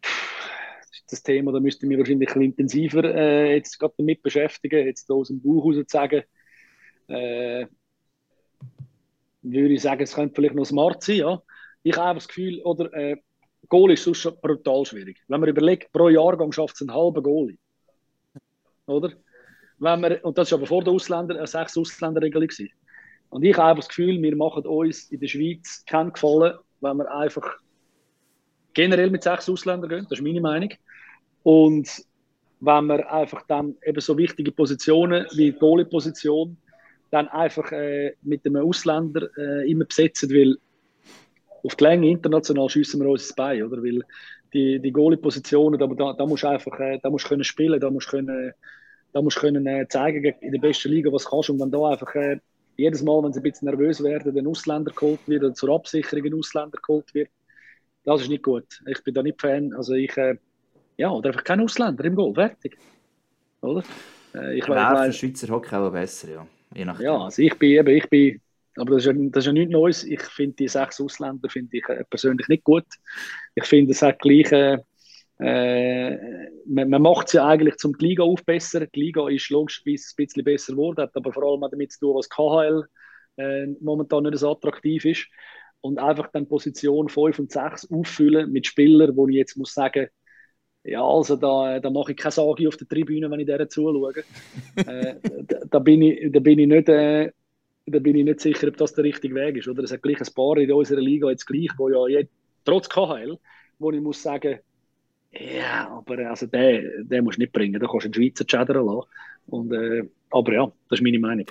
Das 0.02 0.90
ist 0.92 1.12
das 1.12 1.24
Thema, 1.24 1.52
da 1.52 1.60
müsste 1.60 1.86
ich 1.86 1.90
mich 1.90 1.98
wahrscheinlich 1.98 2.30
ein 2.30 2.34
bisschen 2.34 2.42
intensiver 2.42 3.04
äh, 3.04 3.56
jetzt 3.56 3.80
gerade 3.80 3.94
damit 3.98 4.22
beschäftigen, 4.24 4.86
jetzt 4.86 5.10
aus 5.10 5.28
dem 5.28 5.42
Bauch 5.42 5.66
raus 5.66 5.76
zu 5.76 5.86
sagen. 5.88 6.24
Äh, 7.08 7.68
würde 9.42 9.74
ich 9.74 9.82
sagen, 9.82 10.02
es 10.02 10.16
könnte 10.16 10.36
vielleicht 10.36 10.56
noch 10.56 10.66
smart 10.66 11.04
sein, 11.04 11.18
ja. 11.18 11.42
Ich 11.84 11.96
habe 11.96 12.16
das 12.18 12.28
Gefühl, 12.28 12.62
oder 12.64 12.92
äh, 12.94 13.18
Goal 13.70 13.92
ist 13.92 14.04
sonst 14.04 14.18
schon 14.20 14.36
brutal 14.42 14.86
schwierig. 14.86 15.22
Wenn 15.28 15.40
man 15.40 15.50
überlegt, 15.50 15.92
pro 15.92 16.10
Jahrgang 16.10 16.52
schafft 16.52 16.76
es 16.76 16.82
einen 16.82 16.94
halben 16.94 17.22
Goalie. 17.22 17.58
Oder? 18.88 19.14
Wenn 19.80 20.02
wir, 20.02 20.24
und 20.24 20.38
das 20.38 20.52
war 20.52 20.60
aber 20.60 20.68
vor 20.68 20.84
der 20.84 20.94
Ausländer, 20.94 21.36
eine 21.36 21.48
sechs 21.48 21.78
Ausländerregelung. 21.78 22.50
Und 23.30 23.44
ich 23.44 23.58
habe 23.58 23.80
das 23.80 23.90
Gefühl, 23.90 24.22
wir 24.22 24.36
machen 24.36 24.66
uns 24.66 25.12
in 25.12 25.20
der 25.20 25.28
Schweiz 25.28 25.84
keinen 25.86 26.14
Gefallen, 26.14 26.58
wenn 26.82 26.98
wir 26.98 27.14
einfach 27.14 27.58
generell 28.74 29.10
mit 29.10 29.24
sechs 29.24 29.50
Ausländern 29.50 29.90
gehen. 29.90 30.08
Das 30.10 30.20
ist 30.20 30.24
meine 30.24 30.42
Meinung. 30.42 30.70
Und 31.44 31.90
wenn 32.60 32.86
wir 32.86 33.12
einfach 33.12 33.44
dann 33.48 33.76
eben 33.86 34.00
so 34.00 34.18
wichtige 34.18 34.52
Positionen 34.52 35.26
wie 35.32 35.52
die 35.52 35.60
Goalie-Position 35.60 36.58
dann 37.12 37.28
einfach 37.30 37.72
äh, 37.72 38.14
mit 38.24 38.46
einem 38.46 38.66
Ausländer 38.66 39.30
äh, 39.38 39.70
immer 39.70 39.86
besetzen, 39.86 40.30
weil 40.32 40.58
auf 41.64 41.76
die 41.76 41.84
Länge 41.84 42.10
international 42.10 42.70
schiessen 42.70 43.02
wir 43.02 43.10
uns 43.10 43.34
Bein, 43.34 43.64
oder? 43.64 43.82
Weil 43.82 44.02
die, 44.54 44.80
die 44.80 44.92
Goalie-Positionen, 44.92 45.80
da, 45.80 45.88
da, 45.88 46.14
da 46.14 46.26
musst 46.26 46.44
du 46.44 46.48
einfach 46.48 46.80
äh, 46.80 47.00
da 47.02 47.10
musst 47.10 47.28
können 47.28 47.44
spielen, 47.44 47.80
da 47.80 47.90
musst 47.90 48.08
du 48.08 48.18
können, 48.18 48.54
da 49.16 49.22
musst 49.22 49.38
du 49.38 49.42
können 49.42 49.66
äh, 49.66 49.88
zeigen 49.88 50.36
in 50.42 50.52
der 50.52 50.60
besten 50.60 50.90
Liga, 50.90 51.10
was 51.10 51.24
du 51.24 51.30
kannst. 51.30 51.50
Und 51.50 51.62
wenn 51.62 51.72
da 51.72 51.90
einfach 51.90 52.14
äh, 52.16 52.38
jedes 52.76 53.02
Mal, 53.02 53.24
wenn 53.24 53.32
sie 53.32 53.40
ein 53.40 53.44
bisschen 53.44 53.70
nervös 53.70 54.04
werden, 54.04 54.38
ein 54.38 54.46
Ausländer 54.46 54.92
geholt 54.92 55.22
wird 55.26 55.42
oder 55.42 55.54
zur 55.54 55.74
Absicherung 55.74 56.26
ein 56.26 56.34
Ausländer 56.34 56.78
geholt 56.86 57.14
wird, 57.14 57.30
das 58.04 58.24
ist 58.24 58.28
nicht 58.28 58.44
gut. 58.44 58.66
Ich 58.86 59.02
bin 59.06 59.14
da 59.14 59.24
nicht 59.24 59.40
Fan. 59.40 59.74
Also 59.74 59.94
ich, 59.94 60.16
äh, 60.18 60.36
ja, 60.98 61.10
oder 61.12 61.30
einfach 61.30 61.46
kein 61.46 61.62
Ausländer 61.62 62.04
im 62.04 62.14
Goal, 62.14 62.34
fertig. 62.34 62.78
oder? 63.62 63.86
Äh, 64.34 64.58
ich 64.58 64.68
Wäre 64.68 65.06
für 65.06 65.14
Schweizer 65.14 65.48
Hockey 65.48 65.76
auch 65.76 65.90
besser, 65.90 66.30
ja. 66.32 66.48
Je 66.74 66.84
nachdem. 66.84 67.06
ja, 67.06 67.18
also 67.18 67.42
ich 67.42 67.58
bin 67.58 67.70
eben, 67.70 67.96
ich 67.96 68.10
bin, 68.10 68.42
aber 68.76 68.96
das 68.96 69.06
ist 69.06 69.14
ja, 69.14 69.14
das 69.14 69.44
ist 69.44 69.48
ja 69.48 69.54
nichts 69.54 69.72
Neues. 69.72 70.04
Ich 70.04 70.24
finde 70.24 70.58
die 70.58 70.68
sechs 70.68 71.00
Ausländer 71.00 71.48
finde 71.48 71.78
ich 71.78 71.88
äh, 71.88 72.04
persönlich 72.10 72.50
nicht 72.50 72.66
gut. 72.66 72.86
Ich 73.56 73.64
finde, 73.64 73.94
es 73.94 74.02
hat 74.02 74.20
gleich, 74.20 74.52
äh, 75.40 76.50
man, 76.66 76.90
man 76.90 77.02
macht 77.02 77.28
es 77.28 77.34
ja 77.34 77.46
eigentlich 77.48 77.76
zum 77.78 77.98
die 77.98 78.08
Liga 78.08 78.24
aufbessern. 78.24 78.88
Die 78.96 79.00
Liga 79.00 79.28
ist 79.30 79.50
logischerweise 79.50 80.14
ein 80.14 80.16
bisschen 80.16 80.44
besser 80.44 80.74
geworden, 80.74 81.02
hat 81.02 81.16
aber 81.16 81.34
vor 81.34 81.44
allem 81.44 81.64
auch 81.64 81.70
damit 81.70 81.92
zu 81.92 82.00
tun, 82.00 82.16
was 82.16 82.30
KHL 82.30 82.86
äh, 83.38 83.68
momentan 83.82 84.24
nicht 84.24 84.38
so 84.38 84.52
attraktiv 84.52 85.06
ist. 85.06 85.28
Und 85.82 86.00
einfach 86.00 86.32
dann 86.32 86.48
Position 86.48 87.10
5 87.10 87.40
und 87.40 87.52
6 87.52 87.92
auffüllen 87.92 88.52
mit 88.52 88.66
Spielern, 88.66 89.16
wo 89.16 89.28
ich 89.28 89.36
jetzt 89.36 89.58
muss 89.58 89.74
sagen, 89.74 90.08
ja, 90.84 91.04
also 91.04 91.36
da, 91.36 91.80
da 91.80 91.90
mache 91.90 92.12
ich 92.12 92.18
keine 92.18 92.32
Sage 92.32 92.68
auf 92.68 92.78
der 92.78 92.88
Tribüne, 92.88 93.30
wenn 93.30 93.40
ich 93.40 93.46
denen 93.48 93.70
zuschaue. 93.70 94.14
äh, 94.76 95.16
da, 95.44 95.60
da, 95.70 95.80
bin 95.80 96.02
ich, 96.02 96.32
da, 96.32 96.40
bin 96.40 96.60
ich 96.60 96.68
nicht, 96.68 96.90
äh, 96.90 97.32
da 97.88 98.00
bin 98.00 98.16
ich 98.16 98.24
nicht 98.24 98.40
sicher, 98.40 98.68
ob 98.68 98.78
das 98.78 98.94
der 98.94 99.04
richtige 99.04 99.36
Weg 99.36 99.58
ist. 99.58 99.68
Oder 99.68 99.84
es 99.84 99.92
hat 99.92 100.02
gleich 100.02 100.20
ein 100.20 100.34
paar 100.34 100.58
in 100.58 100.72
unserer 100.72 101.02
Liga 101.02 101.30
jetzt 101.30 101.46
gleich, 101.46 101.70
wo 101.78 101.90
ja 101.90 102.20
jetzt, 102.20 102.32
trotz 102.64 102.88
KHL, 102.88 103.38
wo 103.80 103.92
ich 103.92 104.02
muss 104.02 104.22
sagen, 104.22 104.60
ja, 105.38 105.90
aber 105.90 106.30
also 106.30 106.46
den, 106.48 107.08
den 107.08 107.24
musst 107.24 107.38
du 107.38 107.42
nicht 107.42 107.54
bringen, 107.54 107.80
da 107.80 107.88
kannst 107.88 108.06
du 108.06 108.08
einen 108.08 108.14
Schweizer 108.14 108.46
schädern 108.48 108.86
lassen. 108.86 109.08
Und, 109.48 109.72
äh, 109.74 110.04
aber 110.32 110.54
ja, 110.54 110.66
das 110.90 111.00
ist 111.00 111.04
meine 111.04 111.20
Meinung. 111.20 111.46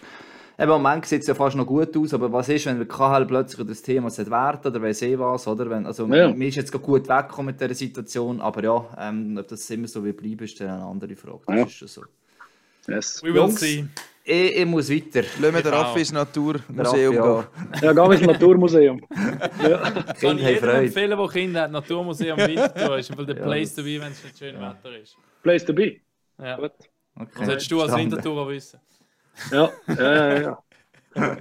Eben, 0.56 0.70
im 0.70 0.82
Moment 0.82 1.04
sieht 1.06 1.22
es 1.22 1.26
ja 1.26 1.34
fast 1.34 1.56
noch 1.56 1.66
gut 1.66 1.96
aus, 1.96 2.14
aber 2.14 2.32
was 2.32 2.48
ist, 2.48 2.66
wenn 2.66 2.78
der 2.78 2.86
KHL 2.86 3.26
plötzlich 3.26 3.66
das 3.66 3.82
Thema 3.82 4.08
sollte 4.08 4.30
werden 4.30 4.60
oder 4.64 4.80
weiss 4.82 5.02
eh 5.02 5.18
was, 5.18 5.48
oder? 5.48 5.68
Wenn, 5.68 5.84
also, 5.84 6.06
Ja. 6.06 6.32
mir 6.32 6.48
ist 6.48 6.54
jetzt 6.54 6.70
gut 6.70 7.08
weggekommen 7.08 7.46
mit 7.46 7.60
dieser 7.60 7.74
Situation, 7.74 8.40
aber 8.40 8.62
ja, 8.62 8.88
ähm, 8.98 9.36
ob 9.36 9.48
das 9.48 9.68
immer 9.70 9.88
so 9.88 10.04
wie 10.04 10.12
bleiben, 10.12 10.44
ist 10.44 10.60
dann 10.60 10.68
eine 10.70 10.84
andere 10.84 11.16
Frage. 11.16 11.40
Das 11.46 11.56
Ja. 11.56 11.62
ist 11.64 11.72
schon 11.72 11.88
so. 11.88 12.02
Yes. 12.86 13.20
We 13.22 13.28
will 13.28 13.36
Jungs, 13.36 13.58
see. 13.60 13.84
Ich, 14.26 14.56
ich 14.56 14.64
muss 14.66 14.90
weiter. 14.90 15.20
Lassen 15.38 15.54
wir 15.54 15.62
den. 15.62 15.74
Raffi 15.74 15.98
ins 15.98 16.12
Naturmuseum 16.12 17.16
Raffi, 17.18 17.46
gehen. 17.70 17.82
Ja, 17.82 17.92
gehen 17.92 18.10
wir 18.10 18.12
ins 18.12 18.26
Naturmuseum. 18.26 19.00
ja. 19.62 19.78
Kann 19.78 20.14
Kinder 20.14 20.28
haben 20.28 20.38
jedem 20.38 20.58
Freude. 20.60 20.78
empfehlen, 20.86 21.18
der 21.18 21.28
Kinder 21.28 21.60
hat, 21.62 21.70
Naturmuseum 21.70 22.38
Winterthur 22.48 22.98
ist 22.98 23.10
einfach 23.10 23.26
der 23.26 23.36
Ja, 23.36 23.42
Place 23.44 23.74
das- 23.74 23.76
to 23.76 23.82
be, 23.82 24.00
wenn 24.00 24.12
es 24.12 24.24
nicht 24.24 24.38
schön 24.38 24.54
Wetter 24.54 24.98
ist. 25.02 25.16
Place 25.42 25.64
to 25.66 25.72
be. 25.74 25.96
Ja. 26.42 26.56
Gut. 26.56 26.72
Okay. 27.16 27.28
Was 27.36 27.48
hättest 27.48 27.70
du 27.70 27.82
als. 27.82 27.94
Wintertourer 27.94 28.48
wissen? 28.48 28.80
Ja, 29.52 29.70
ja, 29.88 30.38
ja. 30.40 30.58
ja. 31.14 31.36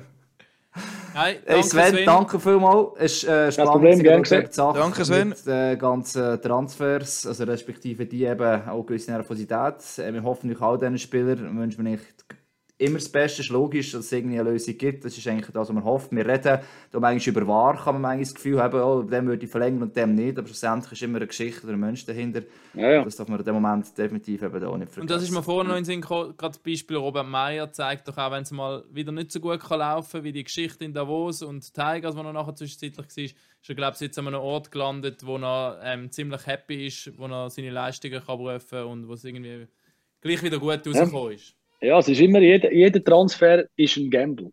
Hey, 1.13 1.35
Hey 1.35 1.41
danke 1.45 1.63
Sven, 1.67 2.05
danke 2.05 2.39
vielmals. 2.39 2.87
Es 2.97 3.13
ist 3.17 3.23
äh, 3.29 3.51
spannend, 3.51 3.71
Problem, 3.71 4.25
Sache 4.51 4.79
Danke, 4.79 5.05
Sven. 5.05 5.29
Mit 5.29 5.45
den 5.45 5.77
ganzen 5.77 6.41
Transfers, 6.41 7.27
also 7.27 7.43
respektive 7.43 8.05
die 8.07 8.25
eben 8.25 8.67
auch 8.67 8.83
gewisse 8.83 9.11
Nervosität. 9.11 9.75
Äh, 9.99 10.11
Wir 10.11 10.23
hoffen 10.23 10.51
euch 10.51 10.59
all 10.61 10.77
diesen 10.79 10.97
Spielern, 10.97 11.55
wünschen 11.57 11.85
wir 11.85 11.91
nicht 11.91 12.25
immer 12.83 12.99
das 12.99 13.09
Beste. 13.09 13.41
Es 13.41 13.47
ist 13.47 13.51
logisch, 13.51 13.91
dass 13.91 14.05
es 14.05 14.11
irgendwie 14.11 14.39
eine 14.39 14.51
Lösung 14.51 14.77
gibt. 14.77 15.05
Das 15.05 15.17
ist 15.17 15.27
eigentlich 15.27 15.47
das, 15.47 15.67
was 15.67 15.71
man 15.71 15.83
hofft. 15.83 16.11
Wir 16.11 16.25
reden 16.25 16.59
da 16.91 16.99
manchmal 16.99 17.35
über 17.35 17.47
wahr, 17.47 17.75
kann 17.75 17.95
man 17.95 18.01
manchmal 18.01 18.23
das 18.23 18.35
Gefühl 18.35 18.61
haben, 18.61 18.79
oh, 18.79 19.01
dem 19.03 19.27
würde 19.27 19.45
ich 19.45 19.51
verlängern 19.51 19.83
und 19.83 19.95
dem 19.95 20.15
nicht. 20.15 20.37
Aber 20.37 20.47
schlussendlich 20.47 20.91
ist 20.93 21.01
immer 21.01 21.17
eine 21.17 21.27
Geschichte 21.27 21.63
oder 21.63 21.73
ein 21.73 21.79
Mensch 21.79 22.05
dahinter. 22.05 22.41
ja, 22.73 22.91
ja. 22.91 23.03
Das 23.03 23.15
darf 23.15 23.27
man 23.27 23.39
in 23.39 23.45
dem 23.45 23.55
Moment 23.55 23.97
definitiv 23.97 24.41
eben 24.41 24.63
auch 24.63 24.77
nicht 24.77 24.91
vergessen. 24.91 25.01
Und 25.01 25.09
das 25.09 25.23
ist 25.23 25.31
mir 25.31 25.43
vorhin 25.43 25.67
noch 25.67 25.75
in 25.75 25.81
den 25.81 25.85
Sinn 25.85 26.01
gekommen, 26.01 26.35
gerade 26.37 26.53
das 26.53 26.59
Beispiel 26.59 26.97
Robert 26.97 27.27
Meyer 27.27 27.71
zeigt 27.71 28.07
doch 28.07 28.17
auch, 28.17 28.31
wenn 28.31 28.43
es 28.43 28.51
mal 28.51 28.83
wieder 28.91 29.11
nicht 29.11 29.31
so 29.31 29.39
gut 29.39 29.59
kann 29.59 29.79
laufen 29.79 30.23
wie 30.23 30.31
die 30.31 30.43
Geschichte 30.43 30.85
in 30.85 30.93
Davos 30.93 31.41
und 31.41 31.73
Tigers, 31.73 32.15
wo 32.15 32.21
er 32.21 32.33
nachher 32.33 32.55
zwischenzeitlich 32.55 32.97
war, 32.97 33.23
ist 33.63 33.69
er, 33.69 33.75
glaube 33.75 33.95
ich, 33.95 34.01
jetzt 34.01 34.19
an 34.19 34.27
einem 34.27 34.41
Ort 34.41 34.71
gelandet, 34.71 35.25
wo 35.25 35.37
er 35.37 35.79
ähm, 35.83 36.11
ziemlich 36.11 36.45
happy 36.45 36.87
ist, 36.87 37.17
wo 37.17 37.27
er 37.27 37.49
seine 37.49 37.69
Leistungen 37.69 38.21
kann 38.21 38.37
rufen 38.37 38.83
und 38.83 39.07
wo 39.07 39.13
es 39.13 39.23
irgendwie 39.23 39.67
gleich 40.21 40.43
wieder 40.43 40.59
gut 40.59 40.85
rausgekommen 40.85 41.33
ist. 41.33 41.49
Ja, 41.49 41.62
es 41.83 42.07
ist 42.07 42.21
immer, 42.21 42.39
jeder, 42.39 42.71
jeder 42.71 43.03
Transfer 43.03 43.65
ist 43.75 43.97
ein 43.97 44.09
Gamble. 44.09 44.51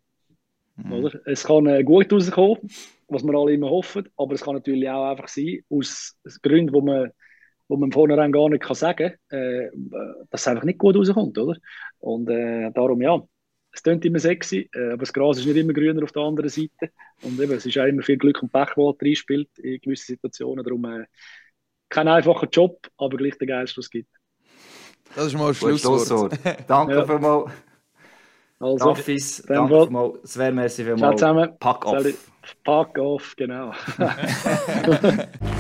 Oder? 0.90 1.20
Es 1.26 1.44
kann 1.44 1.66
äh, 1.66 1.84
gut 1.84 2.12
rauskommen, 2.12 2.58
was 3.08 3.22
wir 3.22 3.34
alle 3.34 3.52
immer 3.52 3.70
hoffen, 3.70 4.08
aber 4.16 4.34
es 4.34 4.42
kann 4.42 4.54
natürlich 4.54 4.88
auch 4.88 5.10
einfach 5.10 5.28
sein, 5.28 5.60
aus 5.68 6.16
Gründen, 6.42 6.72
wo 6.72 6.80
man, 6.80 7.10
wo 7.68 7.76
man 7.76 7.92
vornherein 7.92 8.32
gar 8.32 8.48
nicht 8.48 8.62
kann 8.62 8.74
sagen 8.74 9.12
kann, 9.28 9.38
äh, 9.38 9.70
dass 10.30 10.42
es 10.42 10.48
einfach 10.48 10.64
nicht 10.64 10.78
gut 10.78 10.96
rauskommt. 10.96 11.36
Oder? 11.38 11.56
Und 11.98 12.28
äh, 12.30 12.70
darum, 12.72 13.02
ja, 13.02 13.22
es 13.72 13.82
klingt 13.82 14.04
immer 14.04 14.18
sexy, 14.18 14.68
äh, 14.74 14.92
aber 14.92 14.98
das 14.98 15.12
Gras 15.12 15.38
ist 15.38 15.46
nicht 15.46 15.56
immer 15.56 15.72
grüner 15.72 16.02
auf 16.02 16.12
der 16.12 16.22
anderen 16.22 16.50
Seite. 16.50 16.90
Und 17.22 17.40
eben, 17.40 17.52
es 17.52 17.66
ist 17.66 17.78
auch 17.78 17.84
immer 17.84 18.02
viel 18.02 18.18
Glück 18.18 18.42
und 18.42 18.52
Pech, 18.52 18.70
das 18.74 18.96
reinspielt 19.02 19.58
in 19.58 19.80
gewissen 19.80 20.06
Situationen. 20.06 20.64
Darum 20.64 20.84
äh, 20.84 21.04
kein 21.88 22.08
einfacher 22.08 22.48
Job, 22.50 22.88
aber 22.96 23.16
gleich 23.16 23.36
der 23.38 23.46
geilste, 23.46 23.78
was 23.78 23.86
es 23.86 23.90
gibt. 23.90 24.19
Das 25.16 25.26
ist 25.26 25.34
mal 25.36 25.48
ein 25.48 25.54
Schlusswort. 25.54 26.06
Schlusswort. 26.06 26.38
Danke 26.68 26.94
Ja. 26.94 27.04
vielmals. 27.04 27.50
Also, 28.58 28.88
Raffis, 28.90 29.42
dann 29.48 29.68
danke 29.68 29.84
vielmals. 29.86 30.32
Sven, 30.32 30.54
merci 30.54 30.84
ciao 30.84 30.94
vielmals. 30.94 31.18
zusammen. 31.20 31.50
Pack 31.58 31.86
auf. 31.86 32.04
Pack 32.64 32.98
off, 32.98 33.34
genau. 33.36 33.72